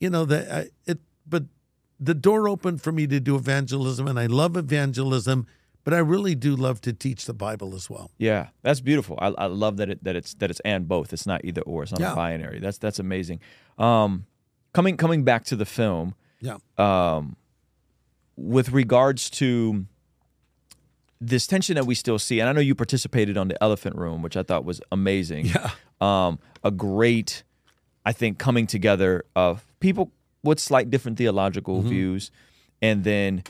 you 0.00 0.10
know, 0.10 0.24
that 0.26 0.50
I- 0.52 0.70
it. 0.86 1.00
But 1.26 1.44
the 2.00 2.14
door 2.14 2.48
opened 2.48 2.82
for 2.82 2.92
me 2.92 3.06
to 3.06 3.20
do 3.20 3.36
evangelism, 3.36 4.06
and 4.08 4.18
I 4.18 4.26
love 4.26 4.56
evangelism. 4.56 5.46
But 5.84 5.94
I 5.94 5.98
really 5.98 6.34
do 6.36 6.54
love 6.54 6.80
to 6.82 6.92
teach 6.92 7.24
the 7.26 7.34
Bible 7.34 7.74
as 7.74 7.90
well. 7.90 8.10
Yeah, 8.18 8.48
that's 8.62 8.80
beautiful. 8.80 9.18
I, 9.20 9.28
I 9.28 9.46
love 9.46 9.76
that 9.78 9.88
it 9.90 10.04
that 10.04 10.14
it's 10.14 10.34
that 10.34 10.50
it's 10.50 10.60
and 10.60 10.86
both. 10.86 11.12
It's 11.12 11.26
not 11.26 11.44
either 11.44 11.62
or. 11.62 11.82
It's 11.82 11.90
not 11.92 12.00
Yeah. 12.00 12.12
a 12.12 12.16
binary. 12.16 12.60
That's 12.60 12.78
that's 12.78 12.98
amazing. 13.00 13.40
Um, 13.78 14.26
coming 14.72 14.96
coming 14.96 15.24
back 15.24 15.44
to 15.46 15.56
the 15.56 15.64
film, 15.64 16.14
Yeah. 16.40 16.58
um, 16.78 17.36
with 18.36 18.70
regards 18.70 19.28
to 19.30 19.86
this 21.24 21.46
tension 21.46 21.76
that 21.76 21.86
we 21.86 21.94
still 21.94 22.18
see, 22.18 22.40
and 22.40 22.48
I 22.48 22.52
know 22.52 22.60
you 22.60 22.74
participated 22.74 23.36
on 23.36 23.46
the 23.48 23.62
Elephant 23.62 23.96
Room, 23.96 24.22
which 24.22 24.36
I 24.36 24.42
thought 24.42 24.64
was 24.64 24.80
amazing. 24.90 25.46
Yeah. 25.46 25.70
Um, 26.00 26.38
a 26.64 26.70
great, 26.72 27.44
I 28.04 28.12
think, 28.12 28.38
coming 28.38 28.66
together 28.66 29.24
of 29.36 29.64
people 29.78 30.10
with 30.42 30.58
slight 30.58 30.90
different 30.90 31.18
theological 31.18 31.78
Mm-hmm. 31.78 31.88
views, 31.88 32.30
and 32.80 33.04
then 33.04 33.44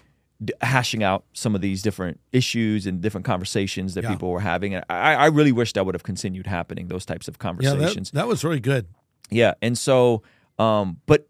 d- 0.44 0.52
hashing 0.60 1.02
out 1.02 1.24
some 1.32 1.54
of 1.54 1.62
these 1.62 1.80
different 1.80 2.20
issues 2.32 2.86
and 2.86 3.00
different 3.00 3.24
conversations 3.24 3.94
that 3.94 4.04
Yeah. 4.04 4.10
people 4.10 4.30
were 4.30 4.40
having. 4.40 4.74
And 4.74 4.84
I, 4.90 5.14
I 5.14 5.26
really 5.28 5.52
wish 5.52 5.72
that 5.72 5.86
would 5.86 5.94
have 5.94 6.02
continued 6.02 6.46
happening. 6.46 6.88
Those 6.88 7.06
types 7.06 7.26
of 7.28 7.36
Yeah, 7.36 7.42
conversations. 7.48 8.10
that, 8.10 8.16
that 8.20 8.28
was 8.28 8.44
really 8.44 8.60
good. 8.60 8.86
Yeah, 9.30 9.54
and 9.62 9.78
so, 9.78 10.22
um, 10.58 10.98
but 11.06 11.26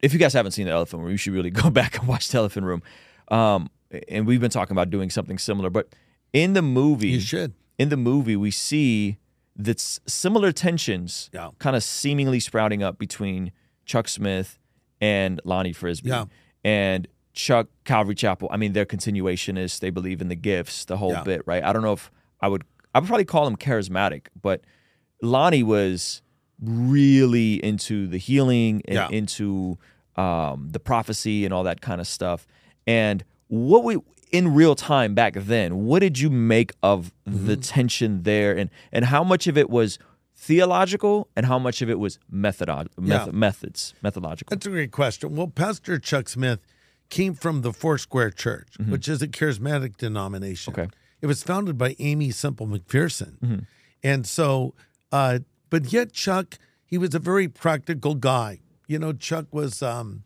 if 0.00 0.12
you 0.12 0.20
guys 0.20 0.32
haven't 0.34 0.52
seen 0.52 0.66
the 0.66 0.72
Elephant 0.72 1.02
Room, 1.02 1.10
you 1.10 1.16
should 1.16 1.32
really 1.32 1.50
go 1.64 1.68
back 1.68 1.98
and 1.98 2.06
watch 2.06 2.28
the 2.28 2.38
Elephant 2.38 2.64
Room. 2.64 2.82
Um, 3.28 3.70
and 4.08 4.26
we've 4.26 4.40
been 4.40 4.50
talking 4.50 4.74
about 4.74 4.90
doing 4.90 5.10
something 5.10 5.38
similar, 5.38 5.70
but 5.70 5.88
in 6.32 6.52
the 6.54 6.62
movie, 6.62 7.08
You 7.10 7.20
should. 7.20 7.54
in 7.78 7.88
the 7.88 7.96
movie, 7.96 8.36
we 8.36 8.50
see 8.50 9.18
that 9.56 9.80
similar 9.80 10.50
tensions, 10.52 11.28
Yeah. 11.32 11.50
kind 11.58 11.76
of 11.76 11.82
seemingly 11.82 12.40
sprouting 12.40 12.82
up 12.82 12.98
between 12.98 13.52
Chuck 13.84 14.08
Smith 14.08 14.58
and 15.00 15.40
Lonnie 15.44 15.72
Frisbee, 15.74 16.08
Yeah. 16.10 16.24
and 16.64 17.06
Chuck 17.34 17.68
Calvary 17.84 18.14
Chapel. 18.14 18.48
I 18.50 18.56
mean, 18.56 18.72
they're 18.72 18.86
continuationists. 18.86 19.78
They 19.80 19.90
believe 19.90 20.20
in 20.20 20.28
the 20.28 20.34
gifts, 20.36 20.84
the 20.84 20.96
whole 20.98 21.12
Yeah. 21.12 21.22
bit, 21.22 21.42
right? 21.46 21.62
I 21.62 21.72
don't 21.72 21.82
know 21.82 21.92
if 21.92 22.10
I 22.40 22.48
would. 22.48 22.64
I 22.94 22.98
would 23.00 23.06
probably 23.06 23.24
call 23.24 23.44
them 23.46 23.56
charismatic, 23.56 24.26
but 24.40 24.62
Lonnie 25.22 25.62
was 25.62 26.20
really 26.60 27.54
into 27.64 28.06
the 28.06 28.18
healing 28.18 28.82
and 28.86 29.12
into 29.12 29.78
um, 30.16 30.68
the 30.70 30.78
prophecy 30.78 31.46
and 31.46 31.54
all 31.54 31.64
that 31.64 31.80
kind 31.80 31.98
of 32.00 32.06
stuff. 32.06 32.46
And 32.86 33.24
what 33.52 33.84
we 33.84 33.98
in 34.30 34.54
real 34.54 34.74
time 34.74 35.14
back 35.14 35.34
then, 35.36 35.84
what 35.84 35.98
did 36.00 36.18
you 36.18 36.30
make 36.30 36.72
of 36.82 37.12
the 37.26 37.52
Mm-hmm. 37.56 37.60
tension 37.60 38.22
there, 38.22 38.56
and 38.56 38.70
and 38.90 39.04
how 39.06 39.22
much 39.22 39.46
of 39.46 39.58
it 39.58 39.68
was 39.68 39.98
theological 40.34 41.28
and 41.36 41.46
how 41.46 41.58
much 41.58 41.82
of 41.82 41.90
it 41.90 41.98
was 41.98 42.18
methodod 42.32 42.88
meth- 42.98 43.26
Yeah. 43.26 43.32
methods 43.32 43.94
methodological? 44.02 44.54
That's 44.56 44.66
a 44.66 44.70
great 44.70 44.90
question. 44.90 45.36
Well, 45.36 45.48
Pastor 45.48 45.98
Chuck 45.98 46.28
Smith 46.28 46.60
came 47.10 47.34
from 47.34 47.60
the 47.62 47.72
Foursquare 47.72 48.30
Church, 48.30 48.76
which 48.88 49.06
is 49.06 49.20
a 49.22 49.28
charismatic 49.28 49.96
denomination. 49.98 50.72
Mm-hmm. 50.72 50.80
Okay. 50.82 50.90
It 51.20 51.26
was 51.26 51.42
founded 51.42 51.76
by 51.78 51.94
Aimee 51.98 52.30
Semple 52.32 52.66
McPherson. 52.66 53.38
Mm-hmm. 53.38 53.58
And 54.02 54.26
so, 54.26 54.74
uh, 55.12 55.40
but 55.70 55.92
yet 55.92 56.12
Chuck, 56.12 56.58
he 56.84 56.98
was 56.98 57.14
a 57.14 57.18
very 57.20 57.46
practical 57.48 58.14
guy. 58.14 58.60
You 58.88 58.98
know, 58.98 59.12
Chuck 59.12 59.46
was 59.52 59.82
um, 59.82 60.24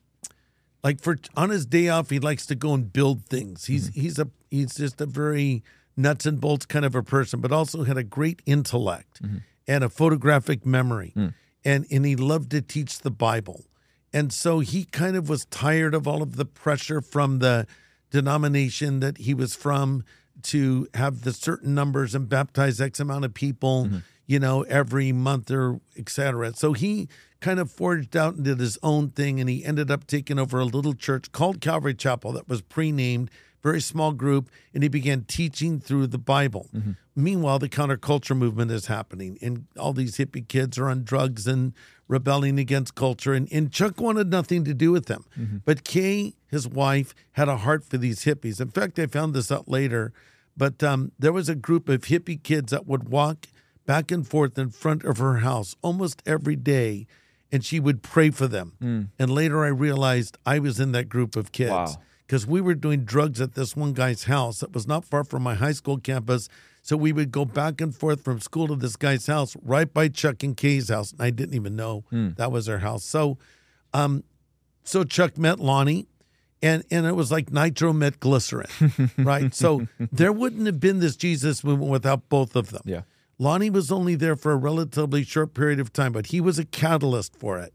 like 0.87 0.99
for 1.05 1.15
on 1.43 1.49
his 1.57 1.65
day 1.67 1.87
off, 1.95 2.11
he 2.11 2.21
likes 2.31 2.45
to 2.47 2.55
go 2.55 2.71
and 2.77 2.93
build 2.99 3.19
things. 3.35 3.67
He's 3.73 3.87
Mm-hmm. 3.91 4.01
he's 4.03 4.19
a 4.25 4.27
he's 4.57 4.75
just 4.83 5.01
a 5.01 5.07
very 5.23 5.63
nuts 5.97 6.25
and 6.27 6.41
bolts 6.41 6.67
kind 6.75 6.85
of 6.85 6.95
a 6.95 7.03
person, 7.03 7.41
but 7.41 7.51
also 7.59 7.85
had 7.91 7.99
a 7.99 8.05
great 8.19 8.39
intellect 8.47 9.15
Mm-hmm. 9.23 9.39
and 9.73 9.81
a 9.85 9.89
photographic 10.01 10.61
memory. 10.65 11.13
Mm. 11.17 11.33
And 11.71 11.81
and 11.95 12.03
he 12.11 12.15
loved 12.33 12.49
to 12.55 12.61
teach 12.75 12.93
the 13.01 13.11
Bible. 13.29 13.61
And 14.13 14.33
so 14.33 14.61
he 14.73 14.81
kind 15.03 15.17
of 15.17 15.29
was 15.29 15.45
tired 15.65 15.95
of 15.99 16.07
all 16.11 16.23
of 16.23 16.31
the 16.41 16.45
pressure 16.65 17.01
from 17.15 17.41
the 17.41 17.67
denomination 18.11 19.01
that 19.01 19.19
he 19.27 19.35
was 19.35 19.55
from 19.55 20.05
to 20.43 20.87
have 20.95 21.23
the 21.23 21.33
certain 21.33 21.75
numbers 21.75 22.15
and 22.15 22.29
baptize 22.29 22.81
X 22.81 23.01
amount 23.01 23.25
of 23.25 23.33
people, 23.35 23.77
you 24.27 24.39
know, 24.39 24.63
every 24.81 25.13
month 25.13 25.51
or 25.51 25.81
et 25.99 26.09
cetera. 26.09 26.55
So 26.55 26.73
he 26.73 27.09
kind 27.47 27.61
of 27.61 27.71
forged 27.71 28.17
out 28.17 28.35
and 28.35 28.45
did 28.45 28.59
his 28.59 28.77
own 28.83 29.11
thing. 29.11 29.39
And 29.39 29.49
he 29.49 29.65
ended 29.65 29.89
up 29.89 30.05
taking 30.09 30.37
over 30.37 30.59
a 30.59 30.65
little 30.65 30.95
church 30.95 31.31
called 31.31 31.61
Calvary 31.61 31.95
Chapel 31.95 32.33
that 32.33 32.49
was 32.49 32.61
pre 32.61 32.91
named, 32.91 33.31
very 33.63 33.81
small 33.81 34.13
group. 34.13 34.51
And 34.75 34.83
he 34.83 34.89
began 34.89 35.23
teaching 35.23 35.79
through 35.79 36.09
the 36.09 36.19
Bible. 36.19 36.69
Meanwhile, 37.15 37.61
the 37.61 37.69
counterculture 37.69 38.37
movement 38.37 38.73
is 38.73 38.87
happening, 38.87 39.39
and 39.41 39.67
all 39.79 39.93
these 39.93 40.17
hippie 40.19 40.47
kids 40.47 40.77
are 40.77 40.89
on 40.91 41.05
drugs 41.05 41.47
and 41.47 41.73
rebelling 42.09 42.59
against 42.59 42.97
culture. 42.97 43.33
And, 43.33 43.49
and 43.53 43.73
Chuck 43.73 44.01
wanted 44.01 44.29
nothing 44.29 44.65
to 44.65 44.75
do 44.75 44.91
with 44.91 45.07
them. 45.07 45.25
But 45.65 45.85
Kay, 45.85 46.35
his 46.49 46.67
wife, 46.67 47.15
had 47.33 47.49
a 47.49 47.59
heart 47.59 47.85
for 47.85 47.97
these 47.97 48.25
hippies. 48.25 48.61
In 48.61 48.71
fact, 48.71 48.99
I 48.99 49.07
found 49.07 49.35
this 49.35 49.53
out 49.53 49.69
later, 49.69 50.13
but 50.57 50.83
um, 50.83 51.13
there 51.17 51.33
was 51.33 51.49
a 51.49 51.55
group 51.55 51.89
of 51.89 52.03
hippie 52.03 52.43
kids 52.43 52.73
that 52.73 52.87
would 52.87 53.09
walk 53.09 53.47
back 53.87 54.11
and 54.11 54.27
forth 54.27 54.59
in 54.59 54.71
front 54.71 55.05
of 55.05 55.19
her 55.19 55.37
house 55.39 55.77
almost 55.81 56.23
every 56.27 56.57
day, 56.57 57.07
and 57.53 57.65
she 57.65 57.79
would 57.81 58.03
pray 58.03 58.31
for 58.31 58.47
them. 58.49 59.09
And 59.19 59.31
later 59.31 59.65
I 59.65 59.69
realized 59.69 60.37
I 60.45 60.59
was 60.59 60.81
in 60.81 60.93
that 60.93 61.09
group 61.09 61.37
of 61.37 61.53
kids 61.53 61.71
Wow. 61.71 61.97
because 62.27 62.47
we 62.47 62.61
were 62.61 62.75
doing 62.75 63.05
drugs 63.05 63.41
at 63.41 63.55
this 63.55 63.77
one 63.77 63.93
guy's 63.93 64.25
house 64.25 64.61
that 64.61 64.73
was 64.73 64.87
not 64.87 65.05
far 65.05 65.25
from 65.25 65.43
my 65.43 65.55
high 65.55 65.73
school 65.73 65.99
campus. 65.99 66.49
So 66.83 66.97
we 66.97 67.13
would 67.13 67.33
go 67.33 67.45
back 67.45 67.81
and 67.81 67.95
forth 67.95 68.23
from 68.23 68.39
school 68.41 68.69
to 68.69 68.77
this 68.77 68.95
guy's 68.97 69.27
house 69.27 69.57
right 69.63 69.93
by 69.93 70.09
Chuck 70.09 70.43
and 70.45 70.57
Kay's 70.57 70.89
house. 70.89 71.13
And 71.13 71.21
I 71.23 71.31
didn't 71.31 71.55
even 71.55 71.75
know 71.77 72.05
that 72.11 72.51
was 72.53 72.67
their 72.67 72.79
house. 72.79 73.05
So, 73.05 73.39
um, 73.93 74.23
so 74.85 75.03
Chuck 75.05 75.37
met 75.37 75.59
Lonnie 75.59 76.07
and 76.63 76.85
and 76.91 77.05
it 77.07 77.15
was 77.17 77.31
like 77.33 77.51
nitromethglycerin, 77.51 79.11
right? 79.25 79.55
So 79.55 79.87
there 80.13 80.33
wouldn't 80.33 80.67
have 80.67 80.81
been 80.81 81.01
this 81.01 81.17
Jesus 81.17 81.63
movement 81.65 81.91
without 81.91 82.29
both 82.29 82.57
of 82.57 82.71
them. 82.71 82.83
Yeah. 82.85 83.03
Lonnie 83.39 83.71
was 83.71 83.93
only 83.93 84.15
there 84.15 84.37
for 84.37 84.53
a 84.53 84.57
relatively 84.57 85.25
short 85.25 85.55
period 85.55 85.79
of 85.79 85.93
time, 85.93 86.13
but 86.13 86.27
he 86.27 86.41
was 86.41 86.59
a 86.59 86.65
catalyst 86.65 87.37
for 87.37 87.59
it. 87.59 87.75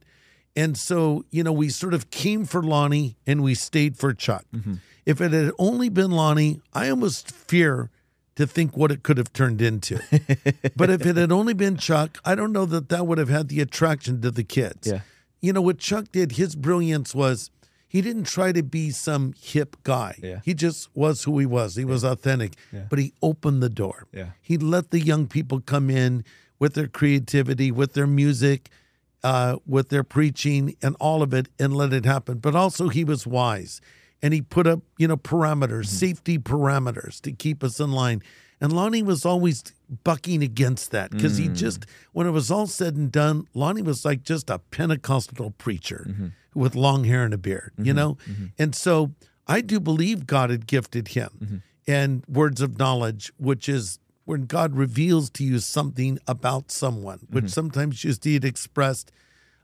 And 0.55 0.77
so, 0.77 1.23
you 1.31 1.43
know, 1.43 1.51
we 1.51 1.69
sort 1.69 1.93
of 1.93 2.09
came 2.09 2.45
for 2.45 2.61
Lonnie 2.61 3.15
and 3.25 3.43
we 3.43 3.55
stayed 3.55 3.97
for 3.97 4.13
Chuck. 4.13 4.45
Mm-hmm. 4.53 4.75
If 5.05 5.21
it 5.21 5.31
had 5.31 5.51
only 5.57 5.89
been 5.89 6.11
Lonnie, 6.11 6.61
I 6.73 6.89
almost 6.89 7.31
fear 7.31 7.89
to 8.35 8.47
think 8.47 8.75
what 8.75 8.91
it 8.91 9.03
could 9.03 9.17
have 9.17 9.31
turned 9.33 9.61
into. 9.61 9.99
but 10.75 10.89
if 10.89 11.05
it 11.05 11.15
had 11.15 11.31
only 11.31 11.53
been 11.53 11.77
Chuck, 11.77 12.17
I 12.25 12.35
don't 12.35 12.51
know 12.51 12.65
that 12.65 12.89
that 12.89 13.07
would 13.07 13.17
have 13.17 13.29
had 13.29 13.49
the 13.49 13.61
attraction 13.61 14.21
to 14.21 14.31
the 14.31 14.43
kids. 14.43 14.87
Yeah. 14.87 15.01
You 15.41 15.53
know, 15.53 15.61
what 15.61 15.79
Chuck 15.79 16.11
did, 16.11 16.33
his 16.33 16.55
brilliance 16.55 17.15
was 17.15 17.49
he 17.91 18.01
didn't 18.01 18.23
try 18.23 18.53
to 18.53 18.63
be 18.63 18.89
some 18.89 19.33
hip 19.37 19.75
guy. 19.83 20.15
Yeah. 20.23 20.39
He 20.45 20.53
just 20.53 20.87
was 20.95 21.25
who 21.25 21.37
he 21.39 21.45
was. 21.45 21.75
He 21.75 21.83
was 21.83 22.05
authentic, 22.05 22.53
but 22.89 22.99
he 22.99 23.11
opened 23.21 23.61
the 23.61 23.67
door. 23.67 24.07
Yeah. 24.13 24.29
He 24.41 24.57
let 24.57 24.91
the 24.91 25.01
young 25.01 25.27
people 25.27 25.59
come 25.59 25.89
in 25.89 26.23
with 26.57 26.73
their 26.73 26.87
creativity, 26.87 27.69
with 27.69 27.91
their 27.91 28.07
music, 28.07 28.69
uh, 29.25 29.57
with 29.65 29.89
their 29.89 30.05
preaching, 30.05 30.73
and 30.81 30.95
all 31.01 31.21
of 31.21 31.33
it, 31.33 31.49
and 31.59 31.75
let 31.75 31.91
it 31.91 32.05
happen. 32.05 32.37
But 32.37 32.55
also, 32.55 32.87
he 32.87 33.03
was 33.03 33.27
wise, 33.27 33.81
and 34.21 34.33
he 34.33 34.41
put 34.41 34.67
up, 34.67 34.79
you 34.97 35.09
know, 35.09 35.17
parameters, 35.17 35.87
safety 35.87 36.39
parameters 36.39 37.19
to 37.23 37.33
keep 37.33 37.61
us 37.61 37.81
in 37.81 37.91
line. 37.91 38.21
And 38.61 38.71
Lonnie 38.71 39.01
was 39.01 39.25
always 39.25 39.63
bucking 40.03 40.43
against 40.43 40.91
that 40.91 41.11
because 41.11 41.37
he 41.37 41.49
mm. 41.49 41.55
just, 41.55 41.85
when 42.13 42.27
it 42.27 42.31
was 42.31 42.51
all 42.51 42.67
said 42.67 42.95
and 42.95 43.11
done, 43.11 43.47
Lonnie 43.55 43.81
was 43.81 44.05
like 44.05 44.23
just 44.23 44.49
a 44.49 44.59
Pentecostal 44.59 45.51
preacher 45.51 46.05
mm-hmm. 46.07 46.27
with 46.53 46.75
long 46.75 47.03
hair 47.03 47.23
and 47.23 47.33
a 47.33 47.37
beard, 47.39 47.73
you 47.77 47.85
mm-hmm. 47.85 47.95
know? 47.95 48.17
Mm-hmm. 48.29 48.45
And 48.59 48.75
so 48.75 49.11
I 49.47 49.61
do 49.61 49.79
believe 49.79 50.27
God 50.27 50.51
had 50.51 50.67
gifted 50.67 51.09
him 51.09 51.63
and 51.87 52.23
words 52.27 52.61
of 52.61 52.77
knowledge, 52.77 53.33
which 53.37 53.67
is 53.67 53.99
when 54.25 54.45
God 54.45 54.75
reveals 54.75 55.29
to 55.31 55.43
you 55.43 55.59
something 55.59 56.19
about 56.27 56.71
someone, 56.71 57.19
which 57.29 57.49
sometimes 57.49 58.03
you 58.03 58.13
see 58.13 58.35
it 58.35 58.45
expressed 58.45 59.11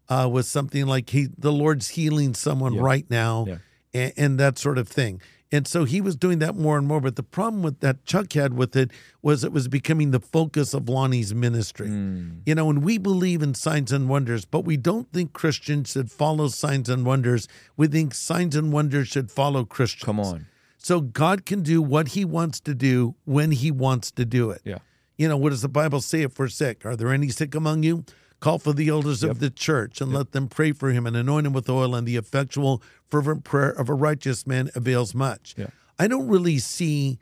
uh, 0.10 0.28
with 0.32 0.46
something 0.46 0.88
like 0.88 1.10
he, 1.12 1.28
the 1.38 1.52
Lord's 1.52 1.90
healing 1.90 2.34
someone 2.34 2.78
right 2.78 3.10
now, 3.10 3.46
Yeah. 3.48 3.58
and, 3.94 4.14
and 4.18 4.40
that 4.40 4.58
sort 4.58 4.78
of 4.78 4.88
thing. 4.88 5.22
And 5.52 5.66
so 5.68 5.86
he 5.86 6.02
was 6.02 6.16
doing 6.16 6.40
that 6.40 6.56
more 6.56 6.78
and 6.78 6.88
more. 6.88 7.00
But 7.00 7.16
the 7.16 7.24
problem 7.24 7.64
with 7.64 7.80
that 7.80 8.06
Chuck 8.06 8.34
had 8.34 8.54
with 8.54 8.76
it 8.76 8.92
was 9.22 9.44
it 9.44 9.54
was 9.54 9.68
becoming 9.68 10.12
the 10.12 10.20
focus 10.20 10.74
of 10.74 10.90
Lonnie's 10.90 11.34
ministry. 11.34 11.88
Mm. 11.88 12.42
You 12.46 12.56
know, 12.56 12.70
and 12.70 12.84
we 12.84 12.98
believe 12.98 13.42
in 13.42 13.54
signs 13.54 13.92
and 13.92 14.10
wonders, 14.10 14.44
but 14.44 14.66
we 14.66 14.76
don't 14.76 15.12
think 15.14 15.34
Christians 15.34 15.92
should 15.92 16.12
follow 16.12 16.50
signs 16.50 16.90
and 16.90 17.06
wonders. 17.06 17.48
We 17.78 17.88
think 17.88 18.14
signs 18.14 18.56
and 18.56 18.74
wonders 18.74 19.08
should 19.08 19.32
follow 19.32 19.64
Christians. 19.64 20.04
Come 20.04 20.20
on. 20.20 20.48
So 20.78 21.02
God 21.02 21.46
can 21.46 21.64
do 21.64 21.82
what 21.82 22.10
he 22.10 22.26
wants 22.26 22.60
to 22.62 22.76
do 22.76 23.16
when 23.26 23.52
he 23.52 23.72
wants 23.72 24.12
to 24.12 24.26
do 24.26 24.52
it. 24.52 24.62
Yeah. 24.64 24.80
You 25.18 25.28
know, 25.28 25.38
what 25.38 25.50
does 25.50 25.62
the 25.62 25.70
Bible 25.70 26.02
say 26.02 26.22
if 26.22 26.38
we're 26.38 26.48
sick? 26.48 26.86
Are 26.86 26.96
there 26.96 27.12
any 27.12 27.30
sick 27.30 27.56
among 27.56 27.84
you? 27.84 28.06
Call 28.40 28.60
for 28.60 28.72
the 28.72 28.90
elders 28.90 29.24
of 29.24 29.40
the 29.40 29.50
church 29.50 30.00
and 30.00 30.14
let 30.14 30.32
them 30.32 30.48
pray 30.48 30.72
for 30.72 30.92
him 30.92 31.08
and 31.08 31.18
anoint 31.18 31.48
him 31.48 31.54
with 31.54 31.70
oil, 31.70 31.96
and 31.96 32.08
the 32.08 32.18
effectual, 32.18 32.84
fervent 33.10 33.44
prayer 33.44 33.72
of 33.72 33.90
a 33.90 33.94
righteous 33.94 34.46
man 34.46 34.70
avails 34.76 35.16
much. 35.16 35.56
Yeah. 35.58 35.68
I 35.98 36.08
don't 36.08 36.28
really 36.28 36.60
see 36.60 37.18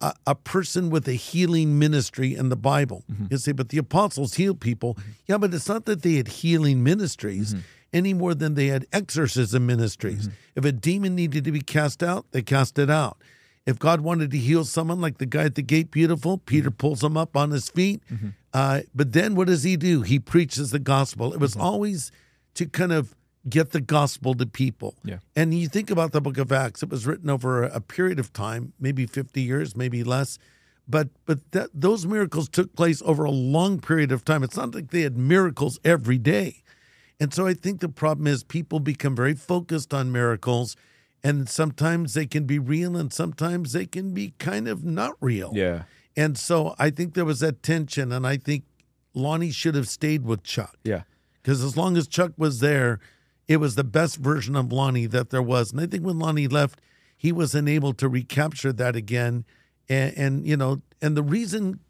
a, 0.00 0.14
a 0.26 0.34
person 0.36 0.90
with 0.90 1.08
a 1.08 1.14
healing 1.14 1.78
ministry 1.78 2.36
in 2.36 2.50
the 2.50 2.56
Bible. 2.56 3.02
Mm-hmm. 3.10 3.26
You 3.30 3.38
say, 3.38 3.52
but 3.52 3.70
the 3.70 3.78
apostles 3.78 4.34
healed 4.34 4.60
people. 4.60 4.94
Mm-hmm. 4.94 5.10
Yeah, 5.26 5.38
but 5.38 5.52
it's 5.52 5.68
not 5.68 5.86
that 5.86 6.02
they 6.02 6.14
had 6.14 6.28
healing 6.28 6.84
ministries 6.84 7.54
mm-hmm. 7.54 7.62
any 7.92 8.14
more 8.14 8.34
than 8.34 8.54
they 8.54 8.68
had 8.68 8.86
exorcism 8.92 9.66
ministries. 9.66 10.28
If 10.54 10.64
a 10.64 10.72
demon 10.72 11.16
needed 11.16 11.42
to 11.44 11.52
be 11.52 11.62
cast 11.62 12.02
out, 12.02 12.26
they 12.30 12.42
cast 12.42 12.78
it 12.78 12.90
out. 12.90 13.18
If 13.66 13.78
God 13.78 14.02
wanted 14.02 14.30
to 14.32 14.38
heal 14.38 14.64
someone, 14.64 15.00
like 15.00 15.18
the 15.18 15.26
guy 15.26 15.44
at 15.44 15.54
the 15.54 15.62
gate, 15.62 15.90
beautiful, 15.90 16.38
Peter 16.38 16.68
mm-hmm. 16.68 16.76
pulls 16.76 17.02
him 17.02 17.16
up 17.16 17.36
on 17.36 17.50
his 17.50 17.70
feet. 17.70 18.02
Mm-hmm. 18.12 18.28
Uh, 18.52 18.80
but 18.94 19.12
then 19.12 19.34
what 19.34 19.46
does 19.46 19.62
he 19.62 19.76
do? 19.76 20.02
He 20.02 20.18
preaches 20.18 20.70
the 20.70 20.78
gospel. 20.78 21.32
It 21.32 21.40
was 21.40 21.52
mm-hmm. 21.52 21.62
always 21.62 22.12
to 22.54 22.66
kind 22.66 22.92
of 22.92 23.14
get 23.48 23.70
the 23.70 23.80
gospel 23.80 24.34
to 24.34 24.46
people. 24.46 24.94
Yeah. 25.04 25.18
And 25.34 25.54
you 25.54 25.68
think 25.68 25.90
about 25.90 26.12
the 26.12 26.20
book 26.20 26.38
of 26.38 26.52
Acts, 26.52 26.82
it 26.82 26.88
was 26.88 27.06
written 27.06 27.30
over 27.30 27.64
a 27.64 27.80
period 27.80 28.18
of 28.18 28.32
time, 28.32 28.72
maybe 28.78 29.06
50 29.06 29.40
years, 29.40 29.76
maybe 29.76 30.04
less. 30.04 30.38
But 30.86 31.08
but 31.24 31.52
that 31.52 31.70
those 31.72 32.06
miracles 32.06 32.48
took 32.48 32.76
place 32.76 33.02
over 33.06 33.24
a 33.24 33.30
long 33.30 33.80
period 33.80 34.12
of 34.12 34.24
time. 34.24 34.42
It's 34.42 34.56
not 34.56 34.74
like 34.74 34.90
they 34.90 35.00
had 35.00 35.16
miracles 35.16 35.80
every 35.82 36.18
day. 36.18 36.62
And 37.18 37.32
so 37.32 37.46
I 37.46 37.54
think 37.54 37.80
the 37.80 37.88
problem 37.88 38.26
is 38.26 38.44
people 38.44 38.80
become 38.80 39.16
very 39.16 39.34
focused 39.34 39.94
on 39.94 40.12
miracles 40.12 40.76
and 41.24 41.48
sometimes 41.48 42.14
they 42.14 42.26
can 42.26 42.44
be 42.44 42.58
real 42.58 42.96
and 42.96 43.12
sometimes 43.12 43.72
they 43.72 43.86
can 43.86 44.12
be 44.12 44.34
kind 44.38 44.68
of 44.68 44.84
not 44.84 45.16
real. 45.20 45.50
Yeah. 45.54 45.84
And 46.16 46.38
so 46.38 46.74
I 46.78 46.90
think 46.90 47.14
there 47.14 47.24
was 47.24 47.40
that 47.40 47.62
tension 47.62 48.12
and 48.12 48.26
I 48.26 48.36
think 48.36 48.64
Lonnie 49.14 49.50
should 49.50 49.74
have 49.74 49.88
stayed 49.88 50.24
with 50.24 50.42
Chuck 50.44 50.76
Yeah. 50.84 51.02
because 51.42 51.64
as 51.64 51.76
long 51.76 51.96
as 51.96 52.06
Chuck 52.06 52.32
was 52.36 52.60
there, 52.60 53.00
it 53.48 53.56
was 53.56 53.74
the 53.74 53.84
best 53.84 54.16
version 54.18 54.54
of 54.54 54.72
Lonnie 54.72 55.06
that 55.06 55.30
there 55.30 55.42
was. 55.42 55.72
And 55.72 55.80
I 55.80 55.86
think 55.86 56.04
when 56.04 56.18
Lonnie 56.18 56.46
left, 56.48 56.80
he 57.16 57.32
was 57.32 57.54
unable 57.54 57.92
to 57.94 58.08
recapture 58.08 58.72
that 58.74 58.94
again. 58.94 59.44
And, 59.88 60.16
and 60.16 60.46
you 60.46 60.56
know, 60.56 60.82
and 61.02 61.16
the 61.16 61.22
reason 61.22 61.80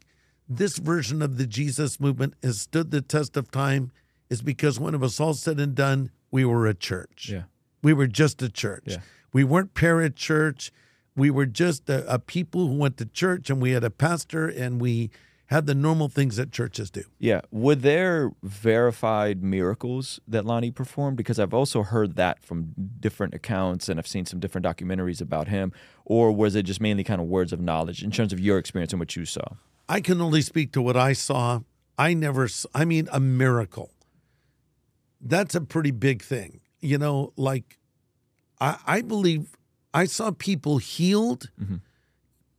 this 0.47 0.77
version 0.77 1.21
of 1.21 1.37
the 1.37 1.47
Jesus 1.47 1.99
movement 1.99 2.35
has 2.43 2.61
stood 2.61 2.91
the 2.91 3.01
test 3.01 3.35
of 3.35 3.51
time 3.51 3.91
is 4.29 4.41
because 4.41 4.79
when 4.79 4.93
it 4.93 4.99
was 4.99 5.19
all 5.19 5.33
said 5.33 5.59
and 5.59 5.75
done, 5.75 6.09
we 6.31 6.45
were 6.45 6.67
a 6.67 6.73
church. 6.73 7.29
Yeah. 7.31 7.43
We 7.81 7.93
were 7.93 8.07
just 8.07 8.41
a 8.41 8.49
church. 8.49 8.83
Yeah. 8.87 8.97
We 9.35 9.43
weren't 9.43 9.73
parachurch. 9.73 10.71
We 11.13 11.29
were 11.29 11.45
just 11.45 11.89
a, 11.89 12.09
a 12.09 12.19
people 12.19 12.67
who 12.67 12.77
went 12.77 12.95
to 12.99 13.05
church 13.05 13.49
and 13.49 13.61
we 13.61 13.71
had 13.71 13.83
a 13.83 13.89
pastor 13.89 14.47
and 14.47 14.79
we 14.79 15.09
had 15.47 15.65
the 15.65 15.75
normal 15.75 16.07
things 16.07 16.37
that 16.37 16.53
churches 16.53 16.89
do. 16.89 17.03
Yeah. 17.19 17.41
Were 17.51 17.75
there 17.75 18.31
verified 18.43 19.43
miracles 19.43 20.21
that 20.25 20.45
Lonnie 20.45 20.71
performed? 20.71 21.17
Because 21.17 21.37
I've 21.37 21.53
also 21.53 21.83
heard 21.83 22.15
that 22.15 22.45
from 22.45 22.73
different 23.01 23.33
accounts 23.33 23.89
and 23.89 23.99
I've 23.99 24.07
seen 24.07 24.25
some 24.25 24.39
different 24.39 24.65
documentaries 24.65 25.19
about 25.19 25.49
him. 25.49 25.73
Or 26.05 26.31
was 26.31 26.55
it 26.55 26.63
just 26.63 26.79
mainly 26.79 27.03
kind 27.03 27.19
of 27.19 27.27
words 27.27 27.51
of 27.51 27.59
knowledge 27.59 28.05
in 28.05 28.11
terms 28.11 28.31
of 28.31 28.39
your 28.39 28.57
experience 28.57 28.93
and 28.93 29.01
what 29.01 29.17
you 29.17 29.25
saw? 29.25 29.43
I 29.89 29.99
can 29.99 30.21
only 30.21 30.43
speak 30.43 30.71
to 30.71 30.81
what 30.81 30.95
I 30.95 31.11
saw. 31.11 31.59
I 31.97 32.13
never, 32.13 32.47
I 32.73 32.85
mean, 32.85 33.09
a 33.11 33.19
miracle. 33.19 33.91
That's 35.19 35.55
a 35.55 35.61
pretty 35.61 35.91
big 35.91 36.23
thing. 36.23 36.61
You 36.79 36.97
know, 36.97 37.33
like 37.35 37.79
I, 38.59 38.77
I 38.85 39.01
believe 39.01 39.55
I 39.93 40.05
saw 40.05 40.31
people 40.31 40.77
healed. 40.77 41.49
Mm-hmm. 41.61 41.75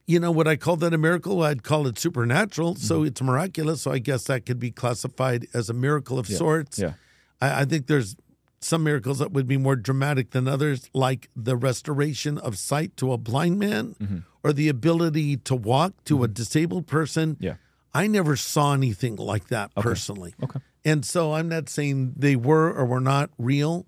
You 0.07 0.21
know, 0.21 0.31
would 0.31 0.47
I 0.47 0.57
call 0.57 0.77
that 0.77 0.95
a 0.95 0.99
miracle? 0.99 1.43
I'd 1.43 1.65
call 1.65 1.87
it 1.87 1.99
supernatural. 1.99 2.77
So 2.77 2.99
mm-hmm. 2.99 3.07
it's 3.07 3.23
miraculous. 3.23 3.83
So 3.83 3.91
I 3.91 3.99
guess 3.99 4.25
that 4.25 4.47
could 4.47 4.61
be 4.61 4.71
classified 4.71 5.49
as 5.53 5.69
a 5.69 5.75
miracle 5.75 6.19
of 6.19 6.29
sorts. 6.29 6.79
Yeah. 6.79 6.93
I, 7.41 7.63
I 7.63 7.65
think 7.65 7.89
there's 7.89 8.17
some 8.61 8.85
miracles 8.85 9.19
that 9.19 9.33
would 9.33 9.47
be 9.47 9.57
more 9.57 9.77
dramatic 9.77 10.31
than 10.31 10.49
others, 10.49 10.89
like 10.95 11.29
the 11.37 11.57
restoration 11.57 12.39
of 12.39 12.57
sight 12.57 12.97
to 12.97 13.13
a 13.13 13.19
blind 13.19 13.59
man 13.59 13.97
mm-hmm. 14.01 14.19
or 14.43 14.53
the 14.53 14.69
ability 14.69 15.37
to 15.39 15.55
walk 15.55 15.93
to 16.05 16.25
a 16.25 16.29
disabled 16.29 16.87
person. 16.87 17.37
Yeah. 17.41 17.57
I 17.93 18.07
never 18.07 18.37
saw 18.37 18.75
anything 18.75 19.17
like 19.17 19.49
that 19.49 19.75
personally. 19.75 20.35
Okay. 20.43 20.61
And 20.85 21.05
so 21.05 21.33
I'm 21.35 21.49
not 21.49 21.69
saying 21.69 22.15
they 22.17 22.37
were 22.37 22.73
or 22.73 22.85
were 22.87 23.01
not 23.01 23.31
real, 23.39 23.87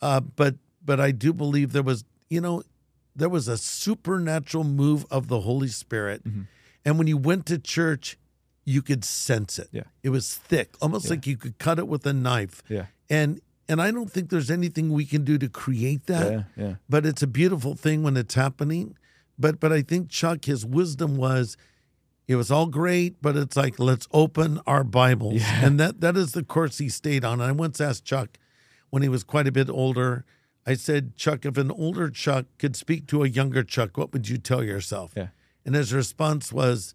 uh, 0.00 0.20
but 0.20 0.56
but 0.86 1.00
I 1.00 1.10
do 1.10 1.32
believe 1.32 1.72
there 1.72 1.82
was, 1.82 2.04
you 2.30 2.40
know, 2.40 2.62
there 3.14 3.28
was 3.28 3.48
a 3.48 3.58
supernatural 3.58 4.64
move 4.64 5.04
of 5.10 5.28
the 5.28 5.40
Holy 5.40 5.68
Spirit. 5.68 6.24
Mm-hmm. 6.24 6.42
And 6.84 6.98
when 6.98 7.06
you 7.06 7.16
went 7.16 7.46
to 7.46 7.58
church, 7.58 8.16
you 8.64 8.82
could 8.82 9.04
sense 9.04 9.58
it. 9.58 9.68
Yeah. 9.72 9.84
It 10.02 10.10
was 10.10 10.34
thick, 10.34 10.76
almost 10.80 11.10
like 11.10 11.26
you 11.26 11.36
could 11.36 11.58
cut 11.58 11.78
it 11.78 11.88
with 11.88 12.06
a 12.06 12.12
knife. 12.12 12.62
Yeah. 12.68 12.86
And 13.08 13.40
and 13.68 13.82
I 13.82 13.90
don't 13.90 14.10
think 14.10 14.30
there's 14.30 14.50
anything 14.50 14.92
we 14.92 15.04
can 15.04 15.24
do 15.24 15.38
to 15.38 15.48
create 15.48 16.06
that. 16.06 16.32
Yeah. 16.32 16.42
Yeah. 16.56 16.74
But 16.88 17.04
it's 17.04 17.22
a 17.22 17.26
beautiful 17.26 17.74
thing 17.74 18.02
when 18.02 18.16
it's 18.16 18.34
happening. 18.34 18.96
But 19.38 19.60
but 19.60 19.72
I 19.72 19.82
think 19.82 20.08
Chuck, 20.08 20.44
his 20.44 20.64
wisdom 20.66 21.16
was 21.16 21.56
it 22.28 22.36
was 22.36 22.50
all 22.50 22.66
great, 22.66 23.22
but 23.22 23.36
it's 23.36 23.56
like 23.56 23.78
let's 23.78 24.08
open 24.12 24.60
our 24.66 24.84
Bibles. 24.84 25.34
Yeah. 25.34 25.64
And 25.64 25.80
that 25.80 26.00
that 26.00 26.16
is 26.16 26.32
the 26.32 26.44
course 26.44 26.78
he 26.78 26.88
stayed 26.88 27.24
on. 27.24 27.40
And 27.40 27.48
I 27.48 27.52
once 27.52 27.80
asked 27.80 28.04
Chuck 28.04 28.38
when 28.90 29.02
he 29.02 29.08
was 29.08 29.24
quite 29.24 29.46
a 29.46 29.52
bit 29.52 29.70
older, 29.70 30.24
I 30.66 30.74
said, 30.74 31.16
Chuck, 31.16 31.44
if 31.44 31.56
an 31.56 31.70
older 31.70 32.10
Chuck 32.10 32.46
could 32.58 32.74
speak 32.74 33.06
to 33.08 33.22
a 33.22 33.28
younger 33.28 33.62
Chuck, 33.62 33.96
what 33.96 34.12
would 34.12 34.28
you 34.28 34.36
tell 34.36 34.64
yourself? 34.64 35.12
Yeah. 35.16 35.28
And 35.64 35.74
his 35.74 35.94
response 35.94 36.52
was, 36.52 36.94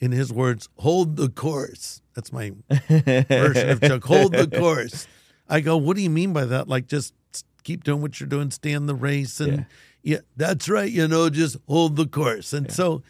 in 0.00 0.12
his 0.12 0.32
words, 0.32 0.68
hold 0.78 1.16
the 1.16 1.28
course. 1.28 2.02
That's 2.14 2.32
my 2.32 2.52
version 2.88 3.70
of 3.70 3.80
Chuck. 3.80 4.04
Hold 4.04 4.32
the 4.32 4.48
course. 4.48 5.06
I 5.48 5.60
go, 5.60 5.76
what 5.76 5.96
do 5.96 6.02
you 6.02 6.10
mean 6.10 6.32
by 6.32 6.44
that? 6.44 6.68
Like 6.68 6.86
just 6.86 7.14
keep 7.62 7.84
doing 7.84 8.02
what 8.02 8.18
you're 8.18 8.28
doing, 8.28 8.50
stay 8.50 8.72
in 8.72 8.86
the 8.86 8.94
race, 8.94 9.40
and 9.40 9.66
yeah, 10.02 10.18
that's 10.36 10.68
right. 10.68 10.90
You 10.90 11.06
know, 11.06 11.30
just 11.30 11.56
hold 11.68 11.96
the 11.96 12.06
course. 12.06 12.52
And 12.52 12.72
so 12.72 13.02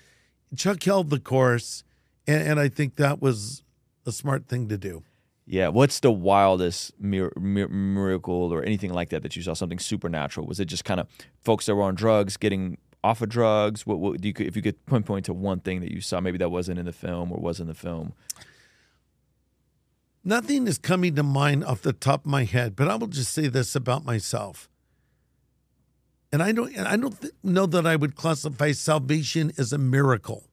Chuck 0.54 0.82
held 0.82 1.10
the 1.10 1.18
course, 1.18 1.82
and, 2.26 2.46
and 2.46 2.60
I 2.60 2.68
think 2.68 2.96
that 2.96 3.22
was 3.22 3.64
a 4.04 4.12
smart 4.12 4.46
thing 4.46 4.68
to 4.68 4.76
do. 4.76 5.02
Yeah. 5.46 5.68
What's 5.68 6.00
the 6.00 6.12
wildest 6.12 6.92
mir- 7.00 7.32
mir- 7.38 7.68
miracle 7.68 8.52
or 8.52 8.62
anything 8.62 8.92
like 8.92 9.10
that 9.10 9.22
that 9.22 9.36
you 9.36 9.42
saw? 9.42 9.54
Something 9.54 9.78
supernatural? 9.78 10.46
Was 10.46 10.60
it 10.60 10.66
just 10.66 10.84
kind 10.84 11.00
of 11.00 11.08
folks 11.42 11.66
that 11.66 11.74
were 11.74 11.82
on 11.82 11.94
drugs 11.94 12.36
getting 12.36 12.78
off 13.02 13.20
of 13.22 13.28
drugs? 13.28 13.86
What, 13.86 13.98
what 13.98 14.20
do 14.20 14.28
you, 14.28 14.34
if 14.38 14.56
you 14.56 14.62
could 14.62 14.84
pinpoint 14.86 15.26
to 15.26 15.32
one 15.32 15.60
thing 15.60 15.80
that 15.80 15.90
you 15.90 16.00
saw, 16.00 16.20
maybe 16.20 16.38
that 16.38 16.50
wasn't 16.50 16.78
in 16.78 16.86
the 16.86 16.92
film 16.92 17.32
or 17.32 17.40
was 17.40 17.60
in 17.60 17.66
the 17.66 17.74
film? 17.74 18.12
Nothing 20.24 20.68
is 20.68 20.78
coming 20.78 21.16
to 21.16 21.22
mind 21.24 21.64
off 21.64 21.82
the 21.82 21.92
top 21.92 22.24
of 22.24 22.30
my 22.30 22.44
head, 22.44 22.76
but 22.76 22.86
I 22.86 22.94
will 22.94 23.08
just 23.08 23.32
say 23.32 23.48
this 23.48 23.74
about 23.74 24.04
myself. 24.04 24.68
And 26.30 26.42
I 26.42 26.52
don't, 26.52 26.74
and 26.74 26.86
I 26.86 26.96
don't 26.96 27.20
th- 27.20 27.34
know 27.42 27.66
that 27.66 27.86
I 27.86 27.96
would 27.96 28.14
classify 28.14 28.72
salvation 28.72 29.52
as 29.58 29.72
a 29.72 29.78
miracle, 29.78 30.44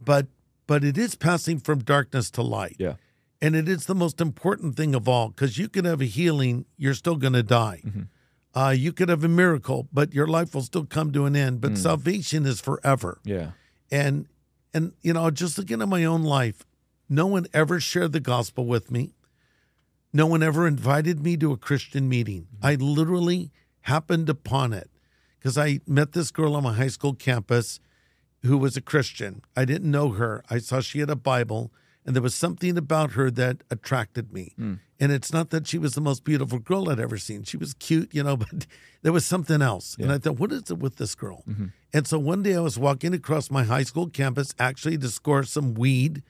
but 0.00 0.26
but 0.66 0.84
it 0.84 0.98
is 0.98 1.14
passing 1.14 1.60
from 1.60 1.78
darkness 1.80 2.30
to 2.32 2.42
light. 2.42 2.76
Yeah. 2.78 2.94
And 3.40 3.54
it 3.54 3.68
is 3.68 3.86
the 3.86 3.94
most 3.94 4.20
important 4.20 4.76
thing 4.76 4.94
of 4.94 5.08
all 5.08 5.28
because 5.28 5.58
you 5.58 5.68
could 5.68 5.84
have 5.84 6.00
a 6.00 6.06
healing, 6.06 6.66
you're 6.76 6.94
still 6.94 7.16
going 7.16 7.34
to 7.34 7.42
die. 7.42 7.82
Mm-hmm. 7.84 8.02
Uh, 8.58 8.70
you 8.70 8.92
could 8.92 9.08
have 9.08 9.22
a 9.22 9.28
miracle, 9.28 9.88
but 9.92 10.12
your 10.12 10.26
life 10.26 10.54
will 10.54 10.62
still 10.62 10.84
come 10.84 11.12
to 11.12 11.26
an 11.26 11.36
end. 11.36 11.60
But 11.60 11.72
mm. 11.72 11.78
salvation 11.78 12.46
is 12.46 12.60
forever. 12.60 13.20
Yeah. 13.24 13.52
And 13.90 14.26
and 14.74 14.92
you 15.02 15.12
know, 15.12 15.30
just 15.30 15.58
looking 15.58 15.80
at 15.80 15.88
my 15.88 16.04
own 16.04 16.24
life, 16.24 16.64
no 17.08 17.26
one 17.26 17.46
ever 17.54 17.78
shared 17.78 18.12
the 18.12 18.20
gospel 18.20 18.66
with 18.66 18.90
me. 18.90 19.14
No 20.12 20.26
one 20.26 20.42
ever 20.42 20.66
invited 20.66 21.22
me 21.22 21.36
to 21.36 21.52
a 21.52 21.56
Christian 21.56 22.08
meeting. 22.08 22.48
Mm-hmm. 22.56 22.66
I 22.66 22.74
literally 22.74 23.52
happened 23.82 24.28
upon 24.28 24.72
it 24.72 24.90
because 25.38 25.56
I 25.56 25.80
met 25.86 26.12
this 26.12 26.30
girl 26.30 26.56
on 26.56 26.64
my 26.64 26.74
high 26.74 26.88
school 26.88 27.14
campus 27.14 27.78
who 28.42 28.58
was 28.58 28.76
a 28.76 28.80
Christian. 28.80 29.42
I 29.56 29.64
didn't 29.64 29.90
know 29.90 30.10
her. 30.10 30.44
I 30.50 30.58
saw 30.58 30.80
she 30.80 31.00
had 31.00 31.10
a 31.10 31.16
Bible, 31.16 31.72
and 32.04 32.14
there 32.14 32.22
was 32.22 32.34
something 32.34 32.78
about 32.78 33.12
her 33.12 33.30
that 33.32 33.62
attracted 33.70 34.32
me. 34.32 34.52
Hmm. 34.56 34.74
And 35.00 35.12
it's 35.12 35.32
not 35.32 35.50
that 35.50 35.66
she 35.66 35.78
was 35.78 35.94
the 35.94 36.00
most 36.00 36.24
beautiful 36.24 36.58
girl 36.58 36.90
I'd 36.90 36.98
ever 36.98 37.18
seen. 37.18 37.44
She 37.44 37.56
was 37.56 37.74
cute, 37.74 38.12
you 38.14 38.22
know, 38.22 38.36
but 38.38 38.66
there 39.02 39.12
was 39.12 39.26
something 39.26 39.62
else. 39.62 39.96
And 39.98 40.10
I 40.10 40.18
thought, 40.18 40.38
what 40.38 40.52
is 40.52 40.70
it 40.70 40.78
with 40.78 40.96
this 40.96 41.14
girl? 41.14 41.44
Mm-hmm. 41.48 41.66
And 41.92 42.06
so 42.06 42.18
one 42.18 42.42
day 42.42 42.56
I 42.56 42.60
was 42.60 42.78
walking 42.78 43.14
across 43.14 43.50
my 43.50 43.64
high 43.64 43.82
school 43.82 44.08
campus 44.08 44.54
actually 44.58 44.98
to 44.98 45.08
score 45.08 45.44
some 45.44 45.74
weed. 45.74 46.22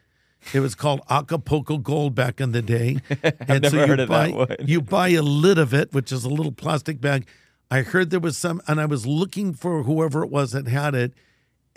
It 0.52 0.60
was 0.60 0.74
called 0.74 1.00
Acapulco 1.10 1.78
Gold 1.78 2.14
back 2.14 2.40
in 2.40 2.52
the 2.52 2.62
day. 2.62 2.98
and 3.40 3.64
you 3.64 3.86
heard 3.86 4.00
of 4.00 4.08
buy, 4.08 4.28
that 4.28 4.34
one. 4.36 4.56
You 4.64 4.80
buy 4.80 5.08
a 5.10 5.22
lid 5.22 5.58
of 5.58 5.74
it, 5.74 5.92
which 5.92 6.12
is 6.12 6.24
a 6.24 6.28
little 6.28 6.52
plastic 6.52 7.00
bag. 7.00 7.26
I 7.70 7.82
heard 7.82 8.10
there 8.10 8.20
was 8.20 8.36
some, 8.36 8.62
and 8.66 8.80
I 8.80 8.86
was 8.86 9.06
looking 9.06 9.52
for 9.52 9.82
whoever 9.82 10.22
it 10.22 10.30
was 10.30 10.52
that 10.52 10.68
had 10.68 10.94
it. 10.94 11.12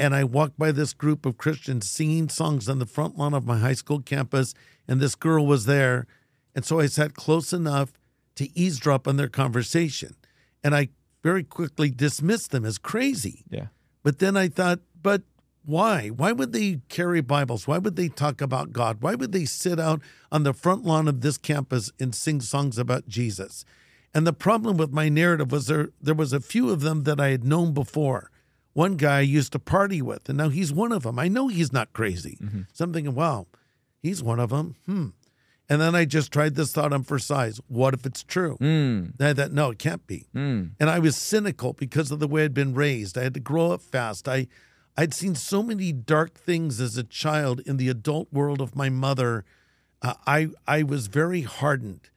And 0.02 0.16
I 0.16 0.24
walked 0.24 0.58
by 0.58 0.72
this 0.72 0.94
group 0.94 1.28
of 1.28 1.38
Christians 1.38 1.88
singing 1.88 2.28
songs 2.28 2.68
on 2.68 2.80
the 2.80 2.88
front 2.88 3.20
lawn 3.20 3.36
of 3.36 3.46
my 3.46 3.60
high 3.60 3.76
school 3.76 4.02
campus, 4.02 4.56
and 4.88 5.00
this 5.00 5.14
girl 5.14 5.46
was 5.46 5.68
there. 5.68 6.08
And 6.56 6.66
so 6.66 6.80
I 6.80 6.88
sat 6.88 7.14
close 7.14 7.54
enough 7.54 7.94
to 8.34 8.50
eavesdrop 8.58 9.08
on 9.08 9.18
their 9.18 9.28
conversation. 9.28 10.16
And 10.64 10.74
I 10.74 10.90
very 11.22 11.44
quickly 11.44 11.92
dismissed 11.92 12.50
them 12.50 12.66
as 12.66 12.80
crazy. 12.80 13.46
Yeah. 13.48 13.68
But 14.02 14.18
then 14.18 14.36
I 14.36 14.48
thought, 14.48 14.80
but 15.00 15.22
why? 15.64 16.08
Why 16.08 16.32
would 16.32 16.52
they 16.52 16.80
carry 16.90 17.22
Bibles? 17.22 17.68
Why 17.68 17.78
would 17.78 17.96
they 17.96 18.10
talk 18.10 18.42
about 18.42 18.74
God? 18.74 19.04
Why 19.04 19.14
would 19.14 19.34
they 19.34 19.46
sit 19.46 19.80
out 19.80 20.02
on 20.32 20.42
the 20.42 20.54
front 20.54 20.84
lawn 20.84 21.08
of 21.08 21.22
this 21.22 21.38
campus 21.38 21.92
and 22.00 22.16
sing 22.16 22.42
songs 22.42 22.80
about 22.80 23.08
Jesus? 23.08 23.66
And 24.16 24.26
the 24.26 24.34
problem 24.34 24.78
with 24.78 24.92
my 24.92 25.10
narrative 25.10 25.52
was 25.52 25.68
there 25.68 25.90
there 26.02 26.16
was 26.16 26.34
a 26.34 26.40
few 26.40 26.72
of 26.72 26.82
them 26.82 27.04
that 27.04 27.20
I 27.20 27.28
had 27.28 27.44
known 27.44 27.72
before. 27.72 28.31
One 28.74 28.96
guy 28.96 29.18
I 29.18 29.22
used 29.22 29.52
to 29.54 29.60
party 29.60 30.02
with, 30.02 30.30
and 30.30 30.38
now 30.38 30.50
he's 30.50 30.72
one 30.72 30.92
of 30.92 31.04
them. 31.04 31.20
I 31.20 31.28
know 31.28 31.48
he's 31.48 31.74
not 31.74 31.92
crazy. 31.94 32.38
So 32.74 32.86
I'm 32.86 32.94
thinking, 32.94 33.16
wow, 33.16 33.48
he's 34.02 34.24
one 34.24 34.40
of 34.40 34.50
them. 34.50 34.76
Hmm. 34.86 35.08
And 35.70 35.80
then 35.80 35.96
I 35.96 36.04
just 36.06 36.34
tried 36.34 36.56
this 36.56 36.74
thought 36.74 36.92
on 36.92 37.04
for 37.04 37.18
size. 37.18 37.62
What 37.68 37.94
if 37.94 38.06
it's 38.06 38.24
true? 38.24 38.58
And 39.20 39.28
I 39.28 39.34
thought, 39.34 39.52
no, 39.54 39.72
it 39.72 39.80
can't 39.80 40.06
be. 40.06 40.28
And 40.80 40.90
I 40.90 41.00
was 41.00 41.16
cynical 41.16 41.74
because 41.74 42.12
of 42.12 42.20
the 42.20 42.28
way 42.28 42.44
I'd 42.44 42.54
been 42.54 42.74
raised. 42.74 43.18
I 43.18 43.24
had 43.24 43.34
to 43.36 43.40
grow 43.40 43.72
up 43.72 43.82
fast. 43.82 44.28
I, 44.28 44.48
I'd 44.98 45.14
seen 45.14 45.36
so 45.36 45.64
many 45.64 45.94
dark 45.94 46.34
things 46.34 46.82
as 46.82 46.98
a 46.98 47.04
child 47.04 47.62
in 47.66 47.78
the 47.78 47.88
adult 47.88 48.32
world 48.34 48.60
of 48.60 48.76
my 48.76 48.90
mother. 48.90 49.46
Uh, 50.02 50.16
I, 50.28 50.50
I 50.68 50.84
was 50.84 51.08
very 51.08 51.42
hardened 51.44 52.10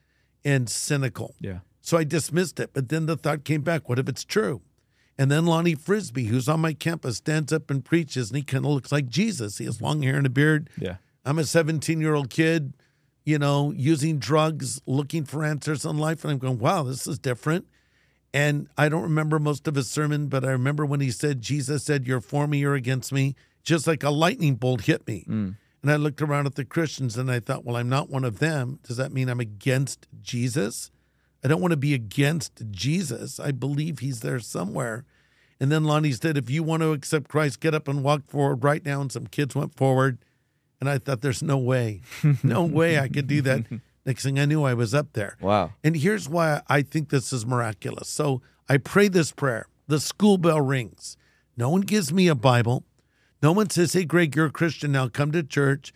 and 0.45 0.69
cynical. 0.69 1.37
Yeah. 1.41 1.59
So 1.81 1.97
I 1.97 2.03
dismissed 2.05 2.59
it. 2.59 2.71
But 2.73 2.89
then 2.89 3.07
the 3.07 3.17
thought 3.17 3.45
came 3.45 3.63
back 3.63 3.89
what 3.89 4.01
if 4.01 4.09
it's 4.09 4.25
true? 4.25 4.63
And 5.19 5.31
then 5.31 5.47
Lonnie 5.47 5.77
Frisbee, 5.77 6.27
who's 6.27 6.49
on 6.49 6.61
my 6.61 6.73
campus, 6.73 7.19
stands 7.19 7.53
up 7.53 7.71
and 7.71 7.85
preaches, 7.85 8.31
and 8.31 8.37
he 8.37 8.43
kind 8.43 8.65
of 8.65 8.73
looks 8.73 8.91
like 8.91 9.09
Jesus. 9.09 9.59
He 9.59 9.65
has 9.65 9.81
long 9.81 10.03
hair 10.03 10.17
and 10.17 10.27
a 10.27 10.31
beard. 10.31 10.69
Yeah. 10.77 10.97
I'm 11.25 11.39
a 11.39 11.45
17 11.45 12.01
year 12.01 12.15
old 12.15 12.31
kid, 12.31 12.75
you 13.25 13.39
know, 13.39 13.73
using 13.73 14.19
drugs, 14.19 14.81
looking 14.87 15.25
for 15.25 15.45
answers 15.45 15.85
in 15.85 15.99
life. 15.99 16.25
And 16.25 16.33
I'm 16.33 16.39
going, 16.39 16.59
wow, 16.59 16.83
this 16.83 17.07
is 17.07 17.19
different. 17.19 17.67
And 18.33 18.69
I 18.77 18.89
don't 18.89 19.03
remember 19.03 19.39
most 19.39 19.69
of 19.69 19.77
his 19.77 19.89
sermon, 19.89 20.27
but 20.27 20.45
I 20.45 20.51
remember 20.51 20.85
when 20.85 21.01
he 21.01 21.13
said, 21.13 21.41
Jesus 21.41 21.85
said, 21.85 22.05
You're 22.05 22.21
for 22.21 22.49
me, 22.49 22.59
you're 22.59 22.75
against 22.75 23.13
me, 23.13 23.37
just 23.63 23.87
like 23.87 24.03
a 24.03 24.11
lightning 24.11 24.57
bolt 24.57 24.83
hit 24.83 25.07
me. 25.07 25.25
Mm. 25.29 25.57
And 25.85 25.93
I 25.93 25.97
looked 25.97 26.23
around 26.23 26.47
at 26.47 26.55
the 26.55 26.65
Christians 26.65 27.19
and 27.19 27.31
I 27.31 27.41
thought, 27.41 27.63
well, 27.63 27.77
I'm 27.77 27.91
not 27.91 28.09
one 28.09 28.25
of 28.25 28.39
them. 28.39 28.79
Does 28.85 28.97
that 28.97 29.13
mean 29.13 29.29
I'm 29.29 29.39
against 29.39 30.07
Jesus? 30.23 30.91
I 31.45 31.49
don't 31.49 31.61
want 31.61 31.73
to 31.73 31.77
be 31.77 31.93
against 31.93 32.63
Jesus. 32.71 33.39
I 33.39 33.51
believe 33.51 33.99
he's 33.99 34.21
there 34.21 34.41
somewhere. 34.41 35.05
And 35.61 35.71
then 35.71 35.85
Lonnie 35.85 36.13
said, 36.13 36.37
if 36.39 36.49
you 36.49 36.63
want 36.63 36.83
to 36.83 36.93
accept 36.93 37.29
Christ, 37.29 37.61
get 37.61 37.75
up 37.75 37.87
and 37.87 38.03
walk 38.03 38.23
forward 38.29 38.65
right 38.65 38.85
now. 38.85 39.01
And 39.01 39.13
some 39.13 39.27
kids 39.27 39.55
went 39.55 39.77
forward. 39.77 40.19
And 40.81 40.89
I 40.89 40.99
thought, 40.99 41.21
there's 41.21 41.43
no 41.43 41.59
way, 41.59 42.01
no 42.43 42.65
way 42.65 42.99
I 42.99 43.09
could 43.09 43.27
do 43.27 43.41
that. 43.43 43.65
Next 44.05 44.23
thing 44.23 44.39
I 44.39 44.45
knew, 44.45 44.65
I 44.65 44.75
was 44.75 44.95
up 44.95 45.13
there. 45.13 45.37
Wow. 45.41 45.73
And 45.83 45.97
here's 45.97 46.29
why 46.29 46.63
I 46.69 46.83
think 46.83 47.11
this 47.11 47.33
is 47.33 47.47
miraculous. 47.47 48.09
So 48.09 48.43
I 48.69 48.77
pray 48.79 49.09
this 49.09 49.33
prayer. 49.33 49.67
The 49.87 50.01
school 50.01 50.39
bell 50.39 50.61
rings. 50.61 51.17
No 51.57 51.71
one 51.71 51.83
gives 51.83 52.13
me 52.13 52.29
a 52.29 52.35
Bible. 52.35 52.85
No 53.43 53.53
one 53.53 53.71
says, 53.71 53.93
Hey, 53.93 54.05
Greg, 54.05 54.35
you're 54.35 54.47
a 54.47 54.51
Christian 54.51 54.93
now, 54.93 55.09
come 55.09 55.31
to 55.33 55.43
church. 55.43 55.93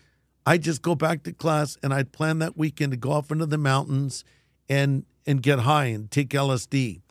I 0.47 0.57
just 0.57 0.81
go 0.81 0.95
back 0.95 1.23
to 1.25 1.33
class 1.33 1.77
and 1.83 1.93
I'd 1.93 2.13
plan 2.13 2.39
that 2.39 2.57
weekend 2.57 2.93
to 2.93 2.97
go 2.97 3.13
off 3.13 3.31
into 3.31 3.47
the 3.47 3.59
mountains 3.59 4.25
and 4.69 5.05
and 5.29 5.43
get 5.43 5.61
high 5.61 5.85
and 5.85 6.11
take 6.11 6.31
LSD. 6.31 7.03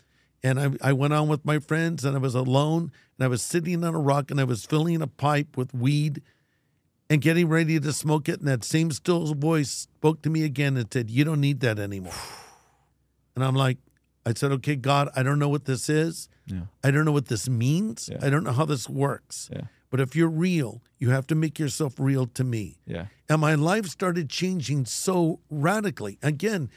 And 0.44 0.60
I, 0.60 0.90
I 0.90 0.94
went 0.94 1.14
on 1.14 1.28
with 1.28 1.46
my 1.46 1.60
friends 1.60 2.04
and 2.04 2.16
I 2.16 2.20
was 2.20 2.34
alone 2.34 2.92
and 3.18 3.26
I 3.26 3.28
was 3.28 3.44
sitting 3.44 3.84
on 3.84 3.94
a 3.94 4.00
rock 4.00 4.32
and 4.32 4.42
I 4.42 4.44
was 4.44 4.66
filling 4.66 5.02
a 5.04 5.08
pipe 5.08 5.56
with 5.56 5.74
weed 5.74 6.24
and 7.12 7.22
getting 7.22 7.48
ready 7.48 7.80
to 7.80 7.94
smoke 7.94 8.28
it. 8.28 8.40
And 8.40 8.48
that 8.48 8.64
same 8.64 8.92
still 8.92 9.34
voice 9.36 9.70
spoke 9.70 10.24
to 10.24 10.32
me 10.32 10.44
again 10.44 10.78
and 10.78 10.92
said, 10.92 11.12
You 11.12 11.26
don't 11.26 11.40
need 11.40 11.62
that 11.62 11.80
anymore. 11.80 12.14
And 13.36 13.46
I'm 13.46 13.54
like, 13.54 13.78
I 14.26 14.34
said, 14.34 14.52
Okay, 14.52 14.76
God, 14.76 15.10
I 15.16 15.22
don't 15.22 15.38
know 15.38 15.50
what 15.50 15.66
this 15.66 15.90
is. 15.90 16.28
Yeah. 16.48 16.62
I 16.84 16.90
don't 16.90 17.06
know 17.06 17.12
what 17.12 17.28
this 17.28 17.48
means. 17.48 18.10
Yeah. 18.12 18.18
I 18.20 18.32
don't 18.32 18.44
know 18.44 18.52
how 18.52 18.66
this 18.66 18.90
works. 18.90 19.48
Yeah. 19.54 19.66
But 19.92 20.00
if 20.00 20.16
you're 20.16 20.28
real, 20.28 20.82
you 20.98 21.12
have 21.12 21.28
to 21.28 21.36
make 21.36 21.60
yourself 21.60 21.94
real 22.00 22.26
to 22.26 22.44
me. 22.44 22.80
Yeah. 22.88 23.06
And 23.30 23.42
my 23.42 23.54
life 23.54 23.86
started 23.86 24.28
changing 24.28 24.86
so 24.86 25.40
radically. 25.52 26.18
Again, 26.24 26.72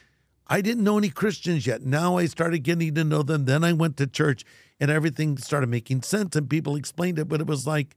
I 0.52 0.60
didn't 0.60 0.82
know 0.84 0.98
any 0.98 1.08
Christians 1.10 1.66
yet. 1.66 1.82
Now 1.82 2.18
I 2.18 2.26
started 2.26 2.58
getting 2.64 2.94
to 2.96 3.04
know 3.04 3.22
them. 3.22 3.44
Then 3.44 3.62
I 3.62 3.72
went 3.72 3.96
to 3.98 4.06
church 4.06 4.44
and 4.80 4.90
everything 4.90 5.36
started 5.38 5.68
making 5.68 6.02
sense 6.02 6.34
and 6.34 6.50
people 6.50 6.74
explained 6.76 7.18
it. 7.20 7.28
But 7.28 7.40
it 7.40 7.46
was 7.46 7.66
like, 7.68 7.94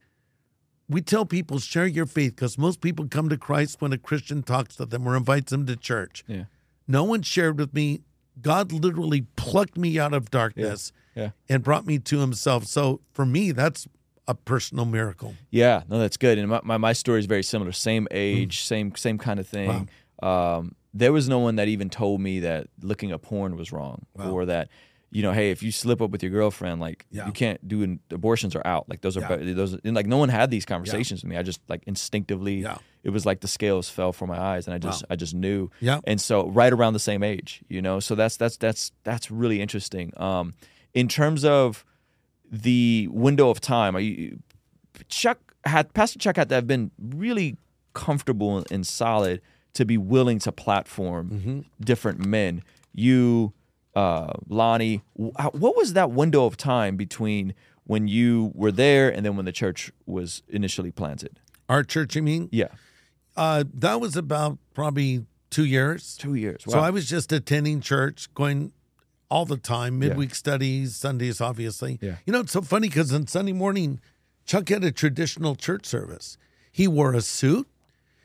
we 0.88 1.00
tell 1.00 1.26
people, 1.26 1.58
share 1.58 1.86
your 1.86 2.06
faith 2.06 2.36
because 2.36 2.56
most 2.56 2.80
people 2.80 3.08
come 3.08 3.28
to 3.28 3.36
Christ 3.36 3.80
when 3.80 3.92
a 3.92 3.98
Christian 3.98 4.42
talks 4.42 4.76
to 4.76 4.86
them 4.86 5.06
or 5.06 5.16
invites 5.16 5.50
them 5.50 5.66
to 5.66 5.74
church. 5.76 6.22
Yeah. 6.28 6.44
No 6.86 7.02
one 7.04 7.22
shared 7.22 7.58
with 7.58 7.74
me. 7.74 8.02
God 8.40 8.70
literally 8.70 9.22
plucked 9.36 9.76
me 9.76 9.98
out 9.98 10.12
of 10.14 10.30
darkness 10.30 10.92
Yeah. 11.16 11.30
and 11.48 11.62
brought 11.62 11.86
me 11.86 11.98
to 12.00 12.18
himself. 12.20 12.66
So 12.66 13.00
for 13.12 13.26
me, 13.26 13.50
that's 13.52 13.88
a 14.28 14.34
personal 14.34 14.84
miracle. 14.84 15.34
Yeah, 15.50 15.82
no, 15.88 15.98
that's 15.98 16.16
good. 16.16 16.38
And 16.38 16.48
my, 16.48 16.60
my, 16.62 16.76
my 16.76 16.92
story 16.92 17.18
is 17.20 17.26
very 17.26 17.42
similar. 17.42 17.72
Same 17.72 18.06
age, 18.10 18.62
same 18.62 18.94
same 18.96 19.18
kind 19.18 19.38
of 19.40 19.46
thing. 19.46 19.88
Um, 20.22 20.74
there 20.94 21.12
was 21.12 21.28
no 21.28 21.38
one 21.40 21.56
that 21.56 21.68
even 21.68 21.90
told 21.90 22.20
me 22.20 22.40
that 22.40 22.68
looking 22.80 23.10
at 23.12 23.20
porn 23.20 23.56
was 23.56 23.72
wrong, 23.72 24.06
or 24.18 24.46
that 24.46 24.68
you 25.10 25.22
know, 25.22 25.30
hey, 25.30 25.52
if 25.52 25.62
you 25.62 25.70
slip 25.70 26.00
up 26.02 26.10
with 26.10 26.24
your 26.24 26.32
girlfriend, 26.32 26.80
like 26.80 27.06
Yeah. 27.12 27.26
you 27.26 27.32
can't 27.32 27.60
do 27.68 27.84
an, 27.84 28.00
abortions 28.10 28.56
are 28.56 28.66
out. 28.66 28.88
Like 28.88 29.00
those 29.02 29.16
are 29.16 29.20
Yeah. 29.20 29.52
those. 29.54 29.74
And 29.84 29.94
like 29.94 30.06
no 30.08 30.16
one 30.16 30.28
had 30.28 30.50
these 30.50 30.64
conversations 30.64 31.22
with 31.22 31.30
me. 31.30 31.36
I 31.36 31.42
just 31.44 31.60
like 31.68 31.84
instinctively. 31.86 32.62
Yeah. 32.62 32.78
It 33.04 33.10
was 33.10 33.24
like 33.24 33.38
the 33.40 33.46
scales 33.46 33.88
fell 33.88 34.12
from 34.12 34.28
my 34.30 34.40
eyes, 34.40 34.66
and 34.66 34.74
I 34.74 34.78
just 34.78 35.04
I 35.10 35.14
just 35.14 35.32
knew. 35.34 35.70
Yeah. 35.80 36.00
And 36.04 36.20
so 36.20 36.48
right 36.48 36.72
around 36.72 36.94
the 36.94 36.98
same 37.10 37.22
age, 37.22 37.62
you 37.68 37.80
know. 37.80 38.00
So 38.00 38.14
that's 38.16 38.36
that's 38.36 38.56
that's 38.56 38.90
that's 39.04 39.30
really 39.30 39.60
interesting. 39.60 40.12
Um, 40.16 40.54
in 40.94 41.06
terms 41.06 41.44
of 41.44 41.84
the 42.50 43.08
window 43.12 43.50
of 43.50 43.60
time, 43.60 43.94
are 43.96 44.00
you 44.00 44.40
Chuck 45.08 45.38
had 45.64 45.92
Pastor 45.94 46.18
Chuck 46.18 46.36
had 46.36 46.48
to 46.48 46.54
have 46.56 46.66
been 46.66 46.90
really 46.98 47.56
comfortable 47.94 48.64
and 48.70 48.84
solid 48.86 49.40
to 49.74 49.84
be 49.84 49.96
willing 49.98 50.38
to 50.40 50.52
platform 50.52 51.66
different 51.80 52.24
men. 52.24 52.62
You, 52.94 53.52
uh, 53.94 54.32
Lonnie, 54.48 55.02
what 55.14 55.76
was 55.76 55.92
that 55.94 56.10
window 56.10 56.46
of 56.46 56.56
time 56.56 56.96
between 56.96 57.54
when 57.84 58.08
you 58.08 58.50
were 58.54 58.72
there 58.72 59.12
and 59.12 59.26
then 59.26 59.36
when 59.36 59.44
the 59.44 59.52
church 59.52 59.92
was 60.06 60.42
initially 60.48 60.90
planted? 60.90 61.38
Our 61.68 61.82
church, 61.82 62.14
you 62.16 62.22
mean? 62.22 62.48
Yeah, 62.52 62.68
Uh, 63.36 63.64
that 63.74 64.00
was 64.00 64.16
about 64.16 64.58
probably 64.74 65.26
two 65.50 65.64
years. 65.64 66.16
Two 66.16 66.34
years. 66.36 66.62
So 66.68 66.78
I 66.78 66.90
was 66.90 67.08
just 67.08 67.32
attending 67.32 67.80
church, 67.80 68.32
going 68.34 68.72
all 69.28 69.44
the 69.44 69.56
time, 69.56 69.98
midweek 69.98 70.34
studies, 70.36 70.94
Sundays, 70.94 71.40
obviously. 71.40 71.98
Yeah. 72.00 72.16
You 72.26 72.32
know, 72.32 72.40
it's 72.40 72.52
so 72.52 72.62
funny 72.62 72.88
because 72.88 73.12
on 73.12 73.26
Sunday 73.26 73.52
morning, 73.52 74.00
Chuck 74.46 74.68
had 74.68 74.84
a 74.84 74.92
traditional 74.92 75.56
church 75.56 75.84
service. 75.86 76.36
He 76.70 76.86
wore 76.86 77.12
a 77.14 77.20
suit, 77.20 77.66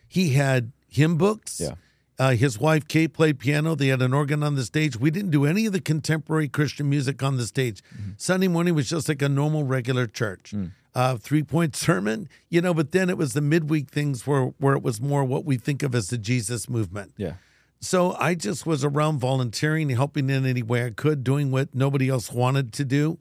he 0.07 0.29
had 0.33 0.71
hymn 0.89 1.17
books. 1.17 1.59
Yeah. 1.59 1.75
Uh, 2.17 2.31
his 2.31 2.59
wife, 2.59 2.85
Kate, 2.87 3.13
played 3.13 3.39
piano. 3.39 3.75
They 3.75 3.87
had 3.87 4.01
an 4.01 4.13
organ 4.13 4.43
on 4.43 4.55
the 4.55 4.65
stage. 4.65 4.97
We 4.97 5.09
didn't 5.09 5.31
do 5.31 5.45
any 5.45 5.65
of 5.65 5.71
the 5.71 5.79
contemporary 5.79 6.49
Christian 6.49 6.89
music 6.89 7.23
on 7.23 7.37
the 7.37 7.45
stage. 7.45 7.81
Mm-hmm. 7.95 8.11
Sunday 8.17 8.49
morning 8.49 8.75
was 8.75 8.89
just 8.89 9.07
like 9.07 9.21
a 9.21 9.29
normal, 9.29 9.63
regular 9.63 10.05
church. 10.05 10.51
Mm. 10.53 10.71
Uh, 10.93 11.15
three 11.15 11.43
point 11.43 11.75
sermon, 11.77 12.27
you 12.49 12.59
know, 12.59 12.73
but 12.73 12.91
then 12.91 13.09
it 13.09 13.17
was 13.17 13.33
the 13.33 13.41
midweek 13.41 13.89
things 13.89 14.27
where, 14.27 14.47
where 14.57 14.75
it 14.75 14.83
was 14.83 14.99
more 14.99 15.23
what 15.23 15.45
we 15.45 15.55
think 15.55 15.81
of 15.81 15.95
as 15.95 16.09
the 16.09 16.17
Jesus 16.17 16.67
movement. 16.67 17.13
yeah. 17.15 17.33
So 17.81 18.13
I 18.19 18.35
just 18.35 18.65
was 18.65 18.83
around 18.83 19.19
volunteering, 19.19 19.89
helping 19.89 20.29
in 20.29 20.45
any 20.45 20.61
way 20.61 20.85
I 20.85 20.89
could, 20.89 21.23
doing 21.23 21.49
what 21.51 21.73
nobody 21.73 22.09
else 22.09 22.31
wanted 22.31 22.73
to 22.73 22.83
do. 22.83 23.19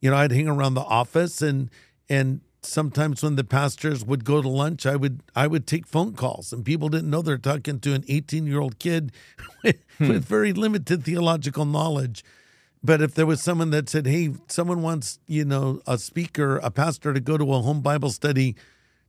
You 0.00 0.10
know, 0.10 0.16
I'd 0.16 0.32
hang 0.32 0.48
around 0.48 0.74
the 0.74 0.82
office 0.82 1.40
and 1.40 1.70
and 2.10 2.42
sometimes 2.66 3.22
when 3.22 3.36
the 3.36 3.44
pastors 3.44 4.04
would 4.04 4.24
go 4.24 4.42
to 4.42 4.48
lunch, 4.48 4.86
I 4.86 4.96
would 4.96 5.20
I 5.34 5.46
would 5.46 5.66
take 5.66 5.86
phone 5.86 6.14
calls 6.14 6.52
and 6.52 6.64
people 6.64 6.88
didn't 6.88 7.10
know 7.10 7.22
they're 7.22 7.38
talking 7.38 7.80
to 7.80 7.94
an 7.94 8.04
18 8.08 8.46
year 8.46 8.60
old 8.60 8.78
kid 8.78 9.12
with, 9.62 9.76
hmm. 9.98 10.08
with 10.08 10.24
very 10.24 10.52
limited 10.52 11.04
theological 11.04 11.64
knowledge. 11.64 12.24
But 12.82 13.00
if 13.00 13.14
there 13.14 13.26
was 13.26 13.40
someone 13.40 13.70
that 13.70 13.88
said, 13.88 14.06
"Hey, 14.06 14.34
someone 14.48 14.82
wants 14.82 15.18
you 15.26 15.44
know 15.44 15.80
a 15.86 15.96
speaker, 15.96 16.58
a 16.58 16.70
pastor 16.70 17.14
to 17.14 17.20
go 17.20 17.38
to 17.38 17.54
a 17.54 17.62
home 17.62 17.80
Bible 17.80 18.10
study 18.10 18.56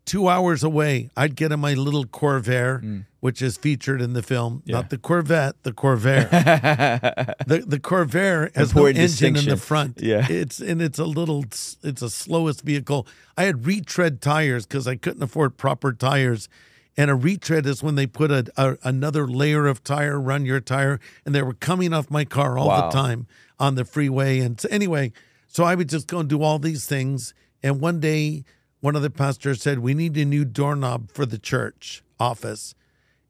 two 0.05 0.29
hours 0.29 0.63
away," 0.63 1.09
I'd 1.17 1.35
get 1.35 1.51
in 1.51 1.59
my 1.59 1.73
little 1.73 2.05
Corvair, 2.05 2.79
hmm. 2.79 2.99
Which 3.25 3.41
is 3.41 3.57
featured 3.57 4.03
in 4.03 4.13
the 4.13 4.21
film, 4.21 4.61
not 4.67 4.91
the 4.91 4.99
Corvette, 4.99 5.55
the 5.63 5.71
Corvair. 5.71 6.29
the 7.47 7.63
the 7.65 7.79
Corvair 7.79 8.55
has 8.55 8.69
Important 8.69 8.97
no 8.97 9.03
engine 9.03 9.35
in 9.35 9.45
the 9.45 9.57
front. 9.57 9.99
Yeah. 9.99 10.27
it's 10.29 10.59
and 10.59 10.79
it's 10.79 10.99
a 10.99 11.05
little, 11.05 11.43
it's 11.43 12.03
a 12.03 12.09
slowest 12.11 12.61
vehicle. 12.61 13.07
I 13.35 13.45
had 13.45 13.65
retread 13.65 14.21
tires 14.21 14.67
because 14.67 14.87
I 14.87 14.95
couldn't 14.95 15.23
afford 15.23 15.57
proper 15.57 15.91
tires. 15.91 16.47
And 16.95 17.09
a 17.09 17.15
retread 17.15 17.65
is 17.65 17.81
when 17.81 17.95
they 17.95 18.05
put 18.05 18.29
a, 18.29 18.45
a 18.57 18.77
another 18.83 19.27
layer 19.27 19.65
of 19.65 19.83
tire 19.83 20.21
run 20.21 20.45
your 20.45 20.59
tire, 20.59 20.99
and 21.25 21.33
they 21.33 21.41
were 21.41 21.55
coming 21.55 21.93
off 21.93 22.11
my 22.11 22.25
car 22.25 22.59
all 22.59 22.67
Wow. 22.67 22.91
the 22.91 22.95
time 22.95 23.25
on 23.59 23.73
the 23.73 23.85
freeway. 23.85 24.39
And 24.39 24.61
so 24.61 24.69
anyway, 24.69 25.11
so 25.47 25.63
I 25.63 25.73
would 25.73 25.89
just 25.89 26.05
go 26.05 26.19
and 26.19 26.29
do 26.29 26.43
all 26.43 26.59
these 26.59 26.85
things. 26.85 27.33
And 27.63 27.81
one 27.81 27.99
day, 27.99 28.43
one 28.81 28.95
of 28.95 29.01
the 29.01 29.09
pastors 29.09 29.63
said, 29.63 29.79
"We 29.79 29.95
need 29.95 30.15
a 30.15 30.25
new 30.25 30.45
doorknob 30.45 31.09
for 31.11 31.25
the 31.25 31.39
church 31.39 32.03
office, 32.19 32.75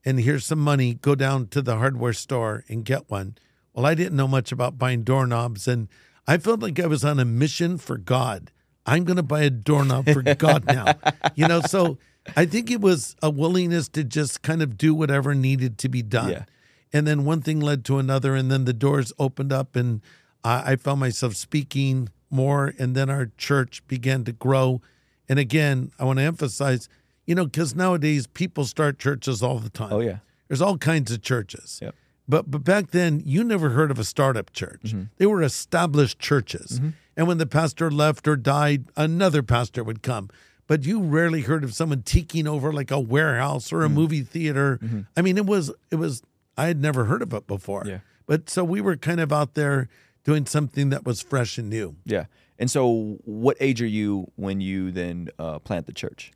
and 0.06 0.20
here's 0.20 0.46
some 0.46 0.60
money. 0.60 0.94
Go 0.94 1.16
down 1.16 1.48
to 1.48 1.62
the 1.62 1.78
hardware 1.78 2.14
store 2.14 2.64
and 2.70 2.86
get 2.86 3.10
one." 3.10 3.38
Well, 3.74 3.86
I 3.86 3.96
didn't 3.96 4.16
know 4.16 4.28
much 4.28 4.52
about 4.52 4.78
buying 4.78 5.04
doorknobs, 5.04 5.68
and 5.68 5.90
I 6.28 6.38
felt 6.38 6.62
like 6.62 6.80
I 6.80 6.88
was 6.88 7.04
on 7.04 7.20
a 7.20 7.26
mission 7.26 7.78
for 7.78 7.98
God. 7.98 8.52
I'm 8.86 9.04
going 9.04 9.18
to 9.18 9.24
buy 9.24 9.42
a 9.42 9.50
doorknob 9.50 10.08
for 10.10 10.22
God 10.22 10.66
now, 10.66 10.94
you 11.36 11.48
know. 11.48 11.62
So 11.62 11.98
I 12.36 12.46
think 12.46 12.72
it 12.72 12.82
was 12.82 13.16
a 13.22 13.30
willingness 13.30 13.90
to 13.90 14.04
just 14.04 14.42
kind 14.42 14.62
of 14.62 14.78
do 14.78 14.94
whatever 14.94 15.36
needed 15.36 15.78
to 15.80 15.90
be 15.90 16.02
done. 16.02 16.32
Yeah. 16.32 16.46
And 16.94 17.06
then 17.06 17.26
one 17.26 17.42
thing 17.42 17.60
led 17.60 17.84
to 17.86 17.98
another, 17.98 18.36
and 18.36 18.50
then 18.50 18.66
the 18.66 18.74
doors 18.74 19.12
opened 19.20 19.52
up, 19.52 19.76
and 19.76 20.02
I, 20.44 20.74
I 20.74 20.76
found 20.78 21.00
myself 21.00 21.36
speaking 21.36 22.10
more. 22.30 22.74
And 22.80 22.96
then 22.96 23.10
our 23.10 23.32
church 23.38 23.86
began 23.88 24.24
to 24.26 24.32
grow. 24.32 24.82
And 25.28 25.40
again, 25.40 25.92
I 26.00 26.06
want 26.06 26.20
to 26.20 26.24
emphasize, 26.24 26.88
you 27.26 27.36
know, 27.36 27.46
because 27.46 27.76
nowadays 27.76 28.28
people 28.28 28.66
start 28.66 29.00
churches 29.00 29.42
all 29.44 29.60
the 29.60 29.70
time. 29.70 29.92
Oh 29.94 30.00
yeah. 30.00 30.18
There's 30.48 30.62
all 30.62 30.78
kinds 30.78 31.12
of 31.12 31.22
churches. 31.22 31.80
Yep. 31.82 31.96
But 32.28 32.50
but 32.52 32.64
back 32.64 32.92
then, 32.92 33.22
you 33.26 33.44
never 33.44 33.70
heard 33.72 33.92
of 33.92 34.00
a 34.00 34.04
startup 34.04 34.52
church. 34.54 34.82
Mm-hmm. 34.86 35.04
They 35.18 35.26
were 35.26 35.42
established 35.44 36.20
churches. 36.20 36.80
And 37.18 37.28
when 37.28 37.38
the 37.38 37.46
pastor 37.46 37.90
left 37.90 38.28
or 38.28 38.36
died, 38.36 38.86
another 38.98 39.42
pastor 39.42 39.84
would 39.84 40.02
come. 40.04 40.30
But 40.68 40.84
you 40.84 41.00
rarely 41.02 41.42
heard 41.42 41.64
of 41.64 41.74
someone 41.74 42.02
taking 42.02 42.48
over 42.48 42.74
like 42.74 42.90
a 42.92 43.00
warehouse 43.00 43.72
or 43.72 43.82
a 43.84 43.86
Mm-hmm. 43.86 43.96
movie 43.96 44.22
theater. 44.24 44.80
I 45.16 45.22
mean, 45.22 45.38
it 45.38 45.46
was 45.46 45.72
it 45.92 45.96
was 45.96 46.22
I 46.58 46.66
had 46.68 46.82
never 46.82 47.06
heard 47.06 47.22
of 47.22 47.34
it 47.34 47.48
before. 47.48 47.84
Yeah. 47.86 48.00
But 48.28 48.50
so 48.50 48.64
we 48.64 48.82
were 48.82 48.98
kind 48.98 49.20
of 49.20 49.32
out 49.32 49.54
there 49.54 49.88
doing 50.24 50.46
something 50.48 50.90
that 50.90 51.06
was 51.06 51.22
fresh 51.22 51.58
and 51.60 51.70
new. 51.70 51.96
Yeah. 52.06 52.26
And 52.58 52.72
so, 52.72 53.18
what 53.26 53.58
age 53.60 53.82
are 53.82 53.86
you 53.88 54.32
when 54.38 54.62
you 54.62 54.90
then 54.90 55.30
uh, 55.38 55.60
plant 55.60 55.86
the 55.86 55.94
church? 55.94 56.32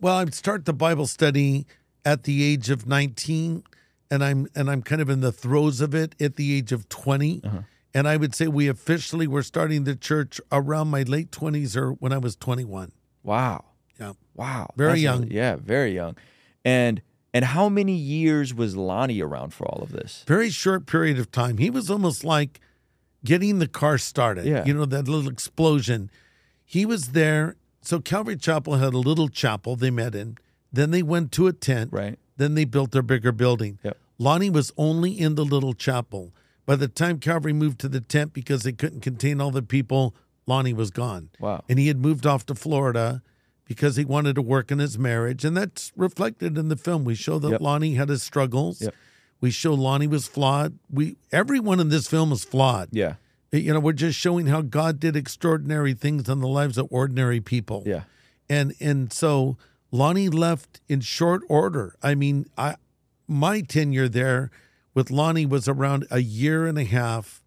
Well, 0.00 0.16
I 0.16 0.24
start 0.26 0.64
the 0.64 0.72
Bible 0.72 1.06
study 1.06 1.66
at 2.04 2.24
the 2.24 2.42
age 2.42 2.70
of 2.70 2.86
19 2.86 3.62
and 4.10 4.24
I'm 4.24 4.48
and 4.54 4.70
I'm 4.70 4.82
kind 4.82 5.00
of 5.00 5.08
in 5.08 5.20
the 5.20 5.32
throes 5.32 5.80
of 5.80 5.94
it 5.94 6.14
at 6.20 6.36
the 6.36 6.56
age 6.56 6.72
of 6.72 6.88
20. 6.88 7.42
Uh-huh. 7.44 7.58
And 7.92 8.08
I 8.08 8.16
would 8.16 8.34
say 8.34 8.46
we 8.46 8.68
officially 8.68 9.26
were 9.26 9.42
starting 9.42 9.84
the 9.84 9.96
church 9.96 10.40
around 10.52 10.88
my 10.88 11.02
late 11.02 11.30
20s 11.30 11.76
or 11.76 11.92
when 11.92 12.12
I 12.12 12.18
was 12.18 12.36
21. 12.36 12.92
Wow. 13.22 13.64
Yeah. 13.98 14.12
Wow. 14.34 14.70
Very 14.76 14.90
That's 14.92 15.00
young. 15.02 15.20
really- 15.22 15.36
yeah, 15.36 15.56
very 15.56 15.94
young. 15.94 16.16
And 16.64 17.02
and 17.32 17.44
how 17.44 17.68
many 17.68 17.92
years 17.94 18.52
was 18.52 18.76
Lonnie 18.76 19.20
around 19.20 19.54
for 19.54 19.64
all 19.66 19.82
of 19.82 19.92
this? 19.92 20.24
Very 20.26 20.50
short 20.50 20.86
period 20.86 21.18
of 21.18 21.30
time. 21.30 21.58
He 21.58 21.70
was 21.70 21.88
almost 21.90 22.24
like 22.24 22.60
getting 23.24 23.60
the 23.60 23.68
car 23.68 23.98
started. 23.98 24.46
Yeah. 24.46 24.64
You 24.64 24.74
know, 24.74 24.84
that 24.86 25.06
little 25.06 25.30
explosion. 25.30 26.10
He 26.64 26.84
was 26.84 27.08
there. 27.08 27.56
So 27.82 28.00
Calvary 28.00 28.36
Chapel 28.36 28.76
had 28.76 28.92
a 28.94 28.98
little 28.98 29.28
chapel 29.28 29.76
they 29.76 29.90
met 29.90 30.14
in. 30.14 30.36
Then 30.72 30.90
they 30.90 31.02
went 31.02 31.32
to 31.32 31.46
a 31.46 31.52
tent. 31.52 31.92
Right. 31.92 32.18
Then 32.36 32.54
they 32.54 32.64
built 32.64 32.90
their 32.92 33.02
bigger 33.02 33.32
building. 33.32 33.78
Yep. 33.82 33.96
Lonnie 34.18 34.50
was 34.50 34.72
only 34.76 35.18
in 35.18 35.34
the 35.34 35.44
little 35.44 35.72
chapel. 35.72 36.32
By 36.66 36.76
the 36.76 36.88
time 36.88 37.18
Calvary 37.18 37.52
moved 37.52 37.80
to 37.80 37.88
the 37.88 38.00
tent 38.00 38.32
because 38.32 38.62
they 38.62 38.72
couldn't 38.72 39.00
contain 39.00 39.40
all 39.40 39.50
the 39.50 39.62
people, 39.62 40.14
Lonnie 40.46 40.74
was 40.74 40.90
gone. 40.90 41.30
Wow. 41.40 41.64
And 41.68 41.78
he 41.78 41.88
had 41.88 41.98
moved 41.98 42.26
off 42.26 42.46
to 42.46 42.54
Florida 42.54 43.22
because 43.64 43.96
he 43.96 44.04
wanted 44.04 44.34
to 44.34 44.42
work 44.42 44.70
on 44.70 44.78
his 44.78 44.98
marriage. 44.98 45.44
And 45.44 45.56
that's 45.56 45.92
reflected 45.96 46.58
in 46.58 46.68
the 46.68 46.76
film. 46.76 47.04
We 47.04 47.14
show 47.14 47.38
that 47.38 47.50
Yep. 47.50 47.60
Lonnie 47.60 47.94
had 47.94 48.08
his 48.08 48.22
struggles. 48.22 48.82
Yep. 48.82 48.94
We 49.40 49.50
show 49.50 49.72
Lonnie 49.72 50.06
was 50.06 50.28
flawed. 50.28 50.78
We 50.90 51.16
everyone 51.32 51.80
in 51.80 51.88
this 51.88 52.06
film 52.06 52.30
is 52.30 52.44
flawed. 52.44 52.90
Yeah. 52.92 53.14
You 53.52 53.72
know, 53.74 53.80
we're 53.80 53.92
just 53.92 54.18
showing 54.18 54.46
how 54.46 54.62
God 54.62 55.00
did 55.00 55.16
extraordinary 55.16 55.92
things 55.92 56.28
in 56.28 56.38
the 56.40 56.46
lives 56.46 56.78
of 56.78 56.86
ordinary 56.90 57.40
people 57.40 57.82
Yeah. 57.84 58.02
and 58.48 58.74
and 58.80 59.12
so 59.12 59.56
Lonnie 59.90 60.28
left 60.28 60.80
in 60.88 61.00
short 61.00 61.42
order. 61.48 61.96
I 62.02 62.14
mean, 62.14 62.46
I 62.56 62.76
my 63.26 63.60
tenure 63.62 64.08
there 64.08 64.50
with 64.94 65.10
Lonnie 65.10 65.46
was 65.46 65.66
around 65.68 66.06
a 66.12 66.20
year 66.20 66.66
and 66.66 66.78
a 66.78 66.84
half, 66.84 67.42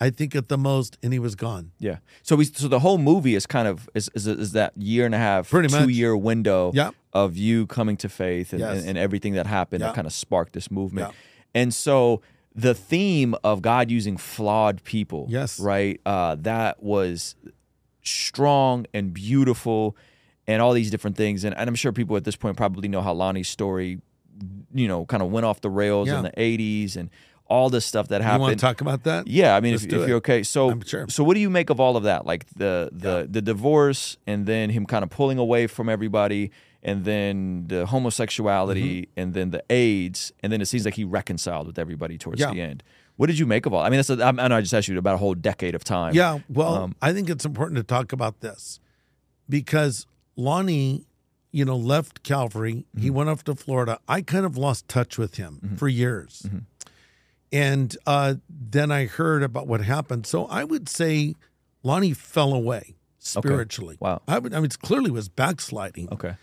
I 0.00 0.10
think 0.10 0.34
at 0.34 0.48
the 0.48 0.58
most, 0.58 0.98
and 1.04 1.12
he 1.12 1.20
was 1.20 1.36
gone. 1.36 1.70
Yeah. 1.78 1.98
So 2.22 2.34
we 2.34 2.46
so 2.46 2.66
the 2.66 2.80
whole 2.80 2.98
movie 2.98 3.36
is 3.36 3.46
kind 3.46 3.68
of 3.68 3.88
is 3.94 4.10
is, 4.12 4.26
is 4.26 4.52
that 4.52 4.72
year 4.76 5.06
and 5.06 5.14
a 5.14 5.18
half, 5.18 5.50
Pretty 5.50 5.68
two 5.68 5.80
much. 5.86 5.90
year 5.90 6.16
window 6.16 6.72
Yeah. 6.74 6.90
of 7.12 7.36
you 7.36 7.68
coming 7.68 7.96
to 7.98 8.08
faith 8.08 8.52
and, 8.52 8.58
Yes. 8.60 8.78
and, 8.80 8.88
and 8.88 8.98
everything 8.98 9.34
that 9.34 9.46
happened 9.46 9.82
Yeah. 9.82 9.88
that 9.88 9.94
kind 9.94 10.06
of 10.08 10.12
sparked 10.12 10.52
this 10.52 10.68
movement. 10.68 11.10
Yeah. 11.10 11.60
And 11.62 11.72
so 11.72 12.22
the 12.54 12.74
theme 12.74 13.34
of 13.42 13.62
God 13.62 13.90
using 13.90 14.16
flawed 14.16 14.82
people, 14.84 15.26
Yes. 15.28 15.58
right? 15.58 16.00
Uh, 16.06 16.36
that 16.40 16.82
was 16.82 17.34
strong 18.02 18.86
and 18.94 19.12
beautiful 19.12 19.96
and 20.46 20.60
all 20.60 20.72
these 20.72 20.90
different 20.90 21.16
things. 21.16 21.44
And, 21.44 21.56
and 21.56 21.68
I'm 21.68 21.74
sure 21.74 21.92
people 21.92 22.16
at 22.16 22.24
this 22.24 22.36
point 22.36 22.56
probably 22.56 22.88
know 22.88 23.00
how 23.00 23.12
Lonnie's 23.14 23.48
story, 23.48 24.00
you 24.74 24.86
know, 24.88 25.04
kind 25.06 25.22
of 25.22 25.30
went 25.30 25.46
off 25.46 25.60
the 25.60 25.70
rails 25.70 26.08
Yeah. 26.08 26.18
in 26.18 26.24
the 26.24 26.32
80s 26.32 26.96
and 26.96 27.10
all 27.46 27.70
this 27.70 27.84
stuff 27.84 28.08
that 28.08 28.18
You 28.20 28.24
happened. 28.24 28.42
want 28.42 28.58
to 28.58 28.64
talk 28.66 28.80
about 28.80 29.04
that? 29.04 29.26
Yeah, 29.26 29.56
I 29.56 29.60
mean, 29.60 29.72
Let's 29.72 29.84
if, 29.84 29.92
if 29.92 30.08
you're 30.08 30.16
okay, 30.18 30.42
so 30.42 30.78
sure. 30.84 31.06
so 31.08 31.22
what 31.24 31.34
do 31.34 31.40
you 31.40 31.50
make 31.50 31.70
of 31.70 31.78
all 31.80 31.96
of 31.96 32.04
that? 32.04 32.24
Like 32.24 32.46
the 32.56 32.88
the 32.92 33.26
the 33.30 33.42
divorce, 33.42 34.16
and 34.26 34.46
then 34.46 34.70
him 34.70 34.86
kind 34.86 35.02
of 35.02 35.10
pulling 35.10 35.36
away 35.38 35.66
from 35.66 35.90
everybody, 35.90 36.50
and 36.84 37.04
then 37.04 37.64
the 37.68 37.86
homosexuality, 37.86 39.02
Mm-hmm. 39.02 39.20
and 39.20 39.34
then 39.34 39.50
the 39.50 39.62
AIDS, 39.70 40.32
and 40.42 40.52
then 40.52 40.60
it 40.60 40.66
seems 40.66 40.84
like 40.84 40.94
he 40.94 41.04
reconciled 41.04 41.66
with 41.66 41.78
everybody 41.78 42.18
towards 42.18 42.40
Yeah. 42.40 42.52
the 42.52 42.60
end. 42.60 42.82
What 43.16 43.26
did 43.28 43.38
you 43.38 43.46
make 43.46 43.64
of 43.66 43.72
all? 43.72 43.80
I 43.80 43.90
mean, 43.90 43.98
that's 43.98 44.10
a, 44.10 44.22
I 44.24 44.32
know 44.48 44.56
I 44.56 44.60
just 44.60 44.74
asked 44.74 44.88
you 44.88 44.98
about 44.98 45.14
a 45.14 45.18
whole 45.18 45.34
decade 45.34 45.74
of 45.74 45.84
time. 45.84 46.14
Yeah, 46.14 46.40
well, 46.48 46.74
Um, 46.74 46.96
I 47.00 47.12
think 47.12 47.30
it's 47.30 47.44
important 47.44 47.76
to 47.78 47.84
talk 47.84 48.12
about 48.12 48.40
this 48.40 48.80
because 49.48 50.06
Lonnie, 50.36 51.06
you 51.52 51.64
know, 51.64 51.76
left 51.76 52.22
Calvary. 52.24 52.84
He 52.98 53.06
Mm-hmm. 53.06 53.14
went 53.14 53.28
off 53.30 53.44
to 53.44 53.54
Florida. 53.54 53.98
I 54.08 54.20
kind 54.22 54.44
of 54.44 54.56
lost 54.56 54.88
touch 54.88 55.16
with 55.16 55.36
him 55.36 55.76
for 55.76 55.86
years. 55.88 56.42
Mm-hmm. 56.46 56.58
And 57.52 57.96
uh, 58.06 58.34
then 58.50 58.90
I 58.90 59.06
heard 59.06 59.42
about 59.44 59.68
what 59.68 59.80
happened. 59.80 60.26
So 60.26 60.46
I 60.46 60.64
would 60.64 60.88
say 60.88 61.34
Lonnie 61.84 62.12
fell 62.14 62.52
away 62.52 62.96
spiritually. 63.20 63.96
Wow. 64.00 64.22
I, 64.26 64.40
would, 64.40 64.52
I 64.52 64.56
mean, 64.56 64.64
it 64.66 64.78
clearly 64.80 65.12
was 65.12 65.28
backsliding. 65.28 66.08
Okay. 66.12 66.34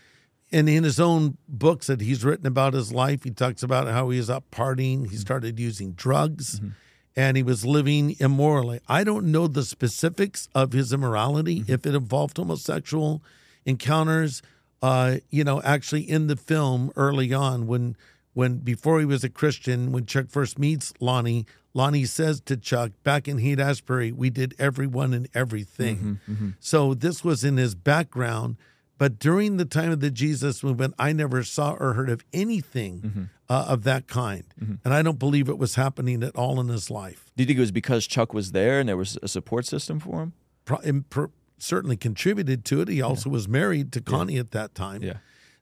And 0.52 0.68
in 0.68 0.84
his 0.84 1.00
own 1.00 1.38
books 1.48 1.86
that 1.86 2.00
he's 2.00 2.24
written 2.24 2.46
about 2.46 2.74
his 2.74 2.92
life, 2.92 3.24
he 3.24 3.30
talks 3.30 3.62
about 3.62 3.88
how 3.88 4.10
he 4.10 4.18
was 4.18 4.28
up 4.28 4.44
partying. 4.50 5.00
He 5.00 5.06
mm-hmm. 5.06 5.16
started 5.16 5.58
using 5.58 5.92
drugs 5.92 6.60
mm-hmm. 6.60 6.68
and 7.16 7.36
he 7.36 7.42
was 7.42 7.64
living 7.64 8.16
immorally. 8.20 8.80
I 8.86 9.02
don't 9.02 9.32
know 9.32 9.46
the 9.46 9.64
specifics 9.64 10.48
of 10.54 10.72
his 10.72 10.92
immorality, 10.92 11.60
mm-hmm. 11.60 11.72
if 11.72 11.86
it 11.86 11.94
involved 11.94 12.36
homosexual 12.36 13.22
encounters. 13.64 14.42
Uh, 14.82 15.18
you 15.30 15.44
know, 15.44 15.62
actually 15.62 16.02
in 16.02 16.26
the 16.26 16.36
film 16.36 16.90
early 16.96 17.32
on, 17.32 17.66
when 17.66 17.96
when 18.34 18.58
before 18.58 18.98
he 18.98 19.06
was 19.06 19.22
a 19.24 19.28
Christian, 19.28 19.92
when 19.92 20.06
Chuck 20.06 20.26
first 20.28 20.58
meets 20.58 20.92
Lonnie, 21.00 21.46
Lonnie 21.74 22.04
says 22.04 22.40
to 22.42 22.56
Chuck, 22.56 22.92
back 23.04 23.28
in 23.28 23.38
Haight 23.38 23.60
Ashbury, 23.60 24.12
we 24.12 24.28
did 24.30 24.54
everyone 24.58 25.14
and 25.14 25.28
everything. 25.34 26.20
So 26.60 26.94
this 26.94 27.24
was 27.24 27.44
in 27.44 27.56
his 27.56 27.74
background. 27.74 28.56
But 29.02 29.18
during 29.18 29.56
the 29.56 29.64
time 29.64 29.90
of 29.90 29.98
the 29.98 30.12
Jesus 30.12 30.62
movement, 30.62 30.94
I 30.96 31.12
never 31.12 31.42
saw 31.42 31.72
or 31.72 31.94
heard 31.94 32.08
of 32.08 32.24
anything 32.32 33.30
uh, 33.48 33.64
of 33.68 33.82
that 33.82 34.06
kind. 34.06 34.44
And 34.84 34.94
I 34.94 35.02
don't 35.02 35.18
believe 35.18 35.48
it 35.48 35.58
was 35.58 35.74
happening 35.74 36.22
at 36.22 36.36
all 36.36 36.60
in 36.60 36.68
his 36.68 36.88
life. 36.88 37.32
Do 37.36 37.42
you 37.42 37.48
think 37.48 37.56
it 37.56 37.62
was 37.62 37.72
because 37.72 38.06
Chuck 38.06 38.32
was 38.32 38.52
there 38.52 38.78
and 38.78 38.88
there 38.88 38.96
was 38.96 39.18
a 39.20 39.26
support 39.26 39.66
system 39.66 39.98
for 39.98 40.22
him? 40.22 40.34
Pro- 40.66 40.78
and 40.78 41.10
per- 41.10 41.30
certainly 41.58 41.96
contributed 41.96 42.64
to 42.66 42.80
it. 42.80 42.86
He 42.86 43.02
also 43.02 43.28
was 43.28 43.48
married 43.48 43.90
to 43.94 44.00
Connie 44.00 44.38
at 44.38 44.52
that 44.52 44.72
time. 44.76 45.02
Yeah. 45.02 45.14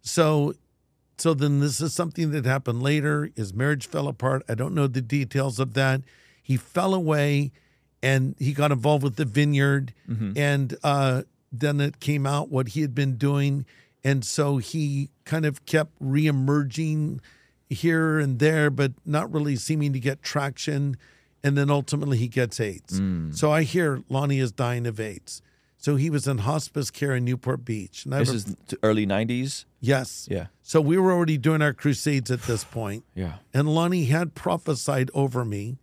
So, 0.03 0.53
so 1.16 1.32
then 1.32 1.61
this 1.61 1.80
is 1.80 1.95
something 1.95 2.32
that 2.32 2.45
happened 2.45 2.82
later. 2.82 3.30
His 3.36 3.55
marriage 3.55 3.86
fell 3.86 4.07
apart. 4.07 4.43
I 4.51 4.55
don't 4.55 4.74
know 4.74 4.86
the 4.86 5.01
details 5.01 5.59
of 5.59 5.72
that. 5.72 6.03
He 6.43 6.59
fell 6.59 6.93
away, 6.93 7.53
and 8.03 8.34
he 8.38 8.53
got 8.53 8.70
involved 8.70 9.03
with 9.03 9.16
the 9.16 9.24
vineyard, 9.24 9.95
and 10.36 10.76
uh, 10.84 11.22
then 11.53 11.81
it 11.81 12.01
came 12.01 12.27
out 12.27 12.51
what 12.51 12.69
he 12.69 12.81
had 12.83 12.95
been 12.95 13.17
doing, 13.17 13.65
and 14.05 14.25
so 14.25 14.59
he 14.59 15.11
kind 15.25 15.45
of 15.45 15.65
kept 15.67 15.99
reemerging 16.01 17.21
here 17.69 18.19
and 18.19 18.39
there, 18.39 18.71
but 18.71 18.93
not 19.05 19.33
really 19.33 19.57
seeming 19.57 19.93
to 19.93 20.01
get 20.01 20.23
traction. 20.23 20.97
And 21.43 21.57
then 21.57 21.71
ultimately 21.71 22.19
he 22.19 22.29
gets 22.29 22.61
AIDS. 22.61 23.01
Mm. 23.01 23.35
So 23.35 23.51
I 23.51 23.63
hear 23.63 24.03
Lonnie 24.11 24.41
is 24.41 24.53
dying 24.53 24.87
of 24.87 25.01
AIDS. 25.01 25.41
So 25.79 25.97
he 25.97 26.11
was 26.11 26.27
in 26.27 26.39
hospice 26.39 26.91
care 26.91 27.15
in 27.17 27.25
Newport 27.25 27.65
Beach. 27.65 28.05
And 28.05 28.15
I 28.15 28.19
This 28.19 28.29
have 28.29 28.37
is 28.37 28.57
early 28.83 29.07
90s. 29.07 29.65
Yes. 29.81 30.29
Yeah. 30.31 30.49
So 30.63 30.83
we 30.83 30.99
were 30.99 31.11
already 31.13 31.39
doing 31.39 31.63
our 31.63 31.73
crusades 31.73 32.31
at 32.31 32.43
this 32.43 32.65
point, 32.65 33.05
Yeah. 33.15 33.37
and 33.55 33.75
Lonnie 33.75 34.05
had 34.05 34.35
prophesied 34.35 35.11
over 35.15 35.45
me 35.45 35.79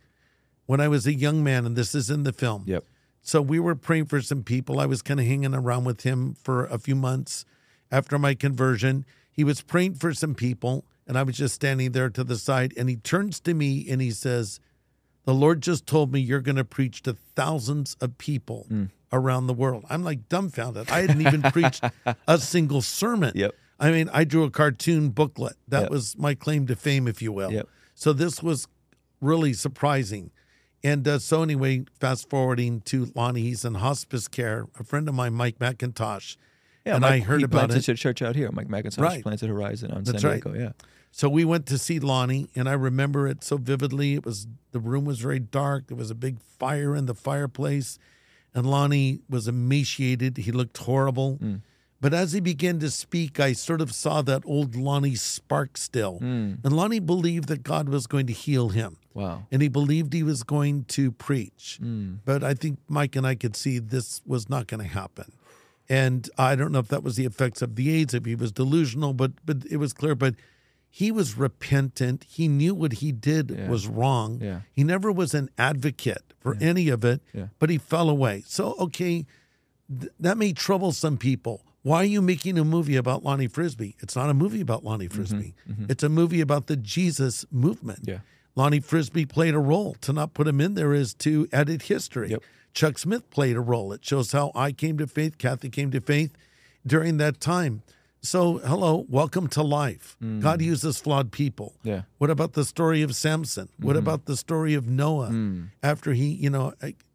when 0.66 0.80
I 0.80 0.86
was 0.86 1.06
a 1.06 1.14
young 1.14 1.42
man, 1.42 1.66
and 1.66 1.74
this 1.74 1.94
is 1.94 2.08
in 2.10 2.22
the 2.22 2.32
film. 2.32 2.62
Yep. 2.66 2.84
So 3.28 3.42
we 3.42 3.60
were 3.60 3.74
praying 3.74 4.06
for 4.06 4.22
some 4.22 4.42
people. 4.42 4.80
I 4.80 4.86
was 4.86 5.02
kind 5.02 5.20
of 5.20 5.26
hanging 5.26 5.54
around 5.54 5.84
with 5.84 6.00
him 6.00 6.34
for 6.42 6.64
a 6.64 6.78
few 6.78 6.94
months 6.96 7.44
after 7.92 8.18
my 8.18 8.32
conversion. 8.32 9.04
He 9.30 9.44
was 9.44 9.60
praying 9.60 9.96
for 9.96 10.14
some 10.14 10.34
people, 10.34 10.86
and 11.06 11.18
I 11.18 11.22
was 11.24 11.36
just 11.36 11.54
standing 11.54 11.92
there 11.92 12.08
to 12.08 12.24
the 12.24 12.38
side, 12.38 12.72
and 12.78 12.88
he 12.88 12.96
turns 12.96 13.38
to 13.40 13.52
me 13.52 13.86
and 13.90 14.00
he 14.00 14.12
says, 14.12 14.60
the 15.26 15.34
Lord 15.34 15.60
just 15.60 15.86
told 15.86 16.10
me 16.10 16.20
you're 16.20 16.40
going 16.40 16.56
to 16.56 16.64
preach 16.64 17.02
to 17.02 17.18
thousands 17.36 17.98
of 18.00 18.16
people 18.16 18.66
Mm. 18.70 18.88
around 19.12 19.46
the 19.46 19.52
world. 19.52 19.84
I'm 19.90 20.02
like 20.04 20.26
dumbfounded. 20.30 20.90
I 20.90 21.02
hadn't 21.02 21.20
even 21.20 21.42
preached 21.42 21.84
a 22.26 22.38
single 22.54 22.80
sermon. 22.80 23.32
Yep. 23.34 23.54
I 23.78 23.90
mean, 23.90 24.08
I 24.10 24.24
drew 24.24 24.44
a 24.44 24.50
cartoon 24.50 25.10
booklet. 25.10 25.56
That 25.68 25.82
Yep. 25.82 25.90
was 25.90 26.16
my 26.16 26.34
claim 26.34 26.66
to 26.68 26.74
fame, 26.76 27.06
if 27.06 27.20
you 27.20 27.30
will. 27.32 27.52
Yep. 27.52 27.68
So 27.94 28.14
this 28.14 28.42
was 28.42 28.68
really 29.20 29.52
surprising. 29.52 30.30
And 30.84 31.06
uh, 31.08 31.18
so, 31.18 31.42
anyway, 31.42 31.84
fast 31.98 32.30
forwarding 32.30 32.80
to 32.82 33.10
Lonnie, 33.14 33.42
he's 33.42 33.64
in 33.64 33.74
hospice 33.74 34.28
care. 34.28 34.66
A 34.78 34.84
friend 34.84 35.08
of 35.08 35.14
mine, 35.14 35.34
Mike 35.34 35.58
MacIntosh, 35.58 36.36
Yeah, 36.86 36.94
and 36.94 37.02
Mike, 37.02 37.12
I 37.12 37.18
heard 37.24 37.38
he 37.40 37.44
about 37.44 37.68
planted 37.70 37.88
it. 37.88 37.88
a 37.88 37.94
church 37.94 38.22
out 38.22 38.36
here. 38.36 38.50
Mike 38.52 38.68
MacIntosh 38.68 38.98
Right. 39.00 39.22
planted 39.22 39.48
Horizon 39.48 39.90
on 39.90 40.04
That's 40.04 40.22
San 40.22 40.30
right. 40.30 40.42
Diego. 40.42 40.58
Yeah. 40.58 40.72
So 41.10 41.28
we 41.28 41.44
went 41.44 41.66
to 41.66 41.78
see 41.78 41.98
Lonnie, 41.98 42.48
and 42.54 42.68
I 42.68 42.74
remember 42.74 43.26
it 43.26 43.42
so 43.42 43.56
vividly. 43.56 44.14
It 44.14 44.24
was 44.24 44.46
the 44.72 44.78
room 44.78 45.04
was 45.04 45.18
very 45.18 45.40
dark. 45.40 45.88
There 45.88 45.96
was 45.96 46.10
a 46.10 46.14
big 46.14 46.38
fire 46.58 46.94
in 46.94 47.06
the 47.06 47.14
fireplace, 47.14 47.98
and 48.54 48.64
Lonnie 48.70 49.20
was 49.28 49.48
emaciated. 49.48 50.36
He 50.36 50.52
looked 50.52 50.76
horrible. 50.78 51.38
But 52.00 52.14
as 52.14 52.32
he 52.32 52.38
began 52.40 52.78
to 52.78 52.90
speak, 52.90 53.40
I 53.40 53.52
sort 53.54 53.80
of 53.80 53.92
saw 53.92 54.22
that 54.22 54.42
old 54.46 54.76
Lonnie 54.76 55.16
spark 55.16 55.76
still. 55.76 56.18
Hmm. 56.18 56.54
And 56.62 56.72
Lonnie 56.72 57.00
believed 57.00 57.48
that 57.48 57.64
God 57.64 57.88
was 57.88 58.06
going 58.06 58.26
to 58.28 58.32
heal 58.32 58.68
him. 58.68 58.98
Wow. 59.14 59.46
And 59.50 59.60
he 59.62 59.68
believed 59.68 60.12
he 60.12 60.22
was 60.22 60.44
going 60.44 60.84
to 60.84 61.10
preach. 61.10 61.78
Hmm. 61.80 62.14
But 62.24 62.44
I 62.44 62.54
think 62.54 62.78
Mike 62.88 63.16
and 63.16 63.26
I 63.26 63.34
could 63.34 63.56
see 63.56 63.80
this 63.80 64.22
was 64.24 64.48
not 64.48 64.68
going 64.68 64.80
to 64.82 64.88
happen. 64.88 65.32
And 65.88 66.28
I 66.38 66.54
don't 66.54 66.70
know 66.70 66.78
if 66.78 66.88
that 66.88 67.02
was 67.02 67.16
the 67.16 67.24
effects 67.24 67.62
of 67.62 67.74
the 67.74 67.90
AIDS, 67.90 68.14
if 68.14 68.24
he 68.26 68.34
was 68.36 68.52
delusional, 68.52 69.12
but 69.14 69.32
but 69.44 69.64
it 69.70 69.78
was 69.78 69.92
clear. 69.92 70.14
But 70.14 70.34
he 70.90 71.10
was 71.10 71.36
repentant. 71.36 72.24
He 72.28 72.46
knew 72.46 72.74
what 72.74 72.92
he 72.94 73.10
did 73.10 73.50
Yeah. 73.50 73.68
was 73.68 73.88
wrong. 73.88 74.38
Yeah. 74.40 74.60
He 74.72 74.84
never 74.84 75.10
was 75.10 75.34
an 75.34 75.48
advocate 75.58 76.32
for 76.38 76.56
any 76.60 76.88
of 76.90 77.04
it, 77.04 77.22
Yeah. 77.34 77.48
but 77.58 77.70
he 77.70 77.78
fell 77.78 78.08
away. 78.08 78.44
So 78.46 78.74
okay, 78.78 79.24
th- 79.90 80.12
that 80.20 80.36
may 80.38 80.52
trouble 80.52 80.92
some 80.92 81.16
people. 81.16 81.62
Why 81.88 82.02
are 82.02 82.04
you 82.04 82.20
making 82.20 82.58
a 82.58 82.64
movie 82.64 82.96
about 82.96 83.24
Lonnie 83.24 83.46
Frisbee? 83.48 83.96
It's 84.00 84.14
not 84.14 84.28
a 84.28 84.34
movie 84.34 84.60
about 84.60 84.84
Lonnie 84.84 85.08
Frisbee. 85.08 85.54
It's 85.88 86.02
a 86.02 86.10
movie 86.10 86.42
about 86.42 86.66
the 86.66 86.76
Jesus 86.76 87.46
movement. 87.50 88.00
Yeah. 88.02 88.18
Lonnie 88.56 88.80
Frisbee 88.80 89.24
played 89.24 89.54
a 89.54 89.58
role. 89.58 89.96
To 90.02 90.12
not 90.12 90.34
put 90.34 90.46
him 90.46 90.60
in 90.60 90.74
there 90.74 90.92
is 90.92 91.14
to 91.14 91.48
edit 91.50 91.82
history. 91.82 92.28
Yep. 92.32 92.42
Chuck 92.74 92.98
Smith 92.98 93.30
played 93.30 93.56
a 93.56 93.60
role. 93.62 93.94
It 93.94 94.04
shows 94.04 94.32
how 94.32 94.52
I 94.54 94.72
came 94.72 94.98
to 94.98 95.06
faith, 95.06 95.38
Cathe 95.38 95.72
came 95.72 95.90
to 95.92 96.00
faith 96.02 96.36
during 96.86 97.16
that 97.16 97.40
time. 97.40 97.82
So, 98.20 98.58
hello, 98.58 99.06
welcome 99.08 99.46
to 99.48 99.62
life. 99.62 100.16
God 100.40 100.60
uses 100.60 101.00
flawed 101.00 101.32
people. 101.32 101.76
Mm. 101.84 101.88
Yeah. 101.88 102.02
What 102.18 102.28
about 102.28 102.52
the 102.52 102.66
story 102.66 103.00
of 103.00 103.14
Samson? 103.16 103.70
What 103.78 103.92
Mm-hmm. 103.92 103.98
about 103.98 104.26
the 104.26 104.36
story 104.36 104.74
of 104.74 104.86
Noah? 104.88 105.30
Mm. 105.30 105.68
After 105.82 106.12
he, 106.12 106.26
you 106.26 106.50
know, 106.50 106.74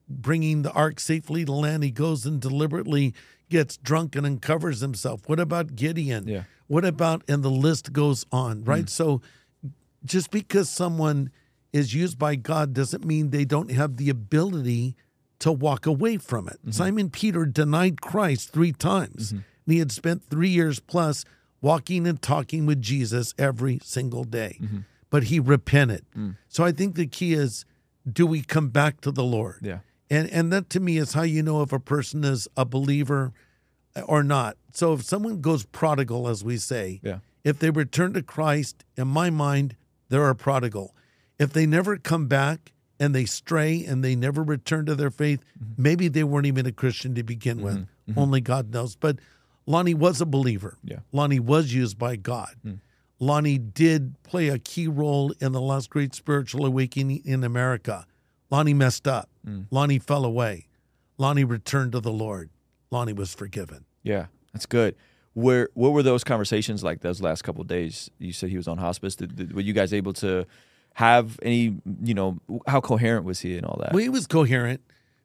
bringing 0.09 0.63
the 0.63 0.71
ark 0.71 0.99
safely 0.99 1.45
to 1.45 1.51
land, 1.51 1.83
he 1.83 1.91
goes 1.91 2.25
and 2.25 2.39
deliberately 2.41 3.13
gets 3.53 3.77
drunk 3.77 4.15
and 4.15 4.25
uncovers 4.25 4.81
himself. 4.81 5.21
What 5.27 5.39
about 5.39 5.75
Gideon? 5.75 6.27
Yeah. 6.27 6.43
What 6.65 6.83
about, 6.83 7.21
and 7.27 7.43
the 7.43 7.51
list 7.51 7.93
goes 7.93 8.25
on, 8.31 8.63
right? 8.63 8.85
Mm. 8.85 8.89
So, 8.89 9.21
just 10.03 10.31
because 10.31 10.69
someone 10.69 11.29
is 11.71 11.93
used 11.93 12.17
by 12.17 12.35
God 12.35 12.73
doesn't 12.73 13.05
mean 13.05 13.29
they 13.29 13.45
don't 13.45 13.69
have 13.69 13.97
the 13.97 14.09
ability 14.09 14.95
to 15.37 15.51
walk 15.51 15.85
away 15.85 16.17
from 16.17 16.47
it. 16.47 16.57
Mm-hmm. 16.61 16.71
Simon 16.71 17.09
Peter 17.11 17.45
denied 17.45 18.01
Christ 18.01 18.51
three 18.51 18.71
times. 18.71 19.27
Mm-hmm. 19.27 19.35
And 19.65 19.73
he 19.73 19.79
had 19.79 19.91
spent 19.91 20.23
three 20.23 20.49
years 20.49 20.79
plus 20.79 21.25
walking 21.61 22.07
and 22.07 22.19
talking 22.19 22.65
with 22.65 22.81
Jesus 22.81 23.35
every 23.37 23.79
single 23.83 24.23
day. 24.23 24.57
Mm-hmm. 24.59 24.79
But 25.11 25.25
he 25.25 25.39
repented. 25.39 26.05
Mm. 26.17 26.37
So 26.49 26.63
I 26.63 26.71
think 26.71 26.95
the 26.95 27.05
key 27.05 27.33
is 27.33 27.65
do 28.11 28.25
we 28.25 28.41
come 28.41 28.69
back 28.69 28.99
to 29.01 29.11
the 29.11 29.23
Lord? 29.23 29.59
Yeah. 29.61 29.79
And 30.13 30.29
and 30.29 30.53
that 30.53 30.69
to 30.71 30.79
me 30.79 30.97
is 30.97 31.13
how 31.13 31.23
you 31.23 31.41
know 31.41 31.61
if 31.63 31.73
a 31.73 31.79
person 31.79 32.23
is 32.23 32.47
a 32.55 32.65
believer 32.65 33.33
or 34.05 34.23
not. 34.23 34.57
So 34.71 34.93
if 34.93 35.03
someone 35.03 35.41
goes 35.41 35.65
prodigal, 35.65 36.27
as 36.27 36.43
we 36.43 36.57
say, 36.57 36.99
Yeah. 37.03 37.19
if 37.43 37.59
they 37.59 37.69
return 37.69 38.13
to 38.13 38.21
Christ, 38.21 38.85
in 38.95 39.07
my 39.07 39.29
mind, 39.29 39.75
they're 40.09 40.29
a 40.29 40.35
prodigal. 40.35 40.95
If 41.39 41.53
they 41.53 41.65
never 41.65 41.97
come 41.97 42.27
back 42.27 42.73
and 42.99 43.15
they 43.15 43.25
stray 43.25 43.83
and 43.85 44.03
they 44.03 44.15
never 44.15 44.43
return 44.43 44.85
to 44.85 44.95
their 44.95 45.11
faith, 45.11 45.43
mm-hmm. 45.59 45.81
maybe 45.81 46.07
they 46.07 46.23
weren't 46.23 46.45
even 46.45 46.65
a 46.65 46.71
Christian 46.71 47.15
to 47.15 47.23
begin 47.23 47.61
with. 47.61 47.75
Mm-hmm. 47.75 48.11
Mm-hmm. 48.11 48.19
Only 48.19 48.41
God 48.41 48.71
knows. 48.71 48.95
But 48.95 49.17
Lonnie 49.65 49.93
was 49.95 50.21
a 50.21 50.25
believer. 50.25 50.77
Yeah. 50.83 50.99
Lonnie 51.11 51.39
was 51.39 51.73
used 51.73 51.97
by 51.97 52.17
God. 52.17 52.55
Mm. 52.65 52.79
Lonnie 53.19 53.57
did 53.57 54.21
play 54.23 54.49
a 54.49 54.59
key 54.59 54.87
role 54.87 55.33
in 55.39 55.53
the 55.53 55.61
last 55.61 55.89
great 55.89 56.13
spiritual 56.13 56.65
awakening 56.65 57.21
in 57.23 57.43
America. 57.43 58.05
Lonnie 58.53 58.75
messed 58.75 59.07
up. 59.07 59.29
Hmm. 59.43 59.61
Lonnie 59.71 59.97
fell 59.97 60.25
away. 60.25 60.67
Lonnie 61.17 61.43
returned 61.43 61.91
to 61.93 61.99
the 61.99 62.11
Lord. 62.11 62.51
Lonnie 62.91 63.11
was 63.13 63.33
forgiven. 63.33 63.85
Yeah, 64.03 64.27
that's 64.53 64.67
good. 64.67 64.95
Where 65.33 65.69
what 65.73 65.93
were 65.93 66.03
those 66.03 66.23
conversations 66.23 66.83
like 66.83 67.01
those 67.01 67.19
last 67.19 67.41
couple 67.43 67.61
of 67.61 67.67
days? 67.67 68.11
You 68.19 68.31
said 68.31 68.49
he 68.51 68.57
was 68.57 68.67
on 68.67 68.77
hospice. 68.77 69.15
Did, 69.15 69.35
did- 69.35 69.53
were 69.55 69.61
you 69.61 69.73
guys 69.73 69.91
able 69.91 70.13
to 70.13 70.45
have 70.93 71.39
any? 71.41 71.77
You 72.03 72.13
know, 72.13 72.37
how 72.67 72.79
coherent 72.79 73.25
was 73.25 73.39
he 73.39 73.57
and 73.57 73.65
all 73.65 73.77
that? 73.81 73.91
Well, 73.93 74.03
he 74.03 74.09
was 74.09 74.27
coherent, 74.27 74.81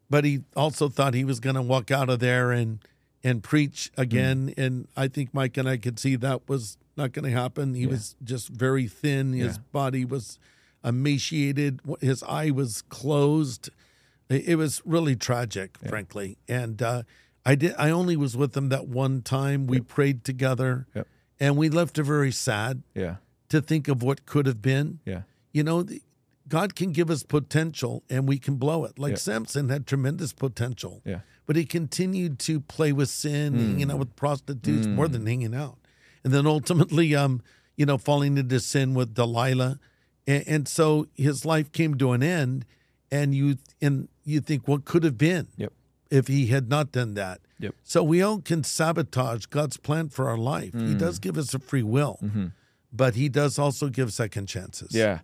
but 0.08 0.24
he 0.24 0.40
also 0.56 0.88
thought 0.88 1.12
he 1.12 1.24
was 1.24 1.38
going 1.40 1.56
to 1.56 1.62
walk 1.62 1.90
out 1.90 2.08
of 2.08 2.20
there 2.20 2.50
and 2.50 2.78
and 3.22 3.42
preach 3.42 3.90
again. 3.98 4.54
Hmm. 4.56 4.60
And 4.62 4.88
I 4.96 5.08
think 5.08 5.34
Mike 5.34 5.58
and 5.58 5.68
I 5.68 5.76
could 5.76 5.98
see 5.98 6.16
that 6.16 6.48
was 6.48 6.78
not 6.96 7.12
going 7.12 7.26
to 7.30 7.38
happen. 7.38 7.74
He 7.74 7.86
was 7.86 8.16
just 8.24 8.48
very 8.48 8.86
thin. 8.88 9.34
His 9.34 9.56
Yeah. 9.56 9.62
body 9.72 10.06
was 10.06 10.38
emaciated. 10.84 11.80
His 12.00 12.22
eye 12.22 12.50
was 12.50 12.82
closed. 12.82 13.70
It 14.28 14.56
was 14.58 14.82
really 14.84 15.16
tragic, 15.16 15.78
frankly. 15.88 16.36
And 16.48 16.82
uh, 16.82 17.02
I 17.46 17.54
did. 17.54 17.74
I 17.78 17.90
only 17.90 18.16
was 18.16 18.36
with 18.36 18.56
him 18.56 18.68
that 18.68 18.86
one 18.88 19.22
time. 19.22 19.66
We 19.66 19.80
prayed 19.80 20.24
together, 20.24 20.86
Yep. 20.94 21.06
and 21.40 21.56
we 21.56 21.68
left 21.70 21.96
her 21.96 22.02
very 22.02 22.32
sad 22.32 22.82
yeah, 22.94 23.16
to 23.48 23.60
think 23.62 23.88
of 23.88 24.02
what 24.02 24.26
could 24.26 24.46
have 24.46 24.60
been 24.60 25.00
yeah, 25.06 25.22
you 25.52 25.62
know, 25.62 25.82
the, 25.82 26.02
God 26.46 26.74
can 26.74 26.92
give 26.92 27.10
us 27.10 27.22
potential 27.22 28.02
and 28.10 28.28
we 28.28 28.38
can 28.38 28.56
blow 28.56 28.84
it. 28.84 28.98
Like 28.98 29.12
Yeah. 29.12 29.16
Samson 29.16 29.68
had 29.70 29.86
tremendous 29.86 30.32
potential, 30.34 31.00
yeah, 31.06 31.20
but 31.46 31.56
he 31.56 31.64
continued 31.64 32.38
to 32.40 32.60
play 32.60 32.92
with 32.92 33.08
sin, 33.08 33.54
hanging 33.54 33.90
out 33.90 33.98
with 33.98 34.14
prostitutes 34.16 34.86
more 34.86 35.08
than 35.08 35.26
hanging 35.26 35.54
out. 35.54 35.78
And 36.24 36.32
then 36.34 36.46
ultimately, 36.46 37.14
um, 37.14 37.40
you 37.76 37.86
know, 37.86 37.96
falling 37.96 38.36
into 38.36 38.60
sin 38.60 38.92
with 38.92 39.14
Delilah. 39.14 39.78
And, 40.28 40.44
and 40.46 40.68
so 40.68 41.08
his 41.16 41.44
life 41.44 41.72
came 41.72 41.96
to 41.98 42.12
an 42.12 42.22
end. 42.22 42.64
And 43.10 43.34
you 43.34 43.56
and 43.80 44.08
you 44.24 44.40
think 44.40 44.68
what 44.68 44.84
could 44.84 45.02
have 45.02 45.16
been 45.16 45.48
Yep. 45.56 45.72
if 46.10 46.28
he 46.28 46.48
had 46.48 46.68
not 46.68 46.92
done 46.92 47.14
that. 47.14 47.40
Yep. 47.58 47.74
So 47.82 48.04
we 48.04 48.20
all 48.20 48.40
can 48.40 48.62
sabotage 48.64 49.46
God's 49.46 49.78
plan 49.78 50.10
for 50.10 50.28
our 50.28 50.36
life. 50.36 50.74
He 50.74 50.94
mm. 50.94 50.98
does 50.98 51.18
give 51.18 51.38
us 51.38 51.54
a 51.54 51.58
free 51.58 51.82
will. 51.82 52.18
Mm-hmm. 52.22 52.48
but 52.92 53.14
he 53.14 53.30
does 53.30 53.58
also 53.58 53.88
give 53.88 54.12
second 54.12 54.46
chances. 54.46 54.94
Yeah. 54.94 55.20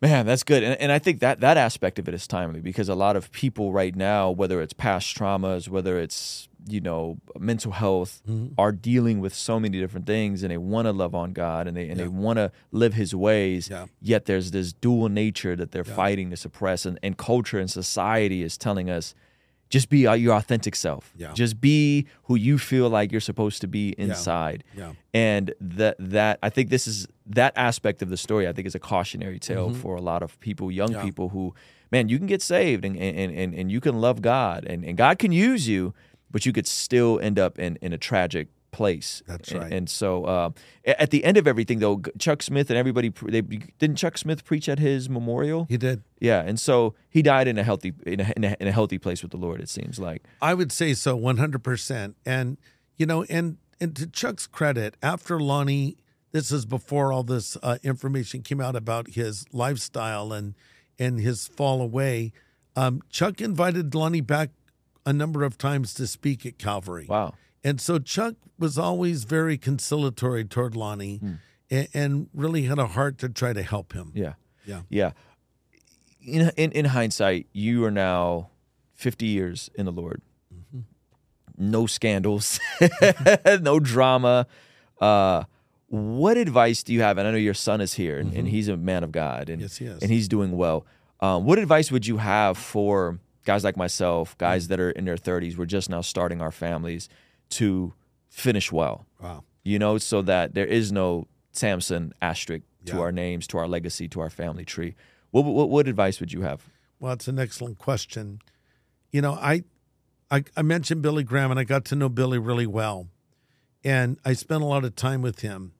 Man, 0.00 0.26
that's 0.26 0.42
good. 0.42 0.62
And, 0.62 0.80
and 0.80 0.92
I 0.92 0.98
think 0.98 1.20
that 1.20 1.40
that 1.40 1.56
aspect 1.56 1.98
of 1.98 2.08
it 2.08 2.14
is 2.14 2.26
timely 2.26 2.60
because 2.60 2.88
a 2.88 2.94
lot 2.94 3.16
of 3.16 3.30
people 3.32 3.72
right 3.72 3.94
now, 3.94 4.30
whether 4.30 4.60
it's 4.60 4.72
past 4.72 5.16
traumas, 5.16 5.68
whether 5.68 5.98
it's, 5.98 6.48
you 6.66 6.80
know, 6.80 7.18
mental 7.38 7.72
health, 7.72 8.22
Mm-hmm. 8.28 8.54
are 8.58 8.72
dealing 8.72 9.20
with 9.20 9.34
so 9.34 9.60
many 9.60 9.78
different 9.80 10.06
things 10.06 10.42
and 10.42 10.50
they 10.50 10.56
want 10.58 10.86
to 10.86 10.92
love 10.92 11.14
on 11.14 11.32
God 11.32 11.66
and 11.68 11.76
they 11.76 11.88
and 11.88 11.98
they 12.00 12.08
want 12.08 12.38
to 12.38 12.50
live 12.72 12.94
his 12.94 13.14
ways. 13.14 13.68
Yeah. 13.70 13.86
Yet 14.00 14.24
there's 14.26 14.50
this 14.50 14.72
dual 14.72 15.08
nature 15.08 15.54
that 15.56 15.72
they're 15.72 15.84
fighting 15.84 16.30
to 16.30 16.36
suppress 16.36 16.86
and, 16.86 16.98
and 17.02 17.16
culture 17.16 17.58
and 17.58 17.70
society 17.70 18.42
is 18.42 18.56
telling 18.56 18.88
us 18.88 19.14
just 19.70 19.88
be 19.88 20.00
your 20.00 20.34
authentic 20.34 20.76
self. 20.76 21.12
Yeah. 21.16 21.32
Just 21.32 21.60
be 21.60 22.06
who 22.24 22.36
you 22.36 22.58
feel 22.58 22.88
like 22.88 23.10
you're 23.12 23.20
supposed 23.20 23.60
to 23.62 23.66
be 23.66 23.94
inside. 23.98 24.62
Yeah. 24.76 24.92
And 25.12 25.52
that 25.60 25.96
that 25.98 26.38
I 26.42 26.50
think 26.50 26.70
this 26.70 26.86
is 26.86 27.06
that 27.26 27.52
aspect 27.56 28.00
of 28.02 28.08
the 28.08 28.16
story 28.16 28.46
I 28.48 28.52
think 28.52 28.66
is 28.66 28.74
a 28.74 28.78
cautionary 28.78 29.38
tale 29.38 29.70
Mm-hmm. 29.70 29.80
for 29.80 29.96
a 29.96 30.00
lot 30.00 30.22
of 30.22 30.38
people, 30.40 30.70
young 30.70 30.94
people 31.02 31.30
who, 31.30 31.54
man, 31.90 32.08
you 32.08 32.18
can 32.18 32.26
get 32.26 32.42
saved 32.42 32.84
and 32.84 32.96
and, 32.96 33.32
and, 33.32 33.54
and 33.54 33.72
you 33.72 33.80
can 33.80 34.00
love 34.00 34.22
God 34.22 34.64
and, 34.64 34.84
and 34.84 34.96
God 34.96 35.18
can 35.18 35.32
use 35.32 35.66
you, 35.66 35.92
but 36.34 36.44
you 36.44 36.52
could 36.52 36.66
still 36.66 37.20
end 37.20 37.38
up 37.38 37.60
in, 37.60 37.76
in 37.80 37.92
a 37.92 37.98
tragic 37.98 38.48
place. 38.72 39.22
That's 39.28 39.52
And- 39.52 39.60
right. 39.62 39.72
And, 39.72 39.88
so 39.88 40.24
uh, 40.24 40.50
at 40.84 41.10
the 41.10 41.22
end 41.22 41.36
of 41.36 41.46
everything 41.46 41.78
though, 41.78 42.02
Chuck 42.18 42.42
Smith 42.42 42.70
and 42.70 42.76
everybody 42.76 43.08
they 43.28 43.40
didn't 43.40 43.94
Chuck 43.94 44.18
Smith 44.18 44.44
preach 44.44 44.68
at 44.68 44.80
his 44.80 45.08
memorial? 45.08 45.66
He 45.68 45.76
did. 45.76 46.02
Yeah, 46.18 46.40
and 46.44 46.58
so 46.58 46.94
he 47.08 47.22
died 47.22 47.46
in 47.46 47.56
a 47.56 47.62
healthy 47.62 47.92
in 48.04 48.18
a, 48.20 48.32
in 48.36 48.42
a, 48.42 48.56
in 48.58 48.66
a 48.66 48.72
healthy 48.72 48.98
place 48.98 49.22
with 49.22 49.30
the 49.30 49.36
Lord. 49.36 49.60
It 49.60 49.68
seems 49.68 50.00
like. 50.00 50.24
I 50.42 50.54
would 50.54 50.72
say 50.72 50.92
so, 50.94 51.14
one 51.14 51.36
hundred 51.36 51.62
percent. 51.62 52.16
And 52.26 52.58
you 52.96 53.06
know, 53.06 53.22
and 53.30 53.58
and 53.80 53.94
to 53.94 54.08
Chuck's 54.08 54.48
credit, 54.48 54.96
after 55.02 55.38
Lonnie, 55.38 55.96
this 56.32 56.50
is 56.50 56.66
before 56.66 57.12
all 57.12 57.22
this 57.22 57.56
uh, 57.62 57.78
information 57.84 58.42
came 58.42 58.60
out 58.60 58.74
about 58.74 59.10
his 59.10 59.44
lifestyle 59.52 60.32
and 60.32 60.54
and 60.98 61.20
his 61.20 61.46
fall 61.46 61.80
away. 61.80 62.32
Um, 62.74 63.02
Chuck 63.08 63.40
invited 63.40 63.94
Lonnie 63.94 64.20
back 64.20 64.50
a 65.06 65.12
number 65.12 65.42
of 65.44 65.58
times 65.58 65.94
to 65.94 66.06
speak 66.06 66.44
at 66.46 66.58
Calvary. 66.58 67.06
Wow. 67.08 67.34
And 67.62 67.80
so 67.80 67.98
Chuck 67.98 68.34
was 68.58 68.76
always 68.78 69.24
very 69.24 69.56
conciliatory 69.58 70.44
toward 70.44 70.76
Lonnie, 70.76 71.20
and, 71.70 71.88
and 71.94 72.28
really 72.34 72.62
had 72.62 72.78
a 72.78 72.86
heart 72.88 73.18
to 73.18 73.28
try 73.28 73.52
to 73.52 73.62
help 73.62 73.92
him. 73.94 74.12
Yeah. 74.14 74.34
Yeah. 74.66 74.82
Yeah. 74.88 75.10
In, 76.26 76.50
in 76.56 76.72
in 76.72 76.84
hindsight, 76.86 77.46
you 77.52 77.84
are 77.84 77.90
now 77.90 78.50
50 78.94 79.26
years 79.26 79.70
in 79.74 79.84
the 79.86 79.92
Lord. 79.92 80.22
No 81.56 81.86
scandals, 81.86 82.58
no 83.60 83.78
drama. 83.78 84.46
Uh, 85.00 85.44
what 85.88 86.36
advice 86.36 86.82
do 86.82 86.92
you 86.92 87.02
have? 87.02 87.16
And 87.18 87.28
I 87.28 87.30
know 87.30 87.36
your 87.36 87.54
son 87.54 87.80
is 87.80 87.94
here, 87.94 88.18
and, 88.18 88.32
and 88.34 88.48
he's 88.48 88.66
a 88.68 88.76
man 88.76 89.04
of 89.04 89.12
God, 89.12 89.48
and 89.48 89.62
Yes, 89.62 89.76
he 89.76 89.84
is. 89.84 90.02
and 90.02 90.10
he's 90.10 90.26
doing 90.26 90.56
well. 90.56 90.84
Um, 91.20 91.44
what 91.44 91.58
advice 91.60 91.92
would 91.92 92.06
you 92.06 92.16
have 92.16 92.58
for 92.58 93.20
guys 93.44 93.64
like 93.64 93.76
myself, 93.76 94.36
guys 94.38 94.66
mm. 94.66 94.68
that 94.68 94.80
are 94.80 94.90
in 94.90 95.04
their 95.04 95.16
30s? 95.16 95.56
We're 95.56 95.66
just 95.66 95.88
now 95.90 96.00
starting 96.00 96.40
our 96.40 96.52
families 96.52 97.08
to 97.50 97.94
finish 98.28 98.72
well 98.72 99.06
Wow. 99.20 99.44
you 99.62 99.78
know, 99.78 99.98
so 99.98 100.22
that 100.22 100.54
there 100.54 100.66
is 100.66 100.90
no 100.90 101.26
Samson 101.52 102.12
asterisk 102.20 102.64
to 102.86 102.94
Yeah. 102.96 103.00
our 103.00 103.12
names, 103.12 103.46
to 103.48 103.58
our 103.58 103.68
legacy, 103.68 104.08
to 104.08 104.20
our 104.20 104.30
family 104.30 104.64
tree. 104.64 104.94
What, 105.30 105.44
what 105.44 105.70
what 105.70 105.88
advice 105.88 106.20
would 106.20 106.32
you 106.32 106.42
have? 106.42 106.68
Well, 107.00 107.12
it's 107.12 107.28
an 107.28 107.38
excellent 107.38 107.78
question. 107.78 108.40
You 109.12 109.22
know, 109.22 109.34
I, 109.34 109.64
I 110.30 110.44
I 110.56 110.62
mentioned 110.62 111.02
Billy 111.02 111.22
Graham, 111.22 111.50
and 111.50 111.60
I 111.60 111.64
got 111.64 111.84
to 111.86 111.96
know 111.96 112.08
Billy 112.08 112.38
really 112.38 112.66
well, 112.66 113.08
and 113.84 114.18
I 114.24 114.32
spent 114.32 114.62
a 114.62 114.66
lot 114.66 114.84
of 114.84 114.96
time 114.96 115.22
with 115.22 115.40
him, 115.40 115.72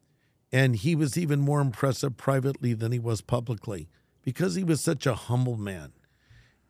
and 0.53 0.77
he 0.77 0.95
was 0.95 1.17
even 1.19 1.41
more 1.41 1.61
impressive 1.61 2.17
privately 2.17 2.75
than 2.75 2.93
he 2.93 2.99
was 2.99 3.21
publicly 3.21 3.89
because 4.23 4.55
he 4.55 4.65
was 4.65 4.81
such 4.81 5.07
a 5.07 5.15
humble 5.15 5.57
man. 5.57 5.93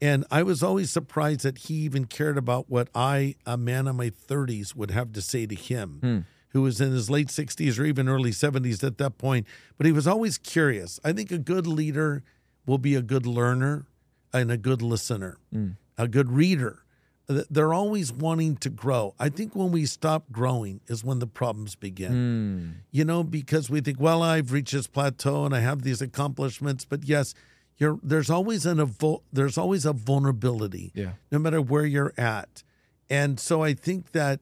And 0.05 0.27
I 0.31 0.43
was 0.43 0.63
always 0.63 0.91
surprised 0.91 1.45
that 1.45 1.57
he 1.57 1.77
even 1.77 2.05
cared 2.05 2.37
about 2.37 2.69
what 2.69 2.91
I, 2.95 3.37
a 3.47 3.57
man 3.57 3.89
in 3.89 3.97
my 3.97 4.11
30s, 4.11 4.77
would 4.77 4.91
have 4.91 5.13
to 5.13 5.23
say 5.23 5.47
to 5.47 5.55
him, 5.55 5.99
hmm. 6.03 6.19
who 6.49 6.61
was 6.61 6.79
in 6.79 6.93
his 6.93 7.09
late 7.09 7.29
60s 7.29 7.79
or 7.81 7.87
even 7.87 8.07
early 8.07 8.31
70s 8.31 8.85
at 8.85 8.99
that 8.99 9.17
point. 9.17 9.47
But 9.79 9.87
he 9.87 9.93
was 9.93 10.07
always 10.07 10.37
curious. 10.37 11.01
I 11.03 11.15
think 11.15 11.33
a 11.33 11.39
good 11.39 11.67
leader 11.67 12.23
will 12.67 12.77
be 12.77 12.95
a 12.95 13.01
good 13.01 13.25
learner 13.25 13.87
and 14.31 14.51
a 14.51 14.59
good 14.59 14.83
listener, 14.83 15.39
hmm. 15.51 15.71
a 15.97 16.07
good 16.07 16.31
reader. 16.31 16.81
They're 17.27 17.73
always 17.73 18.13
wanting 18.13 18.57
to 18.59 18.69
grow. 18.69 19.15
I 19.19 19.31
think 19.31 19.57
when 19.57 19.73
we 19.73 19.87
stop 19.87 20.31
growing 20.31 20.83
is 20.87 21.03
when 21.03 21.21
the 21.21 21.27
problems 21.27 21.77
begin 21.77 22.13
hmm. 22.13 22.71
you 22.91 23.07
know, 23.07 23.25
because 23.25 23.71
we 23.71 23.81
think, 23.81 23.99
well, 23.99 24.23
I've 24.23 24.53
reached 24.53 24.75
this 24.75 24.87
plateau 24.87 25.47
and 25.47 25.55
I 25.55 25.61
have 25.61 25.81
these 25.81 26.03
accomplishments. 26.03 26.85
But 26.85 27.05
yes, 27.05 27.33
you're, 27.79 27.99
there's 28.03 28.31
always 28.31 28.67
an 28.67 28.79
evol- 28.79 29.23
there's 29.33 29.59
always 29.59 29.85
a 29.85 29.93
vulnerability, 29.93 30.93
Yeah. 30.95 31.13
no 31.31 31.39
matter 31.39 31.61
where 31.61 31.87
you're 31.87 32.15
at. 32.17 32.63
And 33.11 33.39
so 33.39 33.63
I 33.63 33.75
think 33.75 34.13
that, 34.13 34.41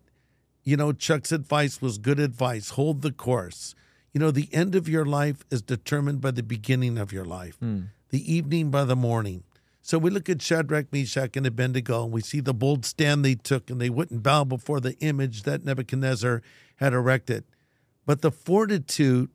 you 0.64 0.76
know, 0.76 0.92
Chuck's 0.92 1.32
advice 1.32 1.80
was 1.80 1.98
good 1.98 2.20
advice. 2.20 2.70
Hold 2.70 3.02
the 3.02 3.12
course. 3.12 3.74
You 4.12 4.20
know, 4.20 4.30
the 4.30 4.48
end 4.52 4.74
of 4.74 4.88
your 4.88 5.06
life 5.06 5.44
is 5.50 5.62
determined 5.62 6.20
by 6.20 6.30
the 6.32 6.42
beginning 6.42 6.98
of 6.98 7.12
your 7.12 7.24
life, 7.24 7.56
hmm. 7.56 7.80
the 8.10 8.32
evening 8.32 8.70
by 8.70 8.84
the 8.84 8.96
morning. 8.96 9.42
So 9.80 9.98
we 9.98 10.10
look 10.10 10.28
at 10.28 10.40
Shadrach, 10.40 10.92
Meshach, 10.92 11.36
and 11.36 11.44
Abednego, 11.46 12.04
and 12.04 12.12
we 12.12 12.20
see 12.20 12.38
the 12.40 12.54
bold 12.54 12.84
stand 12.84 13.24
they 13.24 13.34
took, 13.34 13.68
and 13.68 13.80
they 13.80 13.90
wouldn't 13.90 14.22
bow 14.22 14.44
before 14.44 14.78
the 14.78 14.96
image 15.00 15.42
that 15.42 15.64
Nebuchadnezzar 15.64 16.40
had 16.76 16.92
erected. 16.92 17.44
But 18.06 18.22
the 18.22 18.30
fortitude 18.30 19.30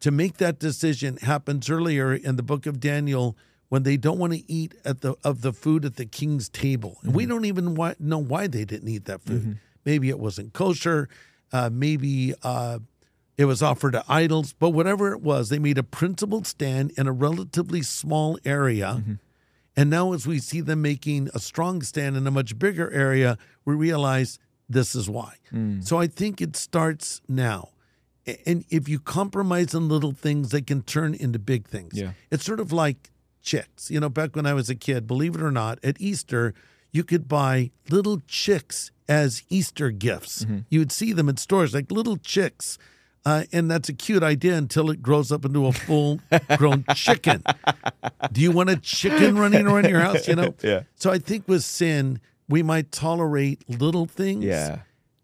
to 0.00 0.10
make 0.10 0.36
that 0.38 0.58
decision 0.58 1.16
happens 1.18 1.68
earlier 1.68 2.14
in 2.14 2.36
the 2.36 2.42
book 2.42 2.66
of 2.66 2.80
Daniel 2.80 3.36
when 3.68 3.82
they 3.82 3.96
don't 3.96 4.18
want 4.18 4.32
to 4.32 4.42
eat 4.50 4.74
at 4.84 5.00
the 5.02 5.14
of 5.24 5.42
the 5.42 5.52
food 5.52 5.84
at 5.84 5.96
the 5.96 6.06
king's 6.06 6.48
table. 6.48 6.98
And 7.02 7.14
we 7.14 7.26
don't 7.26 7.44
even 7.44 7.74
know 7.98 8.18
why 8.18 8.46
they 8.46 8.64
didn't 8.64 8.88
eat 8.88 9.04
that 9.06 9.20
food. 9.22 9.58
Maybe 9.84 10.08
it 10.08 10.18
wasn't 10.18 10.52
kosher. 10.52 11.08
Uh, 11.52 11.68
maybe 11.72 12.34
uh, 12.42 12.78
it 13.36 13.44
was 13.46 13.62
offered 13.62 13.92
to 13.92 14.04
idols. 14.08 14.52
But 14.52 14.70
whatever 14.70 15.12
it 15.12 15.20
was, 15.22 15.48
they 15.48 15.58
made 15.58 15.78
a 15.78 15.82
principled 15.82 16.46
stand 16.46 16.92
in 16.96 17.06
a 17.06 17.12
relatively 17.12 17.82
small 17.82 18.38
area. 18.44 19.02
And 19.76 19.90
now, 19.90 20.12
as 20.12 20.26
we 20.26 20.38
see 20.40 20.60
them 20.60 20.82
making 20.82 21.28
a 21.34 21.38
strong 21.38 21.82
stand 21.82 22.16
in 22.16 22.26
a 22.26 22.30
much 22.30 22.58
bigger 22.58 22.90
area, 22.90 23.38
we 23.64 23.74
realize 23.74 24.38
this 24.68 24.94
is 24.94 25.08
why. 25.08 25.34
So 25.82 25.98
I 25.98 26.06
think 26.06 26.40
it 26.40 26.56
starts 26.56 27.20
now. 27.28 27.70
And 28.46 28.64
if 28.70 28.88
you 28.88 28.98
compromise 28.98 29.74
on 29.74 29.88
little 29.88 30.12
things, 30.12 30.50
they 30.50 30.62
can 30.62 30.82
turn 30.82 31.14
into 31.14 31.38
big 31.38 31.66
things. 31.66 31.92
Yeah. 31.94 32.12
It's 32.30 32.44
sort 32.44 32.60
of 32.60 32.72
like 32.72 33.10
chicks. 33.42 33.90
You 33.90 34.00
know, 34.00 34.08
back 34.08 34.36
when 34.36 34.46
I 34.46 34.54
was 34.54 34.68
a 34.68 34.74
kid, 34.74 35.06
believe 35.06 35.34
it 35.34 35.42
or 35.42 35.50
not, 35.50 35.78
at 35.82 36.00
Easter, 36.00 36.54
you 36.92 37.04
could 37.04 37.28
buy 37.28 37.70
little 37.88 38.20
chicks 38.26 38.90
as 39.08 39.42
Easter 39.48 39.90
gifts. 39.90 40.44
You 40.68 40.80
would 40.80 40.92
see 40.92 41.12
them 41.12 41.28
in 41.28 41.36
stores 41.38 41.74
like 41.74 41.90
little 41.90 42.16
chicks. 42.16 42.78
Uh, 43.24 43.44
and 43.52 43.70
that's 43.70 43.88
a 43.88 43.92
cute 43.92 44.22
idea 44.22 44.54
until 44.56 44.90
it 44.90 45.02
grows 45.02 45.30
up 45.32 45.44
into 45.44 45.66
a 45.66 45.72
full 45.72 46.20
grown 46.56 46.84
chicken. 46.94 47.42
Do 48.32 48.40
you 48.40 48.52
want 48.52 48.70
a 48.70 48.76
chicken 48.76 49.38
running 49.38 49.66
around 49.66 49.88
your 49.88 50.00
house? 50.00 50.28
You 50.28 50.36
know? 50.36 50.54
Yeah. 50.62 50.82
So 50.94 51.10
I 51.10 51.18
think 51.18 51.46
with 51.48 51.62
sin, 51.62 52.20
we 52.48 52.62
might 52.62 52.90
tolerate 52.92 53.68
little 53.68 54.06
things. 54.06 54.44
Yeah. 54.44 54.80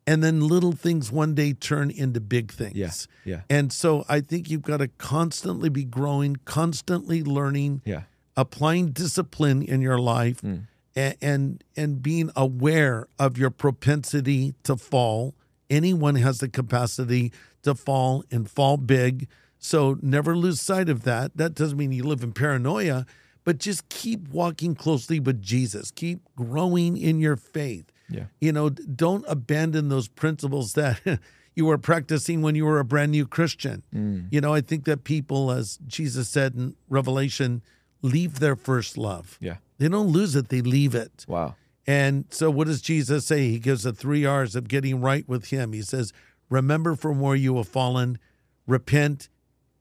And 0.07 0.23
then 0.23 0.41
little 0.47 0.73
things 0.73 1.11
one 1.11 1.35
day 1.35 1.55
turn 1.55 1.91
into 1.91 2.21
big 2.21 2.53
things. 2.53 2.77
Yeah, 2.77 2.91
yeah. 3.25 3.41
And 3.49 3.73
so 3.73 4.05
I 4.09 4.21
think 4.21 4.51
you've 4.51 4.63
got 4.63 4.79
to 4.79 4.89
constantly 4.99 5.71
be 5.71 5.85
growing, 5.85 6.37
constantly 6.45 7.23
learning, 7.23 7.81
Yeah. 7.87 8.03
applying 8.37 8.91
discipline 8.91 9.63
in 9.63 9.81
your 9.81 9.99
life, 9.99 10.43
mm. 10.43 10.67
and, 10.95 11.17
and 11.23 11.65
and 11.75 12.03
being 12.03 12.31
aware 12.37 13.07
of 13.19 13.39
your 13.39 13.51
propensity 13.51 14.55
to 14.65 14.77
fall. 14.77 15.35
Anyone 15.71 16.17
has 16.17 16.39
the 16.39 16.49
capacity 16.51 17.33
to 17.63 17.75
fall 17.75 18.25
and 18.31 18.49
fall 18.51 18.77
big. 18.77 19.27
So 19.59 19.97
never 20.03 20.37
lose 20.37 20.61
sight 20.61 20.91
of 20.91 21.05
that. 21.05 21.35
That 21.39 21.55
doesn't 21.55 21.79
mean 21.79 21.93
you 21.93 22.05
live 22.05 22.23
in 22.23 22.33
paranoia, 22.33 23.07
but 23.45 23.57
just 23.57 23.89
keep 23.89 24.29
walking 24.29 24.75
closely 24.75 25.19
with 25.19 25.41
Jesus. 25.41 25.91
Keep 25.91 26.21
growing 26.37 26.99
in 26.99 27.19
your 27.21 27.37
faith. 27.37 27.87
Yeah. 28.09 28.25
You 28.41 28.53
know, 28.53 28.71
don't 28.71 29.25
abandon 29.29 29.89
those 29.89 30.09
principles 30.09 30.75
that 30.75 31.01
you 31.55 31.67
were 31.67 31.79
practicing 31.79 32.43
when 32.43 32.55
you 32.55 32.65
were 32.65 32.79
a 32.79 32.85
brand 32.85 33.13
new 33.13 33.27
Christian. 33.27 33.83
Mm. 33.95 34.29
You 34.31 34.41
know, 34.41 34.55
I 34.55 34.61
think 34.61 34.85
that 34.85 35.05
people, 35.05 35.51
as 35.51 35.79
Jesus 35.87 36.29
said 36.29 36.55
in 36.55 36.75
Revelation, 36.89 37.63
leave 38.03 38.41
their 38.41 38.57
first 38.57 38.99
love. 38.99 39.39
Yeah. 39.41 39.57
They 39.79 39.89
don't 39.89 40.09
lose 40.09 40.37
it, 40.37 40.49
they 40.49 40.61
leave 40.61 40.95
it. 40.95 41.25
Wow. 41.27 41.57
And 41.87 42.25
so, 42.31 42.51
what 42.51 42.67
does 42.67 42.81
Jesus 42.81 43.27
say? 43.27 43.51
He 43.51 43.59
gives 43.59 43.83
the 43.83 43.93
three 43.93 44.25
R's 44.25 44.57
of 44.57 44.69
getting 44.69 45.01
right 45.01 45.29
with 45.29 45.47
Him. 45.47 45.73
He 45.73 45.83
says, 45.83 46.13
Remember 46.49 46.95
from 46.95 47.21
where 47.21 47.35
you 47.35 47.57
have 47.57 47.69
fallen, 47.69 48.19
repent, 48.67 49.29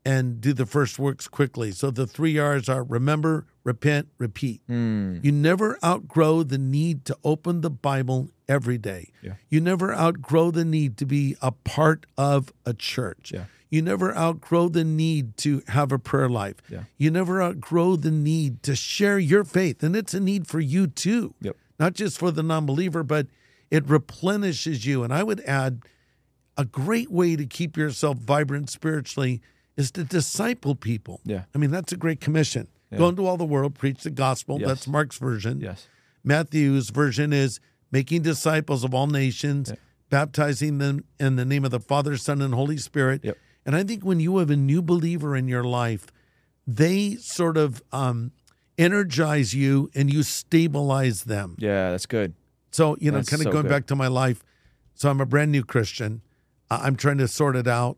and 0.05 0.41
do 0.41 0.53
the 0.53 0.65
first 0.65 0.99
works 0.99 1.27
quickly. 1.27 1.71
So 1.71 1.89
the 1.89 2.05
three 2.05 2.37
R's 2.37 2.67
are 2.67 2.83
remember, 2.83 3.45
repent, 3.63 4.09
repeat. 4.17 4.61
Hmm. 4.67 5.19
You 5.21 5.31
never 5.31 5.77
outgrow 5.83 6.43
the 6.43 6.57
need 6.57 7.05
to 7.05 7.17
open 7.23 7.61
the 7.61 7.69
Bible 7.69 8.29
every 8.47 8.77
day. 8.77 9.11
Yeah. 9.21 9.33
You 9.49 9.61
never 9.61 9.93
outgrow 9.93 10.51
the 10.51 10.65
need 10.65 10.97
to 10.97 11.05
be 11.05 11.37
a 11.41 11.51
part 11.51 12.05
of 12.17 12.51
a 12.65 12.73
church. 12.73 13.31
Yeah. 13.33 13.45
You 13.69 13.81
never 13.81 14.15
outgrow 14.15 14.69
the 14.69 14.83
need 14.83 15.35
to 15.37 15.63
have 15.69 15.91
a 15.91 15.97
prayer 15.97 16.29
life. 16.29 16.57
Yeah. 16.69 16.83
You 16.97 17.09
never 17.09 17.41
outgrow 17.41 17.95
the 17.95 18.11
need 18.11 18.61
to 18.63 18.75
share 18.75 19.17
your 19.17 19.43
faith. 19.43 19.81
And 19.81 19.95
it's 19.95 20.13
a 20.13 20.19
need 20.19 20.47
for 20.47 20.59
you 20.59 20.85
too. 20.85 21.33
Yep. 21.41 21.55
Not 21.79 21.93
just 21.93 22.19
for 22.19 22.29
the 22.29 22.43
non 22.43 22.65
believer, 22.65 23.03
but 23.03 23.27
it 23.71 23.87
replenishes 23.87 24.85
you. 24.85 25.03
And 25.03 25.11
I 25.11 25.23
would 25.23 25.39
add 25.41 25.81
a 26.55 26.65
great 26.65 27.09
way 27.09 27.35
to 27.35 27.47
keep 27.47 27.75
yourself 27.75 28.17
vibrant 28.19 28.69
spiritually 28.69 29.41
is 29.77 29.91
to 29.91 30.03
disciple 30.03 30.75
people. 30.75 31.21
Yeah. 31.25 31.43
I 31.53 31.57
mean, 31.57 31.71
that's 31.71 31.91
a 31.91 31.97
great 31.97 32.21
commission. 32.21 32.67
Go 32.95 33.09
into 33.09 33.25
all 33.25 33.37
the 33.37 33.45
world, 33.45 33.73
preach 33.73 34.03
the 34.03 34.11
gospel. 34.11 34.59
Yes. 34.59 34.67
That's 34.67 34.87
Mark's 34.87 35.17
version. 35.17 35.59
Yes. 35.61 35.87
Matthew's 36.23 36.91
version 36.91 37.33
is 37.33 37.59
making 37.91 38.21
disciples 38.21 38.83
of 38.83 38.93
all 38.93 39.07
nations, 39.07 39.73
baptizing 40.09 40.77
them 40.77 41.03
in 41.19 41.35
the 41.35 41.43
name 41.43 41.65
of 41.65 41.71
the 41.71 41.79
Father, 41.79 42.17
Son, 42.17 42.39
and 42.39 42.53
Holy 42.53 42.77
Spirit. 42.77 43.21
Yep. 43.23 43.37
And 43.65 43.75
I 43.75 43.83
think 43.83 44.03
when 44.05 44.19
you 44.19 44.37
have 44.37 44.51
a 44.51 44.55
new 44.55 44.83
believer 44.83 45.35
in 45.35 45.47
your 45.47 45.63
life, 45.63 46.05
they 46.67 47.15
sort 47.15 47.57
of 47.57 47.81
um, 47.91 48.31
energize 48.77 49.55
you 49.55 49.89
and 49.95 50.13
you 50.13 50.21
stabilize 50.21 51.23
them. 51.23 51.55
Yeah, 51.57 51.91
that's 51.91 52.05
good. 52.05 52.35
So, 52.71 52.95
you 52.99 53.11
know, 53.11 53.17
That's 53.17 53.29
kind 53.29 53.41
of 53.41 53.45
so 53.45 53.51
going 53.51 53.63
good. 53.63 53.69
back 53.69 53.87
to 53.87 53.95
my 53.95 54.07
life. 54.07 54.43
So 54.95 55.09
I'm 55.09 55.19
a 55.21 55.25
brand 55.25 55.51
new 55.51 55.63
Christian. 55.63 56.21
I'm 56.69 56.95
trying 56.95 57.17
to 57.19 57.27
sort 57.27 57.55
it 57.55 57.67
out. 57.67 57.97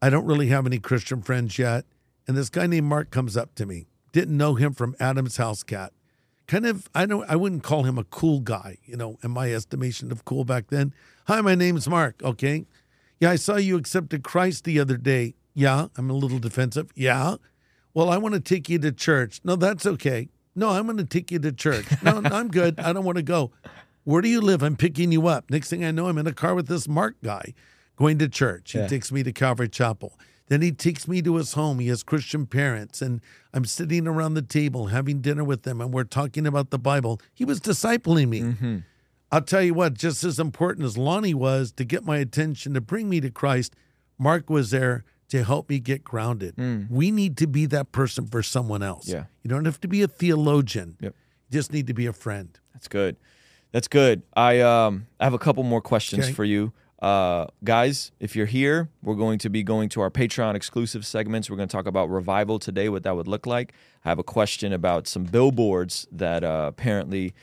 I 0.00 0.10
don't 0.10 0.26
really 0.26 0.48
have 0.48 0.66
any 0.66 0.78
Christian 0.78 1.22
friends 1.22 1.58
yet. 1.58 1.84
And 2.26 2.36
this 2.36 2.50
guy 2.50 2.66
named 2.66 2.86
Mark 2.86 3.10
comes 3.10 3.36
up 3.36 3.54
to 3.56 3.66
me. 3.66 3.86
Didn't 4.12 4.36
know 4.36 4.54
him 4.54 4.72
from 4.72 4.94
Adam's 5.00 5.38
house 5.38 5.62
cat. 5.62 5.92
Kind 6.46 6.66
of, 6.66 6.88
I 6.94 7.04
don't, 7.04 7.28
I 7.28 7.36
wouldn't 7.36 7.62
call 7.62 7.82
him 7.82 7.98
a 7.98 8.04
cool 8.04 8.40
guy, 8.40 8.78
you 8.84 8.96
know, 8.96 9.18
in 9.22 9.30
my 9.30 9.52
estimation 9.52 10.12
of 10.12 10.24
cool 10.24 10.44
back 10.44 10.68
then. 10.68 10.94
Hi, 11.26 11.40
my 11.40 11.54
name's 11.54 11.88
Mark. 11.88 12.22
Okay. 12.22 12.64
Yeah, 13.20 13.30
I 13.30 13.36
saw 13.36 13.56
you 13.56 13.76
accepted 13.76 14.22
Christ 14.22 14.64
the 14.64 14.78
other 14.78 14.96
day. 14.96 15.34
Yeah, 15.52 15.88
I'm 15.96 16.08
a 16.08 16.14
little 16.14 16.38
defensive. 16.38 16.90
Yeah. 16.94 17.36
Well, 17.92 18.08
I 18.08 18.16
want 18.16 18.34
to 18.34 18.40
take 18.40 18.68
you 18.68 18.78
to 18.78 18.92
church. 18.92 19.40
No, 19.42 19.56
that's 19.56 19.84
okay. 19.84 20.28
No, 20.54 20.70
I'm 20.70 20.86
going 20.86 20.98
to 20.98 21.04
take 21.04 21.30
you 21.30 21.38
to 21.40 21.52
church. 21.52 21.86
No, 22.02 22.20
no, 22.20 22.30
I'm 22.30 22.48
good. 22.48 22.78
I 22.78 22.92
don't 22.92 23.04
want 23.04 23.16
to 23.16 23.22
go. 23.22 23.50
Where 24.04 24.22
do 24.22 24.28
you 24.28 24.40
live? 24.40 24.62
I'm 24.62 24.76
picking 24.76 25.12
you 25.12 25.26
up. 25.26 25.50
Next 25.50 25.68
thing 25.68 25.84
I 25.84 25.90
know, 25.90 26.08
I'm 26.08 26.18
in 26.18 26.26
a 26.26 26.32
car 26.32 26.54
with 26.54 26.68
this 26.68 26.88
Mark 26.88 27.16
guy 27.22 27.54
going 27.98 28.18
to 28.18 28.28
church. 28.28 28.72
He 28.72 28.78
Yeah. 28.78 28.86
takes 28.86 29.10
me 29.12 29.22
to 29.24 29.32
Calvary 29.32 29.68
Chapel. 29.68 30.18
Then 30.46 30.62
he 30.62 30.72
takes 30.72 31.06
me 31.06 31.20
to 31.22 31.36
his 31.36 31.52
home. 31.52 31.78
He 31.78 31.88
has 31.88 32.02
Christian 32.02 32.46
parents, 32.46 33.02
and 33.02 33.20
I'm 33.52 33.66
sitting 33.66 34.06
around 34.06 34.32
the 34.34 34.40
table 34.42 34.86
having 34.86 35.20
dinner 35.20 35.44
with 35.44 35.64
them, 35.64 35.80
and 35.80 35.92
we're 35.92 36.04
talking 36.04 36.46
about 36.46 36.70
the 36.70 36.78
Bible. 36.78 37.20
He 37.34 37.44
was 37.44 37.60
discipling 37.60 38.28
me. 38.30 38.82
I'll 39.30 39.42
tell 39.42 39.60
you 39.62 39.74
what, 39.74 39.92
just 39.92 40.24
as 40.24 40.38
important 40.38 40.86
as 40.86 40.96
Lonnie 40.96 41.34
was 41.34 41.70
to 41.72 41.84
get 41.84 42.02
my 42.04 42.16
attention 42.16 42.72
to 42.72 42.80
bring 42.80 43.10
me 43.10 43.20
to 43.20 43.30
Christ, 43.30 43.74
Mark 44.18 44.48
was 44.48 44.70
there 44.70 45.04
to 45.28 45.44
help 45.44 45.68
me 45.68 45.80
get 45.80 46.02
grounded. 46.02 46.54
We 46.88 47.10
need 47.10 47.36
to 47.38 47.46
be 47.46 47.66
that 47.66 47.92
person 47.92 48.26
for 48.26 48.42
someone 48.42 48.82
else. 48.82 49.06
Yeah. 49.06 49.24
You 49.42 49.50
don't 49.50 49.66
have 49.66 49.80
to 49.82 49.88
be 49.88 50.00
a 50.00 50.08
theologian. 50.08 50.96
Yep. 51.00 51.14
You 51.50 51.58
just 51.58 51.72
need 51.74 51.86
to 51.88 51.94
be 51.94 52.06
a 52.06 52.12
friend. 52.14 52.58
That's 52.72 52.88
good. 52.88 53.16
That's 53.72 53.88
good. 53.88 54.22
I 54.34 54.60
um 54.60 55.06
I 55.20 55.24
have 55.24 55.34
a 55.34 55.38
couple 55.38 55.62
more 55.62 55.82
questions 55.82 56.24
Okay. 56.24 56.32
for 56.32 56.44
you. 56.44 56.72
Uh 57.00 57.46
guys, 57.62 58.10
if 58.18 58.34
you're 58.34 58.46
here, 58.46 58.88
we're 59.02 59.14
going 59.14 59.38
to 59.38 59.48
be 59.48 59.62
going 59.62 59.88
to 59.90 60.00
our 60.00 60.10
Patreon 60.10 60.54
exclusive 60.54 61.06
segments. 61.06 61.48
We're 61.48 61.56
going 61.56 61.68
to 61.68 61.72
talk 61.72 61.86
about 61.86 62.10
revival 62.10 62.58
today, 62.58 62.88
what 62.88 63.04
that 63.04 63.14
would 63.14 63.28
look 63.28 63.46
like. 63.46 63.72
I 64.04 64.08
have 64.08 64.18
a 64.18 64.24
question 64.24 64.72
about 64.72 65.06
some 65.06 65.24
billboards 65.24 66.08
that 66.10 66.42
uh, 66.42 66.66
apparently 66.68 67.34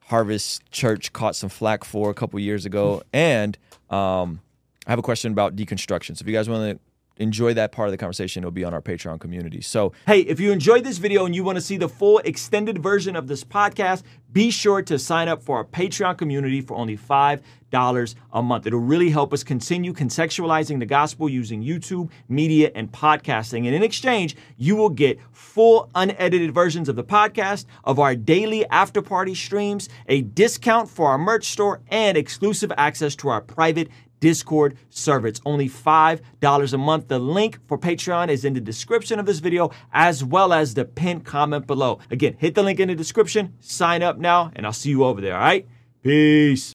Harvest 0.00 0.70
Church 0.70 1.12
caught 1.12 1.36
some 1.36 1.48
flack 1.48 1.84
for 1.84 2.10
a 2.10 2.14
couple 2.14 2.38
years 2.40 2.66
ago, 2.66 3.02
and 3.12 3.56
um, 3.88 4.40
I 4.86 4.90
have 4.90 4.98
a 4.98 5.02
question 5.02 5.32
about 5.32 5.56
deconstruction. 5.56 6.16
So 6.16 6.22
if 6.22 6.26
you 6.26 6.34
guys 6.34 6.48
want 6.48 6.78
to 6.78 6.87
enjoy 7.18 7.54
that 7.54 7.72
part 7.72 7.88
of 7.88 7.92
the 7.92 7.98
conversation, 7.98 8.42
it'll 8.42 8.50
be 8.50 8.64
on 8.64 8.74
our 8.74 8.82
Patreon 8.82 9.20
community. 9.20 9.60
So 9.60 9.92
Hey, 10.06 10.20
if 10.20 10.40
you 10.40 10.52
enjoyed 10.52 10.84
this 10.84 10.98
video 10.98 11.26
and 11.26 11.34
you 11.34 11.44
want 11.44 11.56
to 11.56 11.62
see 11.62 11.76
the 11.76 11.88
full 11.88 12.18
extended 12.18 12.78
version 12.82 13.16
of 13.16 13.28
this 13.28 13.44
podcast, 13.44 14.02
be 14.32 14.50
sure 14.50 14.82
to 14.82 14.98
sign 14.98 15.26
up 15.28 15.42
for 15.42 15.56
our 15.56 15.64
Patreon 15.64 16.18
community 16.18 16.60
for 16.60 16.76
only 16.76 16.96
$5 16.96 18.14
a 18.32 18.42
month. 18.42 18.66
It'll 18.66 18.78
really 18.78 19.10
help 19.10 19.32
us 19.32 19.42
continue 19.42 19.92
contextualizing 19.92 20.78
the 20.78 20.86
gospel 20.86 21.28
using 21.28 21.62
YouTube, 21.62 22.10
media, 22.28 22.70
and 22.74 22.92
podcasting. 22.92 23.66
And 23.66 23.74
in 23.74 23.82
exchange, 23.82 24.36
you 24.56 24.76
will 24.76 24.90
get 24.90 25.18
full 25.32 25.90
unedited 25.94 26.52
versions 26.52 26.88
of 26.88 26.96
the 26.96 27.04
podcast, 27.04 27.64
of 27.84 27.98
our 27.98 28.14
daily 28.14 28.66
after 28.66 29.00
party 29.00 29.34
streams, 29.34 29.88
a 30.08 30.22
discount 30.22 30.90
for 30.90 31.08
our 31.08 31.18
merch 31.18 31.46
store, 31.46 31.80
and 31.88 32.18
exclusive 32.18 32.70
access 32.76 33.16
to 33.16 33.28
our 33.28 33.40
private 33.40 33.88
Discord 34.20 34.76
server. 34.90 35.26
It's 35.26 35.40
only 35.44 35.68
$5 35.68 36.72
a 36.72 36.78
month. 36.78 37.08
The 37.08 37.18
link 37.18 37.58
for 37.66 37.78
Patreon 37.78 38.28
is 38.28 38.44
in 38.44 38.54
the 38.54 38.60
description 38.60 39.18
of 39.18 39.26
this 39.26 39.38
video 39.38 39.70
as 39.92 40.24
well 40.24 40.52
as 40.52 40.74
the 40.74 40.84
pinned 40.84 41.24
comment 41.24 41.66
below. 41.66 41.98
Again, 42.10 42.36
hit 42.38 42.54
the 42.54 42.62
link 42.62 42.80
in 42.80 42.88
the 42.88 42.94
description, 42.94 43.54
sign 43.60 44.02
up 44.02 44.18
now, 44.18 44.50
and 44.54 44.66
I'll 44.66 44.72
see 44.72 44.90
you 44.90 45.04
over 45.04 45.20
there, 45.20 45.34
all 45.34 45.40
right? 45.40 45.66
Peace. 46.02 46.66